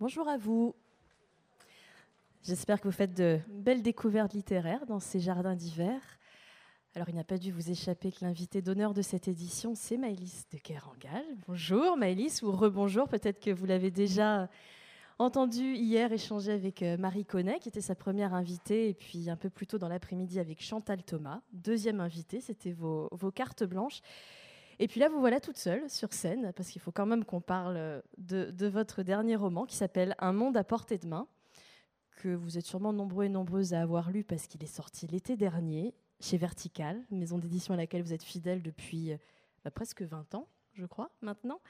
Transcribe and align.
Bonjour 0.00 0.26
à 0.28 0.38
vous. 0.38 0.74
J'espère 2.42 2.80
que 2.80 2.88
vous 2.88 2.94
faites 2.94 3.12
de 3.12 3.38
belles 3.50 3.82
découvertes 3.82 4.32
littéraires 4.32 4.86
dans 4.86 4.98
ces 4.98 5.20
jardins 5.20 5.54
d'hiver. 5.54 6.00
Alors, 6.94 7.10
il 7.10 7.16
n'a 7.16 7.22
pas 7.22 7.36
dû 7.36 7.52
vous 7.52 7.70
échapper 7.70 8.10
que 8.10 8.24
l'invité 8.24 8.62
d'honneur 8.62 8.94
de 8.94 9.02
cette 9.02 9.28
édition, 9.28 9.74
c'est 9.74 9.98
Maëlys 9.98 10.46
de 10.50 10.56
Kerangal. 10.56 11.26
Bonjour 11.46 11.98
Maëlys, 11.98 12.40
ou 12.40 12.50
rebonjour, 12.50 13.08
peut-être 13.08 13.40
que 13.40 13.50
vous 13.50 13.66
l'avez 13.66 13.90
déjà 13.90 14.48
entendu 15.18 15.74
hier 15.74 16.10
échanger 16.10 16.52
avec 16.52 16.82
euh, 16.82 16.96
Marie 16.96 17.26
Connet, 17.26 17.58
qui 17.58 17.68
était 17.68 17.82
sa 17.82 17.94
première 17.94 18.32
invitée, 18.32 18.88
et 18.88 18.94
puis 18.94 19.28
un 19.28 19.36
peu 19.36 19.50
plus 19.50 19.66
tôt 19.66 19.76
dans 19.76 19.88
l'après-midi 19.88 20.40
avec 20.40 20.62
Chantal 20.62 21.02
Thomas, 21.02 21.42
deuxième 21.52 22.00
invitée, 22.00 22.40
c'était 22.40 22.72
vos, 22.72 23.10
cartes 23.34 23.64
blanches. 23.64 24.00
Et 24.82 24.88
puis 24.88 24.98
là, 24.98 25.10
vous 25.10 25.20
voilà 25.20 25.40
toute 25.40 25.58
seule 25.58 25.90
sur 25.90 26.14
scène, 26.14 26.54
parce 26.56 26.70
qu'il 26.70 26.80
faut 26.80 26.90
quand 26.90 27.04
même 27.04 27.26
qu'on 27.26 27.42
parle 27.42 28.02
de, 28.16 28.50
de, 28.50 28.66
votre 28.66 29.02
dernier 29.02 29.36
roman 29.36 29.66
qui 29.66 29.76
s'appelle 29.76 30.14
Un 30.18 30.32
monde 30.32 30.56
à 30.56 30.64
portée 30.64 30.96
de 30.96 31.06
main, 31.06 31.28
que 32.16 32.34
vous 32.34 32.56
êtes 32.56 32.64
sûrement 32.64 32.94
nombreux 32.94 33.24
et 33.24 33.28
nombreuses 33.28 33.74
à 33.74 33.82
avoir 33.82 34.10
lu 34.10 34.24
parce 34.24 34.46
qu'il 34.46 34.64
est 34.64 34.74
sorti 34.74 35.06
l'été 35.06 35.36
dernier 35.36 35.94
chez 36.18 36.38
Vertical, 36.38 37.04
maison 37.10 37.36
d'édition 37.36 37.74
à 37.74 37.76
laquelle 37.76 38.02
vous 38.02 38.14
êtes 38.14 38.22
fidèle 38.22 38.62
depuis 38.62 39.12
euh, 39.12 39.18
bah, 39.64 39.70
presque 39.70 40.00
20 40.00 40.34
ans, 40.34 40.48
je 40.72 40.86
crois, 40.86 41.10
maintenant. 41.20 41.60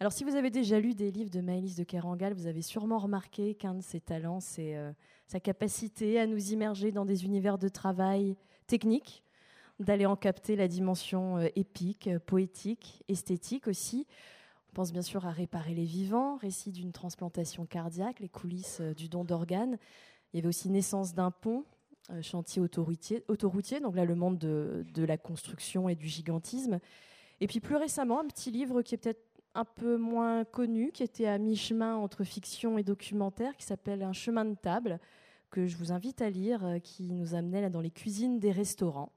Alors, 0.00 0.12
si 0.12 0.24
vous 0.24 0.34
avez 0.34 0.50
déjà 0.50 0.80
lu 0.80 0.94
des 0.94 1.12
livres 1.12 1.30
de 1.30 1.40
Maëlys 1.40 1.76
de 1.76 1.84
Kerangal, 1.84 2.32
vous 2.32 2.48
avez 2.48 2.62
sûrement 2.62 2.98
remarqué 2.98 3.54
qu'un 3.54 3.74
de 3.74 3.80
ses 3.80 4.00
talents, 4.00 4.40
c'est 4.40 4.76
euh, 4.76 4.92
sa 5.28 5.38
capacité 5.38 6.18
à 6.18 6.26
nous 6.26 6.52
immerger 6.52 6.90
dans 6.90 7.04
des 7.04 7.24
univers 7.24 7.58
de 7.58 7.68
travail 7.68 8.36
techniques, 8.66 9.22
d'aller 9.80 10.06
en 10.06 10.16
capter 10.16 10.56
la 10.56 10.68
dimension 10.68 11.38
euh, 11.38 11.48
épique, 11.56 12.10
poétique, 12.26 13.02
esthétique 13.08 13.68
aussi. 13.68 14.06
On 14.70 14.74
pense 14.74 14.92
bien 14.92 15.02
sûr 15.02 15.26
à 15.26 15.30
Réparer 15.30 15.74
les 15.74 15.84
vivants, 15.84 16.36
récit 16.36 16.72
d'une 16.72 16.92
transplantation 16.92 17.66
cardiaque, 17.66 18.20
les 18.20 18.28
coulisses 18.28 18.80
du 18.80 19.08
don 19.08 19.24
d'organes. 19.24 19.78
Il 20.32 20.36
y 20.36 20.40
avait 20.40 20.48
aussi 20.48 20.68
Naissance 20.68 21.14
d'un 21.14 21.30
pont, 21.30 21.64
euh, 22.10 22.22
chantier 22.22 22.62
autoroutier, 22.62 23.80
donc 23.80 23.94
là 23.94 24.06
le 24.06 24.14
monde 24.14 24.38
de, 24.38 25.04
la 25.04 25.18
construction 25.18 25.90
et 25.90 25.94
du 25.94 26.08
gigantisme. 26.08 26.80
Et 27.40 27.46
puis 27.46 27.60
plus 27.60 27.76
récemment, 27.76 28.20
un 28.20 28.26
petit 28.26 28.50
livre 28.50 28.80
qui 28.80 28.94
est 28.94 28.98
peut-être 28.98 29.22
un 29.54 29.66
peu 29.66 29.98
moins 29.98 30.44
connu, 30.44 30.90
qui 30.90 31.02
était 31.02 31.26
à 31.26 31.36
mi-chemin 31.36 31.96
entre 31.96 32.24
fiction 32.24 32.78
et 32.78 32.82
documentaire, 32.82 33.56
qui 33.58 33.66
s'appelle 33.66 34.02
Un 34.02 34.14
chemin 34.14 34.46
de 34.46 34.54
table, 34.54 35.00
que 35.50 35.66
je 35.66 35.76
vous 35.76 35.92
invite 35.92 36.22
à 36.22 36.30
lire, 36.30 36.64
euh, 36.64 36.78
qui 36.78 37.12
nous 37.12 37.34
amenait 37.34 37.60
là 37.60 37.68
dans 37.68 37.82
les 37.82 37.90
cuisines 37.90 38.38
des 38.38 38.52
restaurants. 38.52 39.12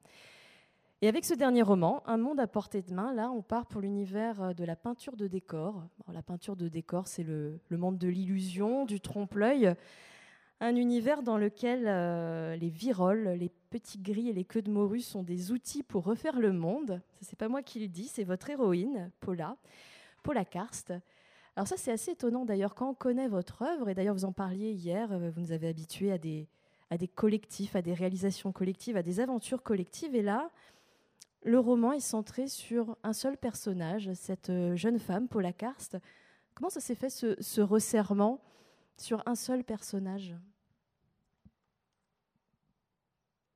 Et 1.03 1.07
avec 1.07 1.25
ce 1.25 1.33
dernier 1.33 1.63
roman, 1.63 2.03
Un 2.05 2.17
monde 2.17 2.39
à 2.39 2.45
portée 2.45 2.83
de 2.83 2.93
main, 2.93 3.11
là, 3.11 3.31
on 3.31 3.41
part 3.41 3.65
pour 3.65 3.81
l'univers 3.81 4.39
euh, 4.43 4.53
de 4.53 4.63
la 4.63 4.75
peinture 4.75 5.17
de 5.17 5.25
décor. 5.25 5.83
la 6.13 6.21
peinture 6.21 6.55
de 6.55 6.67
décor, 6.67 7.07
c'est 7.07 7.23
le, 7.23 7.59
monde 7.71 7.97
de 7.97 8.07
l'illusion, 8.07 8.85
du 8.85 9.01
trompe-l'œil, 9.01 9.73
un 10.59 10.75
univers 10.75 11.23
dans 11.23 11.39
lequel 11.39 11.87
euh, 11.87 12.55
les 12.55 12.69
viroles, 12.69 13.29
les 13.29 13.49
petits 13.71 13.97
gris 13.97 14.29
et 14.29 14.33
les 14.33 14.45
queues 14.45 14.61
de 14.61 14.69
morue 14.69 14.99
sont 14.99 15.23
des 15.23 15.51
outils 15.51 15.81
pour 15.81 16.03
refaire 16.03 16.39
le 16.39 16.53
monde. 16.53 17.01
Ce 17.21 17.31
n'est 17.31 17.37
pas 17.37 17.49
moi 17.49 17.63
qui 17.63 17.79
le 17.79 17.87
dis, 17.87 18.07
c'est 18.07 18.23
votre 18.23 18.51
héroïne, 18.51 19.09
Paula, 19.21 19.57
Paula 20.21 20.45
Karst. 20.45 20.93
Alors 21.55 21.67
ça, 21.67 21.77
c'est 21.77 21.91
assez 21.91 22.11
étonnant 22.11 22.45
d'ailleurs 22.45 22.75
quand 22.75 22.91
on 22.91 22.93
connaît 22.93 23.27
votre 23.27 23.63
œuvre, 23.63 23.89
et 23.89 23.95
d'ailleurs 23.95 24.13
vous 24.13 24.25
en 24.25 24.33
parliez 24.33 24.71
hier, 24.71 25.11
euh, 25.11 25.31
vous 25.31 25.41
nous 25.41 25.51
avez 25.51 25.67
habitués 25.67 26.11
à 26.11 26.19
des 26.19 27.07
collectifs, 27.07 27.75
à 27.75 27.81
des 27.81 27.95
réalisations 27.95 28.51
collectives, 28.51 28.97
à 28.97 29.01
des 29.01 29.19
aventures 29.19 29.63
collectives, 29.63 30.13
et 30.13 30.21
là, 30.21 30.51
le 31.43 31.59
roman 31.59 31.93
est 31.93 31.99
centré 31.99 32.47
sur 32.47 32.97
un 33.03 33.13
seul 33.13 33.37
personnage, 33.37 34.13
cette 34.13 34.49
euh, 34.49 34.75
jeune 34.75 34.99
femme, 34.99 35.27
Paula 35.27 35.53
Karst. 35.53 35.97
Comment 36.53 36.69
ça 36.69 36.79
s'est 36.79 36.95
fait 36.95 37.09
ce, 37.09 37.61
resserrement 37.61 38.43
sur 38.97 39.23
un 39.25 39.35
seul 39.35 39.63
personnage? 39.63 40.35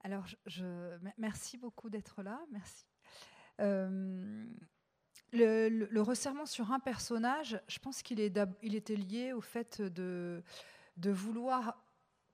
Alors, 0.01 0.25
je, 0.45 0.97
merci 1.17 1.57
beaucoup 1.57 1.89
d'être 1.89 2.23
là. 2.23 2.39
Merci. 2.51 2.85
Euh, 3.59 4.45
le, 5.31 5.99
resserrement 6.01 6.45
sur 6.45 6.71
un 6.71 6.79
personnage, 6.79 7.59
je 7.67 7.79
pense 7.79 8.01
qu'il 8.01 8.19
il 8.19 8.75
était 8.75 8.95
lié 8.95 9.33
au 9.33 9.41
fait 9.41 9.81
de, 9.81 10.43
vouloir 10.97 11.83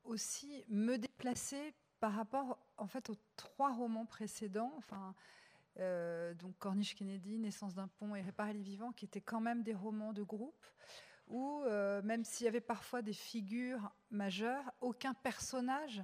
aussi 0.03 0.63
me 0.69 0.97
déplacer 0.97 1.73
par 1.99 2.13
rapport 2.13 2.57
en 2.77 2.87
fait 2.87 3.09
aux 3.09 3.15
trois 3.35 3.73
romans 3.73 4.05
précédents. 4.05 4.73
Euh, 5.79 6.33
donc 6.33 6.57
Corniche 6.59 6.95
Kennedy, 6.95 7.37
Naissance 7.37 7.75
d'un 7.75 7.87
pont 7.87 8.15
et 8.15 8.21
Réparer 8.21 8.53
les 8.53 8.61
vivants, 8.61 8.91
qui 8.91 9.05
étaient 9.05 9.21
quand 9.21 9.39
même 9.39 9.63
des 9.63 9.73
romans 9.73 10.13
de 10.13 10.23
groupe 10.23 10.65
où, 11.27 11.63
euh, 11.63 12.01
même 12.01 12.25
s'il 12.25 12.45
y 12.45 12.47
avait 12.49 12.59
parfois 12.59 13.01
des 13.01 13.13
figures 13.13 13.93
majeures, 14.09 14.69
aucun 14.81 15.13
personnage 15.13 16.03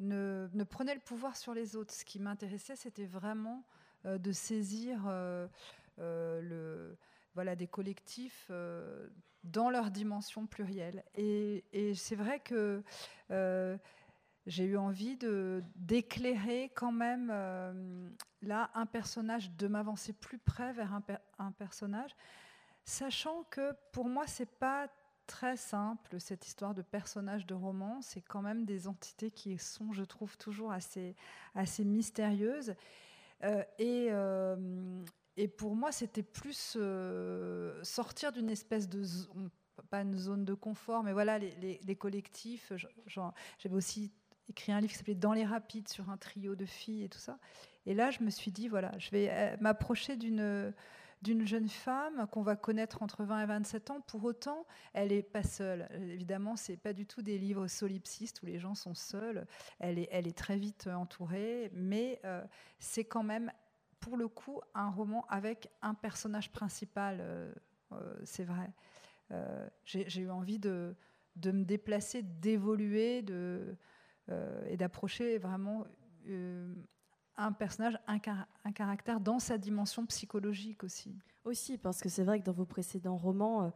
ne, 0.00 0.48
prenait 0.68 0.94
le 0.94 1.00
pouvoir 1.00 1.36
sur 1.36 1.54
les 1.54 1.76
autres. 1.76 1.94
Ce 1.94 2.04
qui 2.04 2.18
m'intéressait, 2.18 2.74
c'était 2.74 3.06
vraiment 3.06 3.64
euh, 4.04 4.18
de 4.18 4.32
saisir 4.32 5.04
le, 5.98 6.96
voilà, 7.34 7.54
des 7.54 7.68
collectifs 7.68 8.50
dans 9.44 9.70
leur 9.70 9.92
dimension 9.92 10.46
plurielle. 10.46 11.04
Et, 11.14 11.62
c'est 11.94 12.16
vrai 12.16 12.40
que 12.40 12.82
j'ai 14.46 14.64
eu 14.64 14.76
envie 14.76 15.18
d'éclairer 15.76 16.70
quand 16.74 16.92
même 16.92 17.28
là 18.42 18.70
un 18.74 18.86
personnage, 18.86 19.50
de 19.52 19.66
m'avancer 19.68 20.12
plus 20.12 20.38
près 20.38 20.72
vers 20.72 20.92
un, 21.38 21.52
personnage, 21.52 22.14
sachant 22.84 23.44
que 23.50 23.72
pour 23.92 24.08
moi, 24.08 24.26
c'est 24.26 24.50
pas 24.58 24.88
très 25.26 25.56
simple, 25.56 26.20
cette 26.20 26.46
histoire 26.46 26.74
de 26.74 26.82
personnages 26.82 27.46
de 27.46 27.54
roman. 27.54 28.00
C'est 28.02 28.20
quand 28.20 28.42
même 28.42 28.64
des 28.64 28.88
entités 28.88 29.30
qui 29.30 29.56
sont, 29.58 29.92
je 29.92 30.04
trouve, 30.04 30.36
toujours 30.36 30.72
assez, 30.72 31.16
assez 31.54 31.84
mystérieuses. 31.84 32.74
Euh, 33.42 33.62
et, 33.78 34.08
euh, 34.10 35.02
et, 35.36 35.48
pour 35.48 35.74
moi, 35.74 35.92
c'était 35.92 36.22
plus 36.22 36.76
euh, 36.76 37.82
sortir 37.82 38.32
d'une 38.32 38.50
espèce 38.50 38.88
de... 38.88 39.02
pas 39.90 40.02
une 40.02 40.16
zone 40.16 40.44
de 40.44 40.54
confort, 40.54 41.02
mais 41.02 41.12
voilà, 41.12 41.38
les, 41.38 41.80
les, 41.82 41.96
collectifs. 41.96 42.72
J'avais 43.06 43.74
aussi 43.74 44.12
écrit 44.48 44.72
un 44.72 44.80
livre 44.80 44.92
qui 44.92 44.98
s'appelait 44.98 45.14
Dans 45.14 45.32
les 45.32 45.44
rapides 45.44 45.88
sur 45.88 46.10
un 46.10 46.16
trio 46.16 46.54
de 46.54 46.66
filles 46.66 47.04
et 47.04 47.08
tout 47.08 47.18
ça. 47.18 47.38
Et 47.86 47.94
là, 47.94 48.10
je 48.10 48.22
me 48.22 48.30
suis 48.30 48.50
dit, 48.50 48.68
voilà, 48.68 48.92
je 48.98 49.10
vais 49.10 49.56
m'approcher 49.60 50.16
d'une 50.16 50.72
d'une 51.24 51.46
jeune 51.46 51.68
femme 51.68 52.26
qu'on 52.30 52.42
va 52.42 52.54
connaître 52.54 53.02
entre 53.02 53.24
20 53.24 53.42
et 53.42 53.46
27 53.46 53.90
ans. 53.90 54.00
Pour 54.02 54.22
autant, 54.24 54.66
elle 54.92 55.08
n'est 55.08 55.22
pas 55.22 55.42
seule. 55.42 55.88
Évidemment, 55.94 56.54
c'est 56.54 56.76
pas 56.76 56.92
du 56.92 57.06
tout 57.06 57.22
des 57.22 57.38
livres 57.38 57.66
solipsistes 57.66 58.42
où 58.42 58.46
les 58.46 58.58
gens 58.58 58.74
sont 58.74 58.94
seuls. 58.94 59.46
Elle 59.78 59.98
est, 59.98 60.08
elle 60.12 60.28
est 60.28 60.36
très 60.36 60.58
vite 60.58 60.86
entourée, 60.86 61.70
mais 61.72 62.20
euh, 62.26 62.44
c'est 62.78 63.04
quand 63.04 63.22
même, 63.22 63.50
pour 64.00 64.18
le 64.18 64.28
coup, 64.28 64.60
un 64.74 64.90
roman 64.90 65.24
avec 65.30 65.70
un 65.80 65.94
personnage 65.94 66.52
principal. 66.52 67.18
Euh, 67.20 67.52
euh, 67.92 68.14
c'est 68.24 68.44
vrai. 68.44 68.70
J'ai 69.84 70.20
eu 70.20 70.30
envie 70.30 70.58
de, 70.58 70.94
de 71.36 71.50
me 71.50 71.64
déplacer, 71.64 72.22
d'évoluer 72.22 73.22
de, 73.22 73.76
et 74.68 74.76
d'approcher 74.76 75.38
vraiment 75.38 75.84
un 77.36 77.52
personnage, 77.52 77.98
un, 78.06 78.18
caractère 78.72 79.20
dans 79.20 79.38
sa 79.38 79.58
dimension 79.58 80.06
psychologique 80.06 80.84
aussi. 80.84 81.14
Aussi, 81.44 81.78
parce 81.78 82.00
que 82.00 82.08
c'est 82.08 82.24
vrai 82.24 82.40
que 82.40 82.44
dans 82.44 82.52
vos 82.52 82.64
précédents 82.64 83.16
romans, 83.16 83.64
euh, 83.64 83.68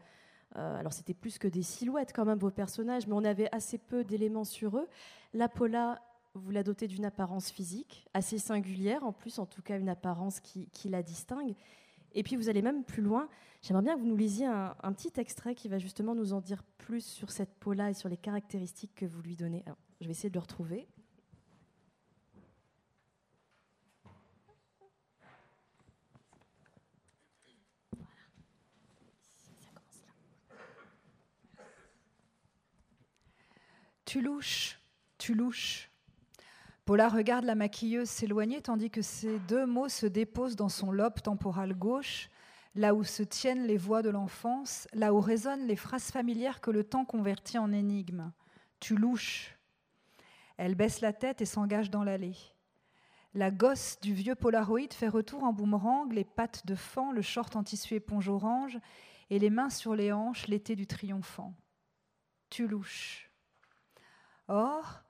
euh, 0.56 0.78
alors 0.78 0.92
c'était 0.92 1.14
plus 1.14 1.38
que 1.38 1.48
des 1.48 1.62
silhouettes 1.62 2.12
quand 2.14 2.24
même 2.24 2.38
vos 2.38 2.50
personnages, 2.50 3.06
mais 3.06 3.14
on 3.14 3.24
avait 3.24 3.52
assez 3.54 3.78
peu 3.78 4.04
d'éléments 4.04 4.44
sur 4.44 4.78
eux. 4.78 4.88
La 5.34 5.48
Paula, 5.48 6.00
vous 6.34 6.50
la 6.50 6.62
dotez 6.62 6.86
d'une 6.86 7.04
apparence 7.04 7.50
physique 7.50 8.06
assez 8.14 8.38
singulière, 8.38 9.04
en 9.04 9.12
plus 9.12 9.38
en 9.38 9.46
tout 9.46 9.62
cas 9.62 9.78
une 9.78 9.88
apparence 9.88 10.40
qui, 10.40 10.68
la 10.88 11.02
distingue. 11.02 11.54
Et 12.12 12.22
puis 12.22 12.36
vous 12.36 12.48
allez 12.48 12.62
même 12.62 12.84
plus 12.84 13.02
loin. 13.02 13.28
J'aimerais 13.60 13.82
bien 13.82 13.96
que 13.96 14.00
vous 14.00 14.06
nous 14.06 14.16
lisiez 14.16 14.46
un, 14.46 14.74
un, 14.82 14.92
petit 14.92 15.12
extrait 15.20 15.54
qui 15.54 15.68
va 15.68 15.78
justement 15.78 16.14
nous 16.14 16.32
en 16.32 16.40
dire 16.40 16.62
plus 16.78 17.04
sur 17.04 17.30
cette 17.32 17.54
Paula 17.56 17.90
et 17.90 17.94
sur 17.94 18.08
les 18.08 18.16
caractéristiques 18.16 18.94
que 18.94 19.04
vous 19.04 19.20
lui 19.20 19.36
donnez. 19.36 19.62
Alors, 19.66 19.76
je 20.00 20.06
vais 20.06 20.12
essayer 20.12 20.30
de 20.30 20.34
le 20.34 20.40
retrouver. 20.40 20.88
Tu 34.04 34.22
louches, 34.22 34.80
tu 35.18 35.34
louches. 35.34 35.90
Paula 36.86 37.10
regarde 37.10 37.44
la 37.44 37.54
maquilleuse 37.54 38.08
s'éloigner 38.08 38.62
tandis 38.62 38.88
que 38.88 39.02
ces 39.02 39.38
deux 39.40 39.66
mots 39.66 39.90
se 39.90 40.06
déposent 40.06 40.56
dans 40.56 40.70
son 40.70 40.90
lobe 40.90 41.20
temporal 41.20 41.74
gauche, 41.74 42.30
là 42.74 42.94
où 42.94 43.04
se 43.04 43.22
tiennent 43.22 43.66
les 43.66 43.76
voix 43.76 44.00
de 44.00 44.08
l'enfance, 44.08 44.88
là 44.94 45.12
où 45.12 45.20
résonnent 45.20 45.66
les 45.66 45.76
phrases 45.76 46.10
familières 46.10 46.62
que 46.62 46.70
le 46.70 46.84
temps 46.84 47.04
convertit 47.04 47.58
en 47.58 47.70
énigmes. 47.70 48.32
Tu 48.80 48.96
louches. 48.96 49.57
Elle 50.58 50.74
baisse 50.74 51.00
la 51.00 51.12
tête 51.12 51.40
et 51.40 51.46
s'engage 51.46 51.90
dans 51.90 52.04
l'allée. 52.04 52.36
La 53.32 53.50
gosse 53.50 54.00
du 54.00 54.12
vieux 54.12 54.34
Polaroid 54.34 54.90
fait 54.90 55.08
retour 55.08 55.44
en 55.44 55.52
boomerang, 55.52 56.12
les 56.12 56.24
pattes 56.24 56.66
de 56.66 56.74
fan, 56.74 57.12
le 57.12 57.22
short 57.22 57.56
en 57.56 57.62
tissu 57.62 57.94
éponge 57.94 58.28
orange 58.28 58.78
et 59.30 59.38
les 59.38 59.50
mains 59.50 59.70
sur 59.70 59.94
les 59.94 60.12
hanches, 60.12 60.48
l'été 60.48 60.74
du 60.76 60.86
triomphant. 60.86 61.54
tu 62.50 62.66
louches. 62.66 63.30
Or, 64.48 65.02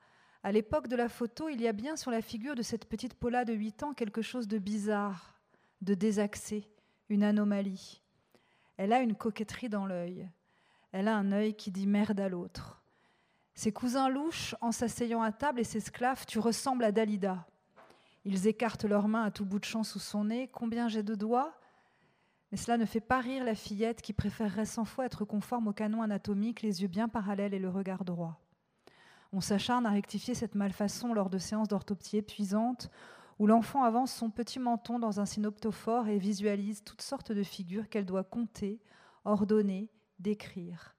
à 0.43 0.51
l'époque 0.51 0.87
de 0.87 0.95
la 0.95 1.09
photo, 1.09 1.49
il 1.49 1.61
y 1.61 1.67
a 1.67 1.73
bien 1.73 1.95
sur 1.95 2.11
la 2.11 2.21
figure 2.21 2.55
de 2.55 2.61
cette 2.61 2.85
petite 2.85 3.15
Paula 3.15 3.43
de 3.43 3.53
8 3.53 3.83
ans 3.83 3.93
quelque 3.93 4.21
chose 4.21 4.47
de 4.47 4.57
bizarre, 4.57 5.39
de 5.81 5.93
désaxé, 5.93 6.69
une 7.07 7.23
anomalie. 7.23 8.03
Elle 8.77 8.93
a 8.93 9.01
une 9.01 9.15
coquetterie 9.15 9.69
dans 9.69 9.85
l'œil. 9.85 10.29
Elle 10.91 11.07
a 11.07 11.15
un 11.15 11.31
œil 11.31 11.55
qui 11.55 11.71
dit 11.71 11.87
merde 11.87 12.19
à 12.19 12.29
l'autre. 12.29 12.78
Ses 13.59 13.73
cousins 13.73 14.07
louches, 14.07 14.55
en 14.61 14.71
s'asseyant 14.71 15.21
à 15.21 15.33
table 15.33 15.59
et 15.59 15.65
s'esclavent, 15.65 16.25
tu 16.25 16.39
ressembles 16.39 16.85
à 16.85 16.93
Dalida. 16.93 17.45
Ils 18.23 18.47
écartent 18.47 18.85
leurs 18.85 19.09
mains 19.09 19.23
à 19.23 19.31
tout 19.31 19.43
bout 19.43 19.59
de 19.59 19.65
champ 19.65 19.83
sous 19.83 19.99
son 19.99 20.23
nez. 20.23 20.47
Combien 20.47 20.87
j'ai 20.87 21.03
de 21.03 21.13
doigts 21.13 21.51
Mais 22.53 22.57
cela 22.57 22.77
ne 22.77 22.85
fait 22.85 23.01
pas 23.01 23.19
rire 23.19 23.43
la 23.43 23.55
fillette 23.55 24.01
qui 24.01 24.13
préférerait 24.13 24.63
cent 24.63 24.85
fois 24.85 25.05
être 25.05 25.25
conforme 25.25 25.67
au 25.67 25.73
canon 25.73 26.01
anatomique, 26.01 26.61
les 26.61 26.83
yeux 26.83 26.87
bien 26.87 27.09
parallèles 27.09 27.53
et 27.53 27.59
le 27.59 27.67
regard 27.67 28.05
droit. 28.05 28.39
On 29.33 29.41
s'acharne 29.41 29.85
à 29.85 29.91
rectifier 29.91 30.35
cette 30.35 30.55
malfaçon 30.55 31.13
lors 31.13 31.29
de 31.29 31.37
séances 31.37 31.67
d'orthoptie 31.67 32.15
épuisantes 32.15 32.89
où 33.39 33.45
l'enfant 33.45 33.83
avance 33.83 34.13
son 34.13 34.29
petit 34.29 34.59
menton 34.59 34.99
dans 34.99 35.19
un 35.19 35.25
synoptophore 35.25 36.07
et 36.07 36.17
visualise 36.17 36.81
toutes 36.85 37.01
sortes 37.01 37.33
de 37.33 37.43
figures 37.43 37.89
qu'elle 37.89 38.05
doit 38.05 38.23
compter, 38.23 38.79
ordonner, 39.25 39.89
décrire. 40.17 40.95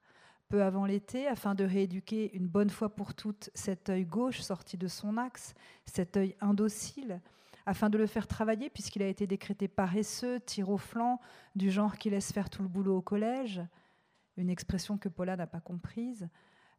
Peu 0.51 0.65
avant 0.65 0.85
l'été, 0.85 1.29
afin 1.29 1.55
de 1.55 1.63
rééduquer 1.63 2.37
une 2.37 2.49
bonne 2.49 2.71
fois 2.71 2.89
pour 2.89 3.15
toutes 3.15 3.51
cet 3.55 3.89
œil 3.89 4.05
gauche 4.05 4.41
sorti 4.41 4.77
de 4.77 4.89
son 4.89 5.17
axe, 5.17 5.55
cet 5.87 6.17
œil 6.17 6.35
indocile, 6.41 7.21
afin 7.67 7.89
de 7.89 7.97
le 7.97 8.09
faire 8.09 8.27
travailler 8.27 8.69
puisqu'il 8.69 9.03
a 9.05 9.07
été 9.07 9.29
décrété 9.29 9.69
paresseux, 9.69 10.41
tir 10.41 10.69
au 10.69 10.77
flanc, 10.77 11.21
du 11.55 11.71
genre 11.71 11.97
qui 11.97 12.11
laisse 12.11 12.33
faire 12.33 12.51
tout 12.51 12.63
le 12.63 12.69
boulot 12.69 12.97
au 12.97 13.01
collège, 13.01 13.63
une 14.37 14.51
expression 14.51 14.99
que 14.99 15.09
Paula 15.09 15.37
n'a 15.37 15.47
pas 15.47 15.61
comprise, 15.61 16.29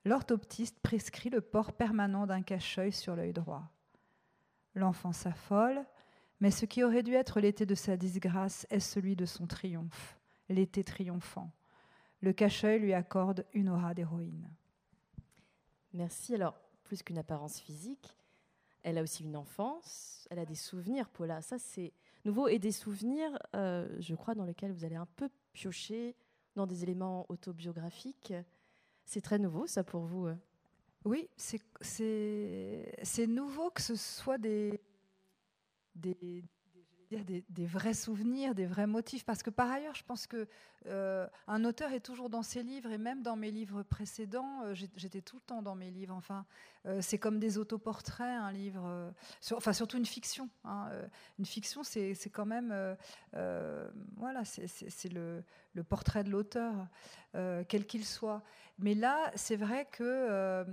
l'orthoptiste 0.03 0.81
prescrit 0.81 1.29
le 1.29 1.39
port 1.39 1.71
permanent 1.71 2.27
d'un 2.27 2.41
cache-œil 2.41 2.91
sur 2.91 3.15
l'œil 3.15 3.31
droit. 3.31 3.71
L'enfant 4.75 5.13
s'affole, 5.13 5.85
mais 6.41 6.51
ce 6.51 6.65
qui 6.65 6.83
aurait 6.83 7.03
dû 7.03 7.13
être 7.13 7.39
l'été 7.39 7.65
de 7.65 7.75
sa 7.75 7.95
disgrâce 7.95 8.67
est 8.69 8.81
celui 8.81 9.15
de 9.15 9.25
son 9.25 9.47
triomphe, 9.47 10.19
l'été 10.49 10.83
triomphant. 10.83 11.53
Le 12.21 12.33
cache-œil 12.33 12.79
lui 12.79 12.93
accorde 12.93 13.45
une 13.53 13.69
aura 13.69 13.93
d'héroïne. 13.93 14.47
Merci. 15.93 16.35
Alors, 16.35 16.55
plus 16.83 17.03
qu'une 17.03 17.17
apparence 17.17 17.59
physique, 17.59 18.15
elle 18.83 18.97
a 18.97 19.03
aussi 19.03 19.23
une 19.23 19.35
enfance, 19.35 20.27
elle 20.29 20.39
a 20.39 20.45
des 20.45 20.55
souvenirs, 20.55 21.09
Paula. 21.09 21.41
Ça, 21.41 21.57
c'est 21.57 21.93
nouveau. 22.25 22.47
Et 22.47 22.59
des 22.59 22.71
souvenirs, 22.71 23.37
euh, 23.55 23.87
je 23.99 24.15
crois, 24.15 24.35
dans 24.35 24.45
lesquels 24.45 24.71
vous 24.71 24.85
allez 24.85 24.95
un 24.95 25.07
peu 25.15 25.29
piocher 25.53 26.15
dans 26.55 26.67
des 26.67 26.83
éléments 26.83 27.25
autobiographiques. 27.29 28.33
C'est 29.05 29.21
très 29.21 29.39
nouveau, 29.39 29.67
ça, 29.67 29.83
pour 29.83 30.01
vous 30.01 30.27
euh? 30.27 30.35
Oui, 31.03 31.27
c'est 31.35 33.27
nouveau 33.27 33.71
que 33.71 33.81
ce 33.81 33.95
soit 33.95 34.37
des, 34.37 34.79
des, 35.95 36.43
des, 37.19 37.43
des, 37.49 37.65
vrais 37.65 37.93
souvenirs, 37.93 38.55
des 38.55 38.65
vrais 38.65 38.87
motifs. 38.87 39.25
Parce 39.25 39.43
que 39.43 39.49
par 39.49 39.69
ailleurs, 39.69 39.95
je 39.95 40.03
pense 40.03 40.27
que 40.27 40.47
euh, 40.87 41.27
un 41.47 41.63
auteur 41.65 41.91
est 41.91 41.99
toujours 41.99 42.29
dans 42.29 42.41
ses 42.41 42.63
livres, 42.63 42.91
et 42.91 42.97
même 42.97 43.21
dans 43.21 43.35
mes 43.35 43.51
livres 43.51 43.83
précédents, 43.83 44.63
euh, 44.63 44.73
j'étais 44.73 45.21
tout 45.21 45.35
le 45.35 45.41
temps 45.41 45.61
dans 45.61 45.75
mes 45.75 45.91
livres. 45.91 46.15
Enfin, 46.15 46.45
euh, 46.85 46.99
c'est 47.01 47.19
comme 47.19 47.39
des 47.39 47.57
autoportraits, 47.57 48.25
un 48.25 48.51
livre, 48.51 49.13
enfin 49.53 49.73
surtout 49.73 49.97
une 49.97 50.05
fiction. 50.05 50.49
Hein, 50.63 50.89
une 51.37 51.45
fiction, 51.45 51.83
c'est 51.83 52.15
quand 52.31 52.45
même, 52.45 52.73
voilà, 54.15 54.43
c'est 54.45 55.13
le, 55.13 55.43
le, 55.73 55.83
portrait 55.83 56.23
de 56.23 56.29
l'auteur, 56.29 56.73
quel 57.67 57.85
qu'il 57.85 58.05
soit. 58.05 58.43
Mais 58.77 58.93
là, 58.93 59.31
c'est 59.35 59.55
vrai 59.55 59.87
qu'il 59.95 60.05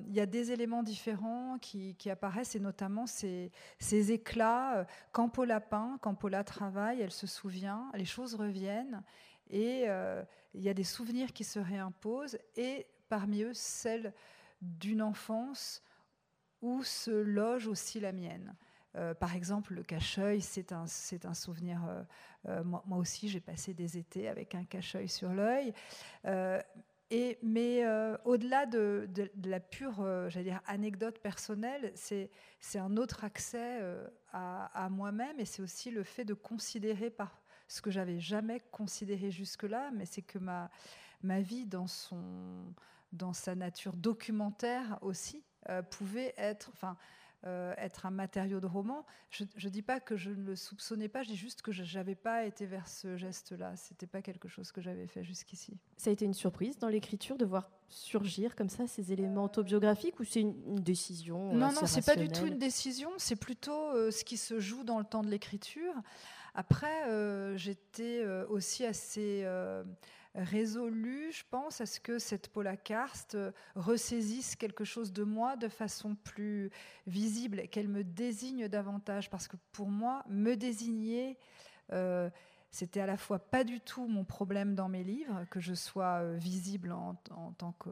il 0.08 0.14
y 0.14 0.20
a 0.20 0.26
des 0.26 0.50
éléments 0.50 0.82
différents 0.82 1.58
qui, 1.60 1.94
apparaissent, 2.10 2.56
et 2.56 2.60
notamment 2.60 3.06
ces, 3.06 3.50
éclats. 3.90 4.86
Quand 5.12 5.28
Paula 5.28 5.60
peint, 5.60 5.98
quand 6.00 6.14
Paula 6.14 6.44
travaille, 6.44 7.00
elle 7.00 7.12
se 7.12 7.26
souvient, 7.26 7.90
les 7.94 8.04
choses 8.04 8.34
reviennent. 8.34 9.02
Et 9.50 9.84
euh, 9.88 10.22
il 10.54 10.62
y 10.62 10.68
a 10.68 10.74
des 10.74 10.84
souvenirs 10.84 11.32
qui 11.32 11.44
se 11.44 11.58
réimposent, 11.58 12.38
et 12.56 12.86
parmi 13.08 13.42
eux, 13.42 13.54
celle 13.54 14.12
d'une 14.60 15.02
enfance 15.02 15.82
où 16.60 16.82
se 16.82 17.10
loge 17.10 17.66
aussi 17.66 18.00
la 18.00 18.12
mienne. 18.12 18.54
Euh, 18.96 19.14
par 19.14 19.34
exemple, 19.34 19.74
le 19.74 19.82
cache-œil, 19.82 20.40
c'est 20.40 20.72
un, 20.72 20.84
un, 21.24 21.34
souvenir. 21.34 21.80
Euh, 22.48 22.64
moi, 22.64 22.82
moi, 22.86 22.98
aussi, 22.98 23.28
j'ai 23.28 23.40
passé 23.40 23.74
des 23.74 23.98
étés 23.98 24.28
avec 24.28 24.54
un 24.54 24.64
cache-œil 24.64 25.08
sur 25.08 25.32
l'œil. 25.32 25.72
Et, 27.10 27.38
mais 27.42 27.84
au-delà 28.24 28.66
de, 28.66 29.08
la 29.44 29.60
pure 29.60 30.04
j'allais 30.28 30.50
dire, 30.50 30.60
anecdote 30.66 31.18
personnelle, 31.20 31.92
c'est 31.94 32.30
un 32.74 32.96
autre 32.98 33.24
accès 33.24 33.80
à, 34.32 34.66
à 34.84 34.90
moi-même 34.90 35.40
et 35.40 35.46
c'est 35.46 35.62
aussi 35.62 35.90
le 35.90 36.02
fait 36.02 36.26
de 36.26 36.34
considérer 36.34 37.08
par, 37.08 37.40
ce 37.66 37.80
que 37.80 37.90
j'avais 37.90 38.18
jamais 38.18 38.60
considéré 38.72 39.30
jusque-là, 39.30 39.90
mais 39.94 40.04
c'est 40.04 40.22
que 40.22 40.38
ma, 40.38 40.70
ma 41.22 41.40
vie 41.40 41.66
dans, 41.66 41.86
son, 41.86 42.74
dans 43.12 43.32
sa 43.32 43.54
nature 43.54 43.94
documentaire 43.94 44.98
aussi 45.02 45.44
euh, 45.68 45.82
pouvait 45.82 46.34
être, 46.36 46.70
enfin, 46.72 46.96
euh, 47.46 47.72
être 47.76 48.06
un 48.06 48.10
matériau 48.10 48.60
de 48.60 48.66
roman. 48.66 49.04
Je 49.30 49.44
ne 49.44 49.68
dis 49.68 49.82
pas 49.82 50.00
que 50.00 50.16
je 50.16 50.30
ne 50.30 50.42
le 50.42 50.56
soupçonnais 50.56 51.08
pas, 51.08 51.22
je 51.22 51.28
dis 51.28 51.36
juste 51.36 51.62
que 51.62 51.72
je 51.72 51.96
n'avais 51.96 52.14
pas 52.14 52.44
été 52.44 52.66
vers 52.66 52.88
ce 52.88 53.16
geste-là. 53.16 53.76
Ce 53.76 53.92
n'était 53.92 54.06
pas 54.06 54.22
quelque 54.22 54.48
chose 54.48 54.72
que 54.72 54.80
j'avais 54.80 55.06
fait 55.06 55.22
jusqu'ici. 55.22 55.78
Ça 55.96 56.10
a 56.10 56.12
été 56.12 56.24
une 56.24 56.34
surprise 56.34 56.78
dans 56.78 56.88
l'écriture 56.88 57.38
de 57.38 57.44
voir 57.44 57.70
surgir 57.88 58.54
comme 58.54 58.68
ça 58.68 58.86
ces 58.86 59.12
éléments 59.12 59.44
autobiographiques 59.44 60.20
ou 60.20 60.24
c'est 60.24 60.40
une, 60.40 60.80
décision 60.80 61.54
Non, 61.54 61.72
non, 61.72 61.86
c'est 61.86 62.04
pas 62.04 62.16
du 62.16 62.28
tout 62.28 62.46
une 62.46 62.58
décision, 62.58 63.10
c'est 63.18 63.36
plutôt 63.36 63.90
euh, 63.92 64.10
ce 64.10 64.24
qui 64.24 64.36
se 64.36 64.60
joue 64.60 64.84
dans 64.84 64.98
le 64.98 65.04
temps 65.04 65.22
de 65.22 65.28
l'écriture. 65.28 65.94
Après, 66.54 67.08
euh, 67.08 67.56
j'étais 67.56 68.20
euh, 68.20 68.46
aussi 68.48 68.84
assez 68.84 69.46
euh, 70.38 70.44
résolue, 70.44 71.32
je 71.32 71.42
pense, 71.50 71.80
à 71.80 71.86
ce 71.86 72.00
que 72.00 72.18
cette 72.18 72.48
Paula 72.48 72.76
Karst 72.76 73.36
ressaisisse 73.74 74.56
quelque 74.56 74.84
chose 74.84 75.12
de 75.12 75.24
moi 75.24 75.56
de 75.56 75.68
façon 75.68 76.14
plus 76.14 76.70
visible, 77.06 77.68
qu'elle 77.68 77.88
me 77.88 78.04
désigne 78.04 78.68
davantage. 78.68 79.30
Parce 79.30 79.48
que 79.48 79.56
pour 79.72 79.88
moi, 79.88 80.24
me 80.28 80.54
désigner, 80.54 81.38
c'était 82.70 83.00
à 83.00 83.06
la 83.06 83.16
fois 83.16 83.38
pas 83.38 83.64
du 83.64 83.80
tout 83.80 84.06
mon 84.06 84.24
problème 84.24 84.74
dans 84.74 84.88
mes 84.88 85.02
livres, 85.02 85.46
que 85.50 85.58
je 85.58 85.74
sois 85.74 86.34
visible 86.34 86.92
en, 86.92 87.14
tant 87.56 87.72
que 87.72 87.90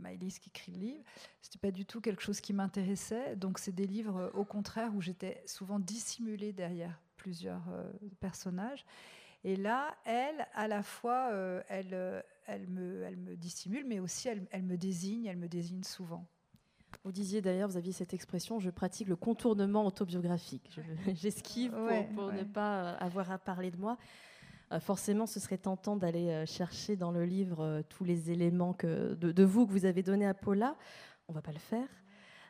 Maëlys 0.00 0.38
qui 0.38 0.50
écrit 0.50 0.72
le 0.72 0.78
livre. 0.78 1.04
C'était 1.40 1.58
pas 1.58 1.70
du 1.70 1.86
tout 1.86 2.00
quelque 2.00 2.22
chose 2.22 2.40
qui 2.40 2.52
m'intéressait. 2.52 3.36
Donc, 3.36 3.58
c'est 3.58 3.74
des 3.74 3.86
livres, 3.86 4.30
au 4.34 4.44
contraire, 4.44 4.92
où 4.94 5.00
j'étais 5.00 5.42
souvent 5.46 5.78
dissimulée 5.78 6.52
derrière 6.52 7.00
plusieurs 7.20 7.68
euh, 7.68 7.84
personnages. 8.18 8.84
Et 9.44 9.56
là, 9.56 9.94
elle, 10.04 10.46
à 10.54 10.68
la 10.68 10.82
fois, 10.82 11.30
euh, 11.32 11.62
elle, 11.68 11.94
euh, 11.94 12.20
elle, 12.46 12.68
me, 12.68 13.02
elle 13.02 13.16
me 13.16 13.36
dissimule, 13.36 13.84
mais 13.86 13.98
aussi 13.98 14.28
elle, 14.28 14.46
elle 14.50 14.62
me 14.62 14.76
désigne, 14.76 15.26
elle 15.26 15.38
me 15.38 15.48
désigne 15.48 15.82
souvent. 15.82 16.26
Vous 17.04 17.12
disiez 17.12 17.40
d'ailleurs, 17.40 17.68
vous 17.68 17.76
aviez 17.76 17.92
cette 17.92 18.12
expression, 18.12 18.58
je 18.58 18.68
pratique 18.68 19.08
le 19.08 19.16
contournement 19.16 19.86
autobiographique. 19.86 20.78
J'esquive 21.14 21.72
pour, 22.14 22.32
ne 22.32 22.42
pas 22.42 22.90
avoir 22.94 23.30
à 23.30 23.38
parler 23.38 23.70
de 23.70 23.78
moi. 23.78 23.96
forcément, 24.80 25.26
ce 25.26 25.40
serait 25.40 25.56
tentant 25.56 25.96
d'aller 25.96 26.44
chercher 26.46 26.96
dans 26.96 27.12
le 27.12 27.24
livre 27.24 27.82
tous 27.88 28.04
les 28.04 28.30
éléments 28.30 28.74
que, 28.74 29.14
de, 29.14 29.32
de, 29.32 29.44
vous 29.44 29.66
que 29.66 29.72
vous 29.72 29.86
avez 29.86 30.02
donnés 30.02 30.26
à 30.26 30.34
Paula. 30.34 30.76
On 31.28 31.32
va 31.32 31.40
pas 31.40 31.52
le 31.52 31.58
faire. 31.58 31.88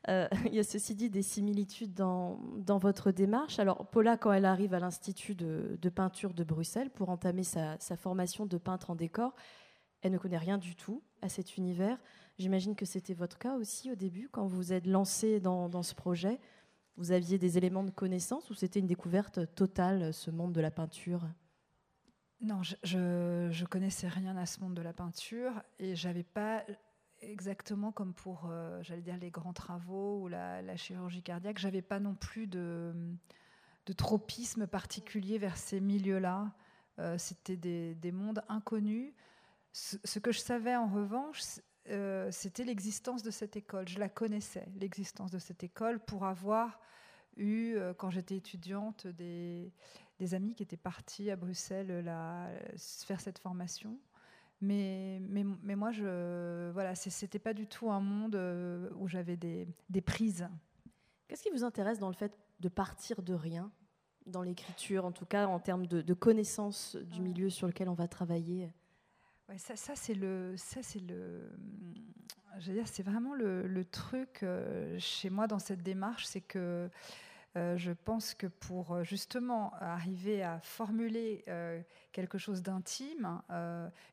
Euh, 0.09 0.29
il 0.47 0.55
y 0.55 0.59
a 0.59 0.65
ceci 0.65 0.95
dit 0.95 1.11
des 1.11 1.23
similitudes 1.23 1.95
dans, 1.95 2.39
votre 2.79 3.11
démarche. 3.11 3.59
Alors, 3.59 3.87
Paula, 3.87 4.17
quand 4.17 4.33
elle 4.33 4.45
arrive 4.45 4.75
à 4.75 4.81
l'Institut 4.81 5.35
de, 5.35 5.89
peinture 5.95 6.35
de 6.35 6.45
Bruxelles 6.45 6.91
pour 6.91 7.11
entamer 7.11 7.45
sa, 7.45 7.79
formation 7.97 8.47
de 8.47 8.59
peintre 8.59 8.91
en 8.91 8.95
décor, 8.95 9.35
elle 10.03 10.13
ne 10.13 10.19
connaît 10.19 10.39
rien 10.39 10.59
du 10.59 10.77
tout 10.77 11.03
à 11.21 11.29
cet 11.29 11.57
univers. 11.57 11.99
J'imagine 12.39 12.75
que 12.75 12.87
c'était 12.87 13.13
votre 13.13 13.39
cas 13.39 13.57
aussi 13.57 13.93
au 13.93 13.95
début, 13.95 14.29
quand 14.31 14.47
vous 14.47 14.57
vous 14.57 14.73
êtes 14.73 14.87
lancé 14.87 15.41
dans, 15.41 15.83
ce 15.83 15.95
projet. 15.95 16.41
Vous 16.97 17.13
aviez 17.13 17.39
des 17.39 17.59
éléments 17.59 17.85
de 17.85 17.91
connaissance 17.91 18.49
ou 18.51 18.55
c'était 18.55 18.81
une 18.81 18.87
découverte 18.87 19.55
totale, 19.55 20.13
ce 20.15 20.31
monde 20.31 20.53
de 20.53 20.61
la 20.61 20.71
peinture? 20.71 21.23
Non, 22.41 22.63
je, 22.63 22.97
ne 22.97 23.67
connaissais 23.67 24.09
rien 24.09 24.37
à 24.39 24.47
ce 24.47 24.61
monde 24.61 24.73
de 24.73 24.81
la 24.81 24.95
peinture 24.95 25.53
et 25.79 25.95
j'avais 25.95 26.23
pas 26.23 26.65
exactement 27.21 27.93
comme 27.93 28.15
pour, 28.15 28.49
euh, 28.51 28.83
j'allais 28.83 29.03
dire, 29.03 29.17
les 29.19 29.31
grands 29.31 29.53
travaux 29.53 30.23
ou 30.23 30.29
la, 30.29 30.77
chirurgie 30.77 31.23
cardiaque, 31.23 31.59
j'avais 31.59 31.83
pas 31.83 32.01
non 32.01 32.15
plus 32.15 32.47
de, 32.47 32.93
tropisme 33.97 34.69
particulier 34.69 35.39
vers 35.39 35.57
ces 35.57 35.81
milieux-là. 35.81 36.53
Euh, 36.99 37.19
c'était 37.19 37.57
des, 37.57 38.13
mondes 38.13 38.43
inconnus. 38.49 39.13
Ce, 39.73 40.19
que 40.19 40.33
je 40.33 40.39
savais 40.39 40.77
en 40.77 40.87
revanche, 40.87 41.43
euh, 41.89 42.31
c'était 42.31 42.65
l'existence 42.65 43.23
de 43.23 43.31
cette 43.31 43.57
école. 43.57 43.89
Je 43.89 43.99
la 43.99 44.09
connaissais, 44.09 44.67
l'existence 44.77 45.31
de 45.31 45.39
cette 45.39 45.65
école, 45.65 45.99
pour 45.99 46.25
avoir 46.25 46.81
eu, 47.37 47.77
quand 47.99 48.11
j'étais 48.11 48.37
étudiante, 48.37 49.07
des, 49.07 49.73
amis 50.33 50.55
qui 50.55 50.63
étaient 50.63 50.77
partis 50.77 51.31
à 51.31 51.37
Bruxelles 51.37 52.05
faire 52.77 53.21
cette 53.21 53.39
formation. 53.39 53.99
Mais, 54.61 55.21
mais, 55.29 55.45
mais 55.63 55.75
moi, 55.75 55.91
je, 55.91 56.71
voilà, 56.73 56.95
c'était 56.95 57.39
pas 57.39 57.55
du 57.55 57.67
tout 57.67 57.91
un 57.91 58.01
monde 58.01 58.37
où 58.97 59.09
j'avais 59.09 59.37
des, 59.37 59.67
des 59.89 60.01
prises. 60.01 60.49
Qu'est-ce 61.29 61.43
qui 61.43 61.51
vous 61.51 61.65
intéresse 61.65 61.99
dans 61.99 62.09
le 62.09 62.15
fait 62.15 62.33
de 62.61 62.69
partir 62.69 63.23
de 63.23 63.33
rien 63.35 63.71
dans 64.27 64.43
l'écriture, 64.43 65.07
en 65.07 65.13
tout 65.13 65.25
cas 65.25 65.47
en 65.47 65.59
termes 65.59 65.87
de, 65.87 66.03
de 66.03 66.15
connaissance 66.15 66.97
du 66.97 67.21
milieu 67.21 67.49
sur 67.49 67.67
lequel 67.67 67.89
on 67.89 67.95
va 67.95 68.07
travailler? 68.07 68.71
Ouais, 69.49 69.57
Ça, 69.59 69.77
ça 69.77 69.97
c'est 69.97 70.15
le, 70.15 70.55
ça 70.57 70.83
c'est 70.83 71.01
le, 71.01 71.51
je 72.59 72.69
veux 72.69 72.75
dire, 72.75 72.87
c'est 72.87 73.03
vraiment 73.03 73.35
le, 73.35 73.67
le 73.67 73.85
truc 73.85 74.45
chez 74.99 75.31
moi 75.31 75.47
dans 75.47 75.59
cette 75.59 75.83
démarche, 75.83 76.27
c'est 76.27 76.41
que 76.43 76.59
euh, 76.59 76.89
je 77.55 77.93
pense 77.93 78.35
que 78.35 78.47
pour 78.47 78.93
euh, 78.93 79.05
justement 79.05 79.73
arriver 79.81 80.43
à 80.43 80.61
formuler 80.61 81.45
euh, 81.49 81.81
quelque 82.13 82.39
chose 82.39 82.63
d'intime, 82.63 83.43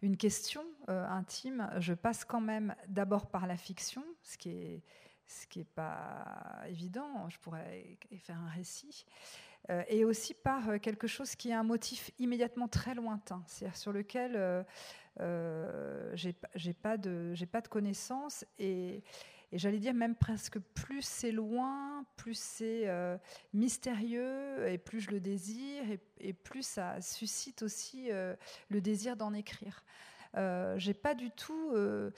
une 0.01 0.17
question 0.17 0.63
intime, 0.87 1.69
je 1.79 1.93
passe 1.93 2.25
quand 2.25 2.41
même 2.41 2.75
d'abord 2.87 3.27
par 3.27 3.47
la 3.47 3.57
fiction, 3.57 4.03
ce 4.23 4.37
qui 4.37 4.49
est 4.49 4.83
ce 5.29 5.45
qui 5.45 5.59
n'est 5.59 5.65
pas 5.65 6.61
évident. 6.69 7.27
Je 7.27 7.37
pourrais 7.39 7.97
faire 8.19 8.39
un 8.39 8.49
récit. 8.49 9.05
et 9.89 10.05
aussi 10.05 10.33
par 10.33 10.79
quelque 10.79 11.07
chose 11.07 11.35
qui 11.35 11.49
est 11.49 11.53
un 11.53 11.63
motif 11.63 12.11
immédiatement 12.17 12.69
très 12.69 12.95
lointain, 12.95 13.43
c'est-à-dire 13.45 13.75
sur 13.75 13.91
lequel 13.91 14.65
euh, 15.19 16.11
j'ai 16.15 16.73
pas 16.73 16.97
de 16.97 17.33
de 17.35 17.67
connaissances 17.67 18.45
et 18.59 19.03
et 19.51 19.57
j'allais 19.57 19.79
dire 19.79 19.93
même 19.93 20.15
presque 20.15 20.59
plus 20.59 21.01
c'est 21.01 21.31
loin, 21.31 22.05
plus 22.17 22.37
c'est 22.37 22.87
euh, 22.87 23.17
mystérieux, 23.53 24.67
et 24.67 24.77
plus 24.77 24.99
je 24.99 25.11
le 25.11 25.19
désire, 25.19 25.83
et, 26.19 26.33
plus 26.33 26.63
ça 26.63 26.99
suscite 27.01 27.61
aussi 27.61 28.11
euh, 28.11 28.35
le 28.69 28.81
désir 28.81 29.15
d'en 29.15 29.33
écrire. 29.33 29.83
Euh, 30.35 30.77
j'ai 30.77 30.93
pas 30.93 31.15
du 31.15 31.31
tout 31.31 31.71
euh, 31.73 32.11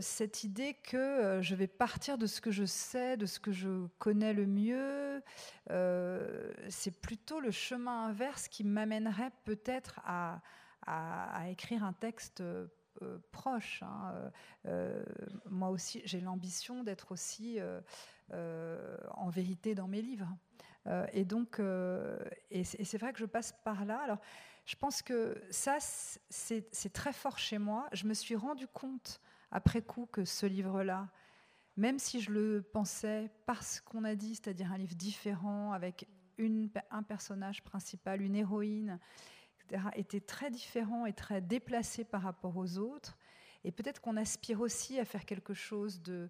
cette 0.00 0.44
idée 0.44 0.74
que 0.74 1.40
je 1.42 1.54
vais 1.54 1.66
partir 1.66 2.18
de 2.18 2.26
ce 2.26 2.40
que 2.40 2.50
je 2.50 2.64
sais, 2.64 3.16
de 3.16 3.26
ce 3.26 3.40
que 3.40 3.52
je 3.52 3.86
connais 3.98 4.34
le 4.34 4.46
mieux. 4.46 5.22
c'est 6.68 7.00
plutôt 7.00 7.40
le 7.40 7.50
chemin 7.50 8.06
inverse 8.06 8.48
qui 8.48 8.64
m'amènerait 8.64 9.32
peut-être 9.44 10.00
à, 10.04 10.40
à, 10.86 11.48
écrire 11.48 11.84
un 11.84 11.92
texte 11.92 12.42
euh, 13.02 13.18
proche. 13.32 13.82
Hein, 13.82 14.12
euh, 14.14 14.30
euh, 14.66 15.04
moi 15.50 15.70
aussi, 15.70 16.02
j'ai 16.04 16.20
l'ambition 16.20 16.82
d'être 16.82 17.12
aussi 17.12 17.58
en 18.32 19.28
vérité 19.28 19.74
dans 19.74 19.88
mes 19.88 20.02
livres. 20.02 20.28
et 21.12 21.24
donc, 21.24 21.60
et 22.50 22.64
c'est 22.64 22.98
vrai 22.98 23.12
que 23.12 23.18
je 23.18 23.26
passe 23.26 23.54
par 23.64 23.84
là. 23.84 23.98
Alors, 24.00 24.18
je 24.64 24.74
pense 24.74 25.02
que 25.02 25.40
ça, 25.50 25.78
c'est 25.80 26.92
très 26.92 27.12
fort 27.12 27.38
chez 27.38 27.58
moi. 27.58 27.88
Je 27.92 28.06
me 28.06 28.14
suis 28.14 28.34
rendu 28.36 28.66
compte 28.66 29.20
après 29.50 29.82
coup 29.82 30.06
que 30.06 30.24
ce 30.24 30.46
livre-là, 30.46 31.08
même 31.76 31.98
si 31.98 32.20
je 32.20 32.32
le 32.32 32.62
pensais 32.62 33.30
parce 33.46 33.80
qu'on 33.80 34.04
a 34.04 34.14
dit, 34.14 34.34
c'est-à-dire 34.34 34.72
un 34.72 34.78
livre 34.78 34.96
différent 34.96 35.72
avec 35.72 36.08
une, 36.38 36.68
un 36.90 37.02
personnage 37.02 37.62
principal, 37.62 38.22
une 38.22 38.34
héroïne, 38.34 38.98
était 39.94 40.20
très 40.20 40.50
différent 40.50 41.06
et 41.06 41.12
très 41.12 41.40
déplacé 41.40 42.04
par 42.04 42.22
rapport 42.22 42.56
aux 42.56 42.78
autres. 42.78 43.16
Et 43.64 43.72
peut-être 43.72 44.00
qu'on 44.00 44.16
aspire 44.16 44.60
aussi 44.60 44.98
à 45.00 45.04
faire 45.04 45.24
quelque 45.24 45.54
chose 45.54 46.00
de, 46.02 46.28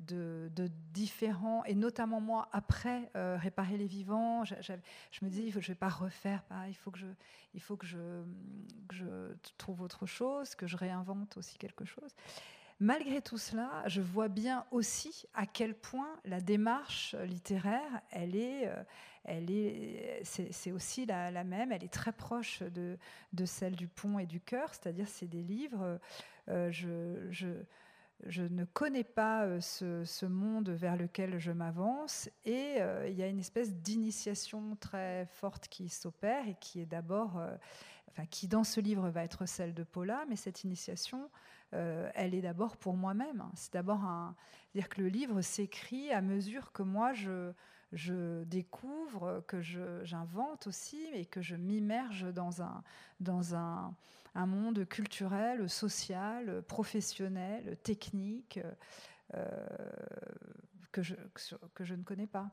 de, 0.00 0.70
différent, 0.92 1.64
et 1.64 1.74
notamment 1.74 2.20
moi, 2.20 2.48
après 2.52 3.10
euh, 3.16 3.36
réparer 3.36 3.76
les 3.76 3.86
vivants, 3.86 4.44
je, 4.44 4.54
me 5.22 5.28
disais, 5.28 5.50
je 5.50 5.58
ne 5.58 5.64
vais 5.64 5.74
pas 5.74 5.88
refaire, 5.88 6.42
il 6.68 6.76
faut, 6.76 6.90
que 6.90 6.98
je, 6.98 7.06
il 7.54 7.60
faut 7.60 7.76
que 7.76 7.86
je, 7.86 8.22
que 8.88 8.94
je 8.94 9.06
trouve 9.58 9.80
autre 9.80 10.06
chose, 10.06 10.54
que 10.54 10.66
je 10.66 10.76
réinvente 10.76 11.36
aussi 11.36 11.58
quelque 11.58 11.84
chose. 11.84 12.14
Malgré 12.78 13.22
tout 13.22 13.38
cela, 13.38 13.82
je 13.86 14.02
vois 14.02 14.28
bien 14.28 14.66
aussi 14.70 15.24
à 15.32 15.46
quel 15.46 15.74
point 15.74 16.14
la 16.26 16.42
démarche 16.42 17.14
littéraire, 17.24 18.02
elle 18.10 18.36
est, 18.36 18.68
euh, 18.68 18.82
elle 19.24 19.50
est, 19.50 20.20
c'est 20.24 20.72
aussi 20.72 21.06
la, 21.06 21.42
même, 21.42 21.72
elle 21.72 21.82
est 21.82 21.92
très 21.92 22.12
proche 22.12 22.62
de, 22.62 22.98
celle 23.46 23.76
du 23.76 23.88
pont 23.88 24.18
et 24.18 24.26
du 24.26 24.40
cœur, 24.42 24.74
c'est-à-dire 24.74 25.08
c'est 25.08 25.26
des 25.26 25.42
livres. 25.42 25.98
Euh, 26.50 26.70
je, 26.70 28.42
ne 28.42 28.64
connais 28.66 29.04
pas 29.04 29.44
euh, 29.44 29.58
ce, 29.62 30.04
ce, 30.04 30.26
monde 30.26 30.68
vers 30.68 30.98
lequel 30.98 31.38
je 31.38 31.52
m'avance 31.52 32.28
et 32.44 32.76
il 33.08 33.14
y 33.14 33.22
a 33.22 33.26
une 33.26 33.40
espèce 33.40 33.74
d'initiation 33.74 34.76
très 34.76 35.24
forte 35.24 35.68
qui 35.68 35.88
s'opère 35.88 36.46
et 36.46 36.56
qui 36.60 36.82
est 36.82 36.86
d'abord, 36.86 37.40
enfin 38.10 38.26
qui 38.26 38.48
dans 38.48 38.64
ce 38.64 38.82
livre 38.82 39.08
va 39.08 39.24
être 39.24 39.46
celle 39.46 39.72
de 39.72 39.82
Paula, 39.82 40.26
mais 40.28 40.36
cette 40.36 40.62
initiation 40.62 41.30
euh, 41.74 42.10
elle 42.14 42.34
est 42.34 42.42
d'abord 42.42 42.76
pour 42.76 42.96
moi-même. 42.96 43.44
C'est 43.54 43.72
d'abord 43.72 44.04
un. 44.04 44.34
dire 44.74 44.88
que 44.88 45.00
le 45.00 45.08
livre 45.08 45.40
s'écrit 45.40 46.10
à 46.12 46.20
mesure 46.20 46.72
que 46.72 46.82
moi 46.82 47.12
je, 47.12 47.52
je 47.92 48.44
découvre, 48.44 49.44
que 49.46 49.60
j'invente 49.60 50.66
aussi, 50.66 51.04
et 51.12 51.26
que 51.26 51.40
je 51.40 51.56
m'immerge 51.56 52.32
dans, 52.32 52.62
un, 52.62 52.82
dans 53.20 53.54
un, 53.54 53.94
un, 54.34 54.46
monde 54.46 54.86
culturel, 54.86 55.68
social, 55.68 56.62
professionnel, 56.62 57.76
technique, 57.82 58.60
euh, 59.34 59.66
que, 60.92 61.02
je, 61.02 61.14
que 61.74 61.84
je 61.84 61.94
ne 61.94 62.02
connais 62.02 62.26
pas. 62.28 62.50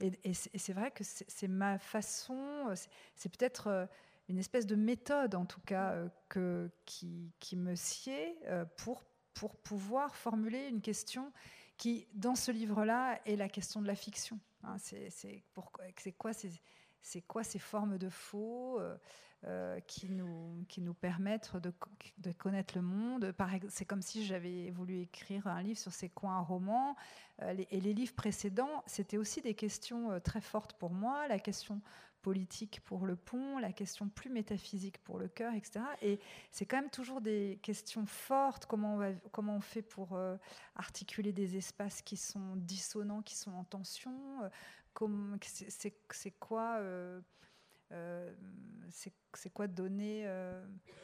Et, 0.00 0.12
et 0.24 0.34
c'est 0.34 0.72
vrai 0.72 0.90
que 0.90 1.04
c'est 1.04 1.48
ma 1.48 1.78
façon, 1.78 2.74
c'est 3.14 3.30
peut-être 3.36 3.68
euh, 3.68 3.86
une 4.28 4.38
espèce 4.38 4.66
de 4.66 4.74
méthode, 4.74 5.34
en 5.34 5.44
tout 5.44 5.60
cas, 5.60 5.92
euh, 5.92 6.08
que, 6.28 6.70
qui, 6.86 7.32
qui, 7.40 7.56
me 7.56 7.74
sied 7.74 8.36
euh, 8.46 8.64
pour, 8.76 9.04
pour 9.34 9.56
pouvoir 9.56 10.14
formuler 10.16 10.68
une 10.68 10.80
question 10.80 11.32
qui, 11.76 12.08
dans 12.14 12.34
ce 12.34 12.50
livre-là, 12.50 13.20
est 13.26 13.36
la 13.36 13.48
question 13.48 13.82
de 13.82 13.86
la 13.86 13.96
fiction. 13.96 14.38
Hein, 14.62 14.76
c'est 14.78 16.12
quoi 16.16 16.32
c'est 17.04 17.22
quoi 17.22 17.44
ces 17.44 17.60
formes 17.60 17.98
de 17.98 18.08
faux 18.08 18.80
euh, 19.44 19.78
qui, 19.86 20.08
nous, 20.10 20.64
qui 20.68 20.80
nous 20.80 20.94
permettent 20.94 21.56
de, 21.56 21.72
de 22.18 22.32
connaître 22.32 22.74
le 22.76 22.82
monde? 22.82 23.32
C'est 23.68 23.84
comme 23.84 24.02
si 24.02 24.26
j'avais 24.26 24.70
voulu 24.72 25.02
écrire 25.02 25.46
un 25.46 25.62
livre 25.62 25.78
sur 25.78 25.92
ces 25.92 26.08
coins 26.08 26.40
romans. 26.40 26.96
et 27.40 27.80
les 27.80 27.94
livres 27.94 28.14
précédents, 28.14 28.82
c'était 28.86 29.18
aussi 29.18 29.40
des 29.40 29.54
questions 29.54 30.18
très 30.20 30.40
fortes 30.40 30.72
pour 30.72 30.90
moi. 30.90 31.28
La 31.28 31.38
question 31.38 31.80
politique 32.24 32.80
pour 32.86 33.04
le 33.04 33.16
pont, 33.16 33.58
la 33.58 33.70
question 33.70 34.08
plus 34.08 34.30
métaphysique 34.30 34.96
pour 35.04 35.18
le 35.18 35.28
cœur, 35.28 35.52
etc. 35.52 35.84
Et 36.00 36.18
c'est 36.50 36.64
quand 36.64 36.78
même 36.78 36.88
toujours 36.88 37.20
des 37.20 37.58
questions 37.62 38.06
fortes, 38.06 38.64
comment 38.64 38.94
on, 38.94 38.96
va, 38.96 39.12
comment 39.30 39.56
on 39.56 39.60
fait 39.60 39.82
pour 39.82 40.14
euh, 40.14 40.38
articuler 40.74 41.34
des 41.34 41.58
espaces 41.58 42.00
qui 42.00 42.16
sont 42.16 42.56
dissonants, 42.56 43.20
qui 43.20 43.36
sont 43.36 43.52
en 43.52 43.64
tension, 43.64 44.16
euh, 44.42 44.48
c'est 45.44 46.30
quoi... 46.38 46.78
Euh, 46.80 47.20
c'est 49.32 49.50
quoi 49.52 49.66
donner 49.66 50.26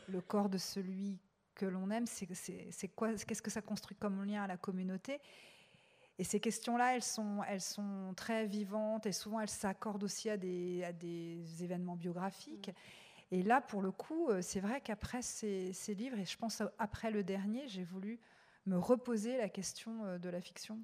le 0.08 0.20
corps 0.20 0.48
de 0.48 0.58
celui 0.58 1.20
que 1.54 1.66
l'on 1.66 1.90
aime? 1.90 2.06
C'est 2.06 2.88
quoi 2.88 3.14
Qu'est-ce 3.14 3.42
que 3.42 3.50
ça 3.50 3.62
construit 3.62 3.96
comme 3.96 4.24
lien 4.24 4.42
à 4.42 4.46
la 4.46 4.56
communauté? 4.56 5.20
Et 6.20 6.24
ces 6.24 6.38
questions-là, 6.38 6.94
elles 6.94 7.02
sont, 7.02 7.42
elles 7.48 7.62
sont 7.62 8.12
très 8.14 8.44
vivantes 8.44 9.06
et 9.06 9.12
souvent 9.12 9.40
elles 9.40 9.48
s'accordent 9.48 10.04
aussi 10.04 10.28
à 10.28 10.36
des, 10.36 10.84
à 10.84 10.92
des 10.92 11.64
événements 11.64 11.96
biographiques. 11.96 12.68
Mm. 12.68 12.72
Et 13.32 13.42
là, 13.42 13.62
pour 13.62 13.80
le 13.80 13.90
coup, 13.90 14.28
euh, 14.28 14.42
c'est 14.42 14.60
vrai 14.60 14.82
qu'après 14.82 15.22
ces, 15.22 15.72
ces, 15.72 15.94
livres, 15.94 16.18
et 16.18 16.26
je 16.26 16.36
pense 16.36 16.62
après 16.78 17.10
le 17.10 17.24
dernier, 17.24 17.66
j'ai 17.68 17.84
voulu 17.84 18.20
me 18.66 18.76
reposer 18.76 19.38
la 19.38 19.48
question 19.48 20.04
euh, 20.04 20.18
de 20.18 20.28
la 20.28 20.42
fiction. 20.42 20.78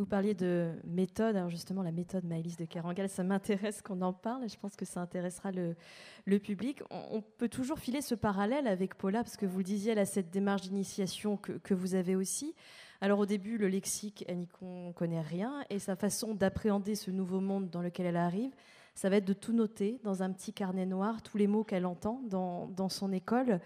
Vous 0.00 0.06
parliez 0.06 0.32
de 0.32 0.72
méthode, 0.86 1.36
alors 1.36 1.50
justement 1.50 1.82
la 1.82 1.92
méthode 1.92 2.24
Maëlys 2.24 2.56
de 2.56 2.64
Carangal, 2.64 3.10
ça 3.10 3.22
m'intéresse 3.22 3.82
qu'on 3.82 4.00
en 4.00 4.14
parle 4.14 4.44
et 4.44 4.48
je 4.48 4.58
pense 4.58 4.74
que 4.74 4.86
ça 4.86 4.98
intéressera 4.98 5.50
le, 5.52 6.38
public. 6.38 6.82
On, 6.90 7.20
peut 7.20 7.50
toujours 7.50 7.78
filer 7.78 8.00
ce 8.00 8.14
parallèle 8.14 8.66
avec 8.66 8.94
Paula, 8.94 9.22
parce 9.22 9.36
que 9.36 9.44
vous 9.44 9.58
le 9.58 9.64
disiez, 9.64 9.92
elle 9.92 9.98
a 9.98 10.06
cette 10.06 10.30
démarche 10.30 10.62
d'initiation 10.62 11.36
que, 11.36 11.52
que, 11.52 11.74
vous 11.74 11.94
avez 11.94 12.16
aussi. 12.16 12.54
Alors 13.02 13.18
au 13.18 13.26
début, 13.26 13.58
le 13.58 13.68
lexique, 13.68 14.24
elle 14.26 14.38
n'y 14.38 14.48
connaît 14.94 15.20
rien, 15.20 15.66
et 15.68 15.78
sa 15.78 15.96
façon 15.96 16.34
d'appréhender 16.34 16.94
ce 16.94 17.10
nouveau 17.10 17.40
monde 17.40 17.68
dans 17.68 17.82
lequel 17.82 18.06
elle 18.06 18.16
arrive, 18.16 18.52
ça 18.94 19.10
va 19.10 19.16
être 19.16 19.26
de 19.26 19.34
tout 19.34 19.52
noter 19.52 20.00
dans 20.02 20.22
un 20.22 20.32
petit 20.32 20.54
carnet 20.54 20.86
noir, 20.86 21.22
tous 21.22 21.36
les 21.36 21.46
mots 21.46 21.62
qu'elle 21.62 21.84
entend 21.84 22.22
dans, 22.24 22.68
dans, 22.68 22.88
son 22.88 23.12
école. 23.12 23.60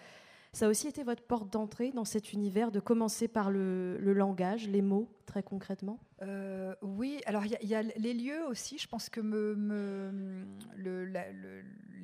Ça 0.55 0.67
a 0.67 0.69
aussi 0.69 0.87
été 0.87 1.03
votre 1.03 1.25
porte 1.25 1.53
d'entrée 1.53 1.91
dans 1.91 2.05
cet 2.05 2.33
univers, 2.33 2.71
de 2.71 2.79
commencer 2.79 3.27
par 3.27 3.51
le, 3.51 3.99
langage, 3.99 4.69
les 4.69 4.83
mots, 4.83 5.11
très 5.27 5.43
concrètement? 5.43 5.99
Euh, 6.23 6.77
Oui, 6.81 7.21
alors 7.27 7.45
il 7.45 7.69
y, 7.69 7.75
a 7.75 7.83
les 7.83 8.15
lieux 8.15 8.47
aussi. 8.47 8.79
Je 8.79 8.87
pense 8.87 9.09
que 9.09 9.21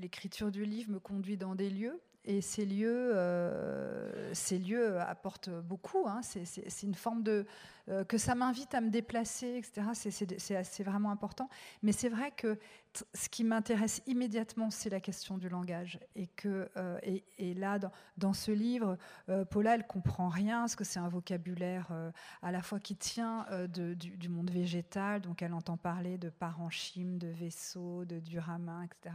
l'écriture 0.01 0.51
du 0.51 0.65
livre 0.65 0.91
me 0.91 0.99
conduit 0.99 1.37
dans 1.37 1.55
des 1.55 1.71
lieux. 1.71 2.01
Et 2.25 2.41
ces 2.43 2.67
lieux, 2.67 3.13
euh, 3.15 4.35
ces 4.35 4.59
lieux 4.59 5.01
apportent 5.01 5.51
beaucoup. 5.51 6.07
Hein. 6.07 6.21
C'est 6.23 6.83
une 6.83 6.95
forme 6.95 7.23
de, 7.23 7.47
que 8.09 8.19
ça 8.19 8.35
m'invite 8.35 8.75
à 8.75 8.81
me 8.81 8.91
déplacer, 8.91 9.57
etc. 9.57 10.29
C'est 10.63 10.83
vraiment 10.83 11.11
important. 11.11 11.49
Mais 11.83 11.93
c'est 11.93 12.11
vrai 12.11 12.31
que 12.31 12.59
ce 13.15 13.29
qui 13.29 13.45
m'intéresse 13.45 14.03
immédiatement, 14.07 14.71
c'est 14.71 14.91
la 14.91 15.01
question 15.01 15.39
du 15.39 15.49
langage. 15.49 15.99
Et, 16.17 16.27
que, 16.27 16.69
euh, 16.77 16.99
et, 17.39 17.55
là, 17.55 17.79
dans, 18.17 18.33
ce 18.33 18.51
livre, 18.51 18.99
euh, 19.29 19.45
Paula, 19.45 19.75
elle 19.75 19.87
comprend 19.87 20.29
rien, 20.29 20.61
parce 20.61 20.77
que 20.77 20.85
c'est 20.85 20.99
un 20.99 21.09
vocabulaire 21.09 21.89
euh, 21.91 22.11
à 22.43 22.51
la 22.51 22.63
fois 22.63 22.81
qui 22.81 22.97
tient 22.97 23.47
du, 23.69 24.29
monde 24.29 24.51
végétal, 24.51 25.21
donc 25.21 25.43
elle 25.43 25.55
entend 25.55 25.77
parler 25.77 26.19
de 26.19 26.31
parenchyme, 26.31 27.19
de 27.19 27.29
vaisseaux, 27.29 28.05
de 28.05 28.19
duramin, 28.19 28.85
etc. 28.85 29.15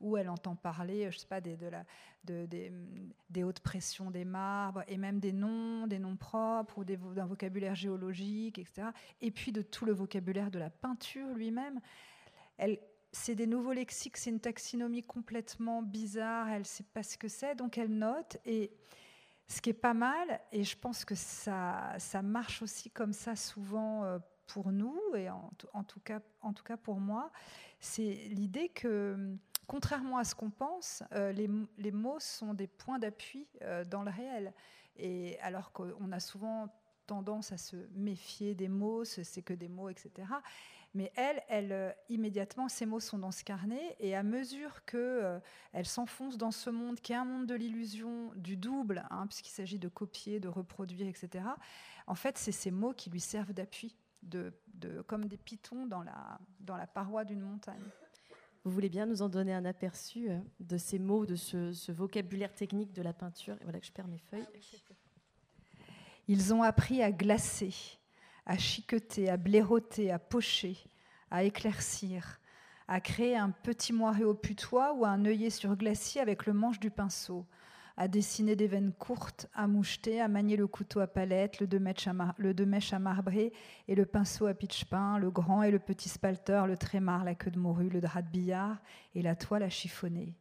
Ou 0.00 0.16
elle 0.16 0.28
entend 0.28 0.56
parler, 0.56 1.10
je 1.10 1.18
sais 1.18 1.26
pas, 1.26 1.40
de, 1.40 2.41
des, 2.46 3.44
hautes 3.44 3.60
pressions 3.60 4.10
des 4.10 4.24
marbres, 4.24 4.82
et 4.88 4.96
même 4.96 5.20
des 5.20 5.32
noms, 5.32 5.86
des 5.86 5.98
noms 5.98 6.16
propres, 6.16 6.78
ou 6.78 6.84
d'un 6.84 7.26
vocabulaire 7.26 7.74
géologique, 7.74 8.58
etc. 8.58 8.88
Et 9.20 9.30
puis 9.30 9.52
de 9.52 9.62
tout 9.62 9.84
le 9.84 9.92
vocabulaire 9.92 10.50
de 10.50 10.58
la 10.58 10.70
peinture 10.70 11.28
lui-même. 11.34 11.80
C'est 13.12 13.34
des 13.34 13.46
nouveaux 13.46 13.72
lexiques, 13.72 14.16
c'est 14.16 14.30
une 14.30 14.40
taxinomie 14.40 15.02
complètement 15.02 15.82
bizarre, 15.82 16.48
elle 16.48 16.60
ne 16.60 16.64
sait 16.64 16.84
pas 16.94 17.02
ce 17.02 17.18
que 17.18 17.28
c'est, 17.28 17.54
donc 17.54 17.76
elle 17.76 17.92
note. 17.92 18.38
Et 18.46 18.70
ce 19.48 19.60
qui 19.60 19.70
est 19.70 19.74
pas 19.74 19.94
mal, 19.94 20.40
et 20.50 20.64
je 20.64 20.76
pense 20.78 21.04
que 21.04 21.14
ça, 21.14 21.94
ça 21.98 22.22
marche 22.22 22.62
aussi 22.62 22.90
comme 22.90 23.12
ça 23.12 23.36
souvent 23.36 24.04
euh, 24.04 24.18
pour 24.46 24.72
nous, 24.72 24.98
et 25.14 25.28
en, 25.30 25.50
tout, 25.86 26.00
cas, 26.00 26.20
en 26.40 26.52
tout 26.52 26.64
cas 26.64 26.76
pour 26.76 27.00
moi, 27.00 27.30
c'est 27.80 28.28
l'idée 28.30 28.68
que, 28.68 29.36
contrairement 29.66 30.18
à 30.18 30.24
ce 30.24 30.34
qu'on 30.34 30.50
pense, 30.50 31.02
euh, 31.12 31.32
les, 31.32 31.92
mots 31.92 32.20
sont 32.20 32.54
des 32.54 32.66
points 32.66 32.98
d'appui 32.98 33.46
euh, 33.62 33.84
dans 33.84 34.02
le 34.02 34.10
réel. 34.10 34.52
Et 34.96 35.38
alors 35.40 35.72
qu'on 35.72 36.12
a 36.12 36.20
souvent 36.20 36.68
tendance 37.06 37.52
à 37.52 37.58
se 37.58 37.76
méfier 37.94 38.54
des 38.54 38.68
mots, 38.68 39.04
c'est 39.04 39.42
que 39.42 39.54
des 39.54 39.68
mots, 39.68 39.88
etc. 39.88 40.26
Mais 40.94 41.10
elle, 41.16 41.42
elle 41.48 41.72
euh, 41.72 41.90
immédiatement, 42.10 42.68
ces 42.68 42.84
mots 42.84 43.00
sont 43.00 43.18
dans 43.18 43.30
ce 43.30 43.44
carnet, 43.44 43.96
et 43.98 44.14
à 44.14 44.22
mesure 44.22 44.84
que 44.84 44.98
euh, 44.98 45.38
elle 45.72 45.86
s'enfonce 45.86 46.36
dans 46.36 46.50
ce 46.50 46.68
monde, 46.68 47.00
qui 47.00 47.12
est 47.12 47.16
un 47.16 47.24
monde 47.24 47.46
de 47.46 47.54
l'illusion, 47.54 48.30
du 48.36 48.56
double, 48.56 49.06
hein, 49.10 49.26
puisqu'il 49.26 49.52
s'agit 49.52 49.78
de 49.78 49.88
copier, 49.88 50.38
de 50.38 50.48
reproduire, 50.48 51.06
etc. 51.06 51.44
En 52.06 52.14
fait, 52.14 52.36
c'est 52.36 52.52
ces 52.52 52.70
mots 52.70 52.92
qui 52.92 53.08
lui 53.08 53.20
servent 53.20 53.54
d'appui, 53.54 53.96
comme 55.06 55.26
des 55.26 55.38
pitons 55.38 55.86
dans 55.86 56.02
la 56.02 56.86
paroi 56.86 57.24
d'une 57.24 57.40
montagne. 57.40 57.82
Vous 58.64 58.70
voulez 58.70 58.88
bien 58.88 59.06
nous 59.06 59.22
en 59.22 59.28
donner 59.28 59.52
un 59.52 59.64
aperçu 59.64 60.30
euh, 60.30 60.38
de 60.60 60.76
ces 60.76 61.00
mots, 61.00 61.26
de 61.26 61.34
ce, 61.34 61.90
vocabulaire 61.90 62.54
technique 62.54 62.92
de 62.92 63.02
la 63.02 63.12
peinture? 63.12 63.56
Et 63.60 63.64
voilà 63.64 63.80
que 63.80 63.86
je 63.86 63.92
perds 63.92 64.06
mes 64.06 64.18
feuilles. 64.30 64.46
Ils 66.28 66.54
ont 66.54 66.62
appris 66.62 67.02
à 67.02 67.10
glacer, 67.10 67.74
à 68.46 68.56
chiqueter, 68.56 69.28
à 69.28 69.36
blaireauter, 69.36 70.12
à 70.12 70.20
pocher, 70.20 70.76
à 71.32 71.42
éclaircir, 71.42 72.38
à 72.86 73.00
créer 73.00 73.36
un 73.36 73.50
petit 73.50 73.92
moiré 73.92 74.22
au 74.22 74.34
putois 74.34 74.92
ou 74.92 75.04
un 75.04 75.24
œillet 75.24 75.50
sur 75.50 75.74
glacier 75.76 76.20
avec 76.20 76.46
le 76.46 76.52
manche 76.52 76.78
du 76.78 76.90
pinceau, 76.90 77.44
à 77.96 78.08
dessiner 78.08 78.56
des 78.56 78.66
veines 78.66 78.92
courtes, 78.92 79.48
à 79.54 79.66
moucheter, 79.66 80.20
à 80.20 80.28
manier 80.28 80.56
le 80.56 80.66
couteau 80.66 81.00
à 81.00 81.06
palette, 81.06 81.60
le 81.60 81.66
deux 81.66 81.78
mèches 81.78 82.08
à, 82.92 82.98
marbrer 82.98 83.52
et 83.88 83.94
le 83.94 84.06
pinceau 84.06 84.46
à 84.46 84.54
pitch-pain, 84.54 85.18
le 85.18 85.30
grand 85.30 85.62
et 85.62 85.70
le 85.70 85.78
petit 85.78 86.08
spalter, 86.08 86.64
le 86.66 86.76
trémar, 86.76 87.24
la 87.24 87.34
queue 87.34 87.50
de 87.50 87.58
morue, 87.58 87.88
le 87.88 88.00
drap 88.00 88.22
de 88.22 88.28
billard 88.28 88.78
et 89.14 89.22
la 89.22 89.36
toile 89.36 89.62
à 89.62 89.70
chiffonner. 89.70 90.34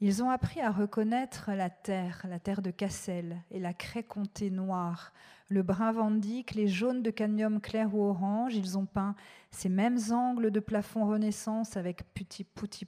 Ils 0.00 0.22
ont 0.22 0.30
appris 0.30 0.60
à 0.60 0.70
reconnaître 0.70 1.50
la 1.52 1.70
terre, 1.70 2.24
la 2.28 2.38
terre 2.38 2.62
de 2.62 2.70
Cassel 2.70 3.42
et 3.50 3.58
la 3.58 3.74
craie 3.74 4.04
comtée 4.04 4.48
noire, 4.48 5.12
le 5.48 5.64
brun 5.64 5.90
vandique, 5.90 6.54
les 6.54 6.68
jaunes 6.68 7.02
de 7.02 7.10
cadmium 7.10 7.60
clair 7.60 7.92
ou 7.94 8.04
orange. 8.04 8.54
Ils 8.54 8.78
ont 8.78 8.86
peint 8.86 9.16
ces 9.50 9.68
mêmes 9.68 9.98
angles 10.12 10.52
de 10.52 10.60
plafond 10.60 11.04
Renaissance 11.06 11.76
avec 11.76 12.14
petit 12.14 12.44
poutis 12.44 12.86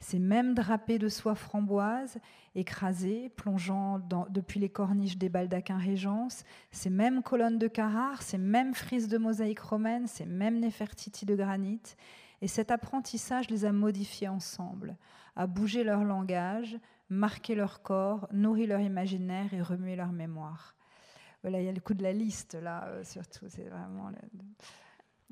ces 0.00 0.18
mêmes 0.18 0.54
drapés 0.54 0.98
de 0.98 1.08
soie 1.08 1.34
framboise 1.34 2.18
écrasés, 2.54 3.30
plongeant 3.36 4.00
depuis 4.30 4.58
les 4.58 4.68
corniches 4.68 5.18
des 5.18 5.28
baldaquins 5.28 5.78
Régence, 5.78 6.44
ces 6.72 6.90
mêmes 6.90 7.22
colonnes 7.22 7.58
de 7.58 7.68
Carrare, 7.68 8.22
ces 8.22 8.38
mêmes 8.38 8.74
frises 8.74 9.08
de 9.08 9.18
mosaïque 9.18 9.60
romaine, 9.60 10.06
ces 10.06 10.26
mêmes 10.26 10.58
Néfertiti 10.58 11.26
de 11.26 11.36
granit. 11.36 11.82
Et 12.42 12.48
cet 12.48 12.70
apprentissage 12.70 13.50
les 13.50 13.64
a 13.64 13.72
modifiés 13.72 14.28
ensemble, 14.28 14.96
a 15.36 15.46
bougé 15.46 15.84
leur 15.84 16.04
langage, 16.04 16.78
marqué 17.10 17.54
leur 17.54 17.82
corps, 17.82 18.26
nourri 18.32 18.66
leur 18.66 18.80
imaginaire 18.80 19.52
et 19.52 19.62
remué 19.62 19.94
leur 19.94 20.12
mémoire 20.12 20.74
voilà, 21.42 21.60
il 21.60 21.64
y 21.64 21.68
a 21.68 21.72
le 21.72 21.80
coup 21.80 21.94
de 21.94 22.02
la 22.02 22.12
liste 22.12 22.54
là, 22.54 22.86
euh, 22.88 23.04
surtout. 23.04 23.46
C'est 23.48 23.68
vraiment. 23.68 24.10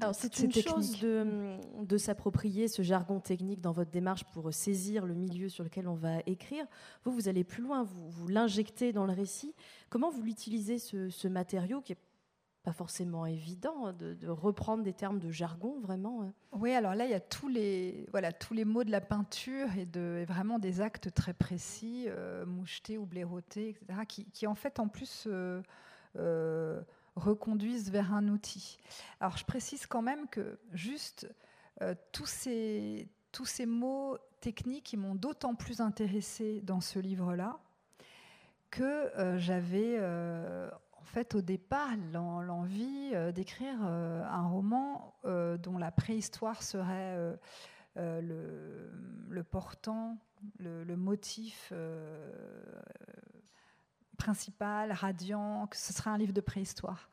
Alors, 0.00 0.14
c'est 0.14 0.38
une 0.38 0.52
chose 0.52 1.00
de, 1.00 1.56
de 1.82 1.96
s'approprier 1.96 2.68
ce 2.68 2.82
jargon 2.82 3.18
technique 3.18 3.60
dans 3.60 3.72
votre 3.72 3.90
démarche 3.90 4.24
pour 4.24 4.52
saisir 4.54 5.06
le 5.06 5.14
milieu 5.14 5.48
sur 5.48 5.64
lequel 5.64 5.88
on 5.88 5.94
va 5.94 6.20
écrire. 6.26 6.64
Vous, 7.04 7.10
vous 7.10 7.28
allez 7.28 7.42
plus 7.42 7.62
loin, 7.62 7.82
vous, 7.82 8.08
vous 8.08 8.28
l'injectez 8.28 8.92
dans 8.92 9.06
le 9.06 9.12
récit. 9.12 9.54
Comment 9.90 10.10
vous 10.10 10.22
l'utilisez, 10.22 10.78
ce, 10.78 11.10
ce, 11.10 11.26
matériau 11.26 11.80
qui 11.80 11.92
est 11.92 11.98
pas 12.62 12.72
forcément 12.72 13.26
évident 13.26 13.92
de, 13.92 14.28
reprendre 14.28 14.84
des 14.84 14.92
termes 14.92 15.18
de 15.18 15.30
jargon, 15.30 15.80
vraiment 15.80 16.22
hein? 16.22 16.32
Oui, 16.52 16.72
alors 16.72 16.94
là, 16.94 17.04
il 17.04 17.10
y 17.10 17.14
a 17.14 17.20
tous 17.20 17.48
les, 17.48 18.06
voilà, 18.12 18.32
tous 18.32 18.54
les 18.54 18.64
mots 18.64 18.84
de 18.84 18.90
la 18.90 19.00
peinture 19.00 19.68
et, 19.76 19.86
de, 19.86 20.24
vraiment 20.28 20.60
des 20.60 20.80
actes 20.80 21.12
très 21.12 21.34
précis, 21.34 22.04
euh, 22.08 22.46
mouchetés 22.46 22.98
ou 22.98 23.06
blaireautés, 23.06 23.70
etc., 23.70 24.00
qui, 24.06 24.24
qui, 24.26 24.46
en 24.46 24.54
fait, 24.54 24.78
en 24.78 24.86
plus... 24.86 25.26
Euh, 25.26 25.60
euh, 26.16 26.80
reconduisent 27.18 27.90
vers 27.90 28.14
un 28.14 28.28
outil. 28.28 28.78
Alors 29.20 29.36
je 29.36 29.44
précise 29.44 29.86
quand 29.86 30.02
même 30.02 30.28
que 30.28 30.58
juste 30.72 31.28
euh, 31.82 31.94
tous, 32.12 32.26
ces, 32.26 33.08
tous 33.32 33.46
ces 33.46 33.66
mots 33.66 34.16
techniques 34.40 34.96
m'ont 34.96 35.14
d'autant 35.14 35.54
plus 35.54 35.80
intéressé 35.80 36.60
dans 36.62 36.80
ce 36.80 36.98
livre-là 36.98 37.58
que 38.70 38.82
euh, 38.84 39.38
j'avais 39.38 39.98
en 39.98 41.04
fait 41.04 41.34
au 41.34 41.40
départ 41.40 41.90
l'envie 42.12 43.12
d'écrire 43.34 43.82
un 43.82 44.46
roman 44.46 45.14
dont 45.24 45.78
la 45.78 45.90
préhistoire 45.90 46.62
serait 46.62 47.16
le, 47.96 49.42
portant, 49.42 50.18
le 50.58 50.96
motif 50.96 51.72
principal, 54.18 54.92
radiant, 54.92 55.66
que 55.68 55.76
ce 55.76 55.94
sera 55.94 56.10
un 56.10 56.18
livre 56.18 56.34
de 56.34 56.42
préhistoire. 56.42 57.08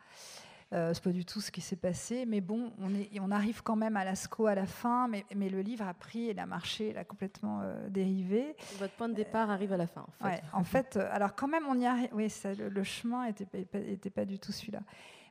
Euh, 0.74 0.94
c'est 0.94 1.04
pas 1.04 1.12
du 1.12 1.26
tout 1.26 1.42
ce 1.42 1.52
qui 1.52 1.62
s'est 1.62 1.76
passé, 1.76 2.26
mais 2.26 2.42
bon, 2.42 2.74
on, 2.80 2.94
est, 2.96 3.10
on 3.22 3.30
arrive 3.30 3.62
quand 3.62 3.76
même 3.76 3.96
à 3.96 4.04
Lascaux 4.04 4.48
à 4.48 4.56
la 4.56 4.66
fin, 4.66 5.08
mais, 5.08 5.24
mais, 5.36 5.48
le 5.48 5.62
livre 5.62 5.88
a 5.88 5.94
pris, 5.94 6.30
il 6.32 6.40
a 6.40 6.48
marché, 6.48 6.90
il 6.90 6.98
a 6.98 7.04
complètement 7.04 7.62
euh, 7.62 7.88
dérivé. 7.88 8.56
Votre 8.80 8.94
point 8.96 9.08
de 9.08 9.14
départ 9.14 9.52
arrive 9.52 9.74
à 9.74 9.78
la 9.78 9.86
fin. 9.86 10.06
En 10.20 10.30
fait, 10.30 10.44
en 10.54 10.64
fait 10.64 10.98
euh, 10.98 11.08
alors 11.12 11.36
quand 11.36 11.48
même, 11.48 11.66
on 11.70 11.80
y 11.80 11.86
arrive. 11.86 12.10
Oui, 12.14 12.32
ça, 12.32 12.54
le, 12.54 12.84
chemin 12.84 13.28
n'était 13.28 13.46
pas, 13.46 13.78
était 13.78 14.10
pas 14.10 14.26
du 14.26 14.40
tout 14.40 14.52
celui-là. 14.52 14.82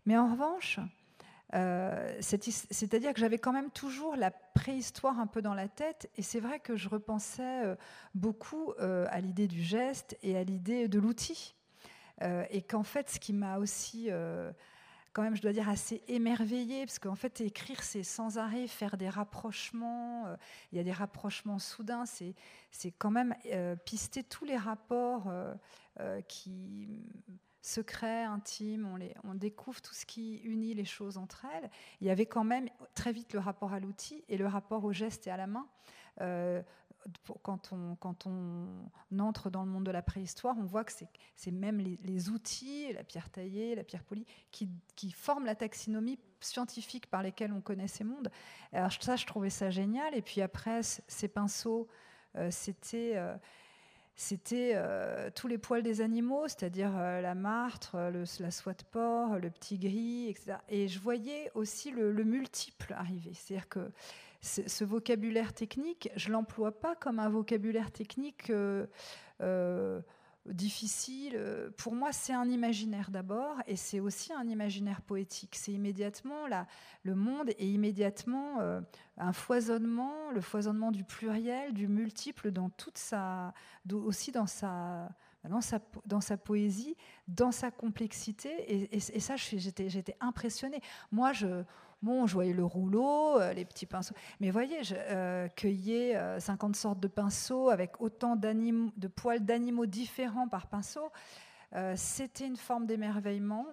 Mais 0.06 0.16
en 0.16 0.30
revanche, 0.30 0.78
euh, 1.54 2.16
c'est-à-dire 2.20 3.12
que 3.12 3.18
j'avais 3.18 3.38
quand 3.38 3.52
même 3.52 3.70
toujours 3.70 4.14
la 4.14 4.30
préhistoire 4.30 5.18
un 5.18 5.26
peu 5.26 5.42
dans 5.42 5.54
la 5.54 5.66
tête, 5.66 6.10
et 6.16 6.22
c'est 6.22 6.40
vrai 6.40 6.60
que 6.60 6.76
je 6.76 6.88
repensais 6.88 7.76
beaucoup 8.14 8.72
à 8.78 9.20
l'idée 9.20 9.48
du 9.48 9.62
geste 9.62 10.16
et 10.22 10.38
à 10.38 10.44
l'idée 10.44 10.87
de 10.87 11.00
l'outil. 11.00 11.54
Euh, 12.22 12.44
et 12.50 12.62
qu'en 12.62 12.83
fait, 12.83 13.11
ce 13.11 13.18
qui 13.18 13.33
m'a 13.33 13.59
aussi, 13.59 14.07
euh, 14.11 14.53
quand 15.12 15.22
même, 15.22 15.37
je 15.37 15.42
dois 15.42 15.53
dire, 15.53 15.68
assez 15.68 16.03
émerveillée, 16.09 16.87
parce 16.87 16.98
qu'en 16.98 17.14
fait, 17.14 17.40
écrire, 17.40 17.83
c'est 17.83 18.03
sans 18.03 18.38
arrêt 18.38 18.66
faire 18.66 18.96
des 18.96 19.09
rapprochements, 19.09 20.27
euh, 20.27 20.37
il 20.72 20.79
y 20.79 20.81
a 20.81 20.85
des 20.85 20.92
rapprochements 20.92 21.59
soudains, 21.59 22.07
c'est, 22.07 22.35
c'est 22.70 22.92
quand 22.92 23.11
même 23.11 23.35
pister 23.85 24.22
tous 24.22 24.44
les 24.44 24.57
rapports 24.57 25.31
qui 26.29 27.05
secrets, 27.62 28.24
intimes, 28.24 28.87
on, 29.24 29.35
découvre 29.35 29.81
tout 29.81 29.94
ce 29.94 30.05
qui 30.05 30.37
unit 30.38 30.74
les 30.74 30.85
choses 30.85 31.16
entre 31.16 31.46
elles. 31.55 31.70
Il 32.03 32.07
y 32.07 32.11
avait 32.11 32.27
quand 32.27 32.44
même 32.44 32.68
très 32.94 33.11
vite 33.11 33.33
le 33.33 33.38
rapport 33.38 33.72
à 33.72 33.81
l'outil 33.81 34.22
et 34.29 34.37
le 34.37 34.46
rapport 34.46 34.85
au 34.85 34.92
geste 34.92 35.27
et 35.27 35.31
à 35.31 35.38
la 35.38 35.46
main 35.46 35.66
quand 37.43 37.71
on, 37.71 37.97
entre 39.19 39.51
dans 39.51 39.64
le 39.64 39.71
monde 39.71 39.85
de 39.85 39.90
la 39.90 40.03
préhistoire, 40.03 40.57
on 40.59 40.64
voit 40.64 40.85
que 40.85 40.93
c'est 41.37 41.51
même 41.51 41.79
les, 41.79 42.29
outils, 42.31 42.93
la 42.93 43.05
pierre 43.05 43.31
taillée, 43.31 43.75
la 43.75 43.85
pierre 43.85 44.05
polie, 44.05 44.27
qui, 44.51 45.11
forment 45.12 45.47
la 45.47 45.55
taxinomie 45.55 46.19
scientifique 46.40 47.09
par 47.11 47.23
lesquels 47.23 47.53
on 47.53 47.61
connaît 47.61 47.88
ces 47.88 48.05
mondes. 48.05 48.31
Alors 48.73 48.93
ça, 48.93 49.17
je 49.17 49.27
trouvais 49.27 49.51
ça 49.51 49.71
génial. 49.71 50.14
Et 50.14 50.23
puis 50.23 50.40
après, 50.40 50.81
ces 50.83 51.29
pinceaux, 51.29 51.88
euh, 52.37 52.51
c'était... 52.51 53.12
Euh, 53.17 53.37
euh, 54.53 55.29
tous 55.35 55.49
les 55.49 55.59
poils 55.59 55.83
des 55.83 56.01
animaux, 56.01 56.47
c'est-à-dire 56.47 56.93
la 56.93 57.35
martre, 57.35 57.97
la 58.38 58.51
soie 58.53 58.75
de 58.75 58.85
porc, 58.85 59.40
le 59.40 59.51
petit 59.51 59.77
gris, 59.77 60.29
etc. 60.29 60.59
Et 60.69 60.87
je 60.87 61.01
voyais 61.01 61.51
aussi 61.55 61.90
le, 61.90 62.12
le 62.12 62.23
multiple 62.23 62.93
arriver. 62.93 63.33
C'est-à-dire 63.35 63.69
que 63.69 63.90
ce 64.44 64.85
vocabulaire 64.85 65.52
technique, 65.52 66.11
je 66.16 66.30
l'emploie 66.30 66.72
pas 66.72 66.94
comme 66.94 67.18
un 67.18 67.28
vocabulaire 67.28 67.90
technique 67.90 68.50
euh, 68.50 68.87
euh, 69.40 70.02
difficile. 70.46 71.40
Pour 71.78 71.94
moi, 71.94 72.12
c'est 72.12 72.35
un 72.35 72.48
imaginaire 72.48 73.11
d'abord, 73.11 73.57
et 73.66 73.76
c'est 73.76 74.00
aussi 74.00 74.33
un 74.33 74.46
imaginaire 74.46 75.00
poétique. 75.00 75.57
C'est 75.57 75.72
immédiatement 75.72 76.46
là, 76.46 76.66
le 77.02 77.14
monde 77.14 77.50
est 77.59 77.66
immédiatement 77.66 78.59
un 79.16 79.33
foisonnement, 79.33 80.30
le 80.33 80.42
foisonnement 80.42 80.92
du 80.92 81.04
pluriel, 81.04 81.72
du 81.72 81.88
multiple, 81.88 82.50
dans 82.50 82.68
toute 82.68 82.98
sa, 82.98 83.54
aussi 83.90 84.33
dans 84.33 84.46
sa 84.46 85.09
dans 85.48 85.61
sa, 85.61 85.78
dans 86.07 86.20
sa 86.20 86.37
poésie, 86.37 86.96
dans 87.28 87.52
sa 87.52 87.70
complexité. 87.70 88.48
Et, 88.66 88.96
et, 88.96 89.20
ça, 89.20 89.37
j'étais 89.37 90.16
impressionnée. 90.20 90.80
Moi, 91.12 91.33
je, 91.33 91.64
bon, 92.05 92.27
je 92.27 92.35
voyais 92.35 92.53
le 92.53 92.64
rouleau, 92.64 93.40
euh, 93.40 93.53
les 93.53 93.64
petits 93.64 93.87
pinceaux. 93.87 94.14
Mais 94.40 94.51
voyez, 94.51 94.85
je, 94.85 94.95
euh, 94.97 95.49
y 95.64 95.93
ait 95.93 96.40
50 96.40 96.77
sortes 96.77 97.01
de 97.01 97.09
pinceaux 97.09 97.71
avec 97.71 98.01
autant 98.01 98.37
de 98.37 99.09
poils 99.09 99.45
d'animaux 99.45 99.87
différents 99.87 100.49
par 100.49 100.69
pinceau, 100.69 101.11
euh, 101.75 101.95
c'était 101.97 102.47
une 102.47 102.57
forme 102.57 102.87
d'émerveillement. 102.87 103.67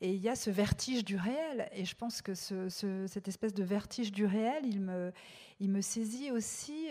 Et 0.00 0.14
il 0.14 0.20
y 0.20 0.28
a 0.28 0.34
ce 0.34 0.50
vertige 0.50 1.04
du 1.04 1.16
réel. 1.16 1.68
Et 1.72 1.84
je 1.84 1.94
pense 1.94 2.22
que 2.22 2.34
ce, 2.34 2.68
cette 3.06 3.28
espèce 3.28 3.54
de 3.54 3.62
vertige 3.62 4.10
du 4.10 4.26
réel, 4.26 4.64
il 4.64 4.80
me, 4.80 5.80
saisit 5.80 6.32
aussi. 6.32 6.88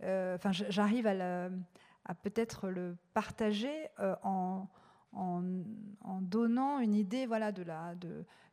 J'arrive 0.00 1.06
à 1.06 2.14
peut-être 2.14 2.68
le 2.68 2.96
partager 3.12 3.88
euh, 4.00 4.16
en, 4.22 4.66
donnant 6.20 6.80
une 6.80 6.94
idée 6.94 7.26
voilà, 7.26 7.52
de, 7.52 7.62
la, 7.62 7.94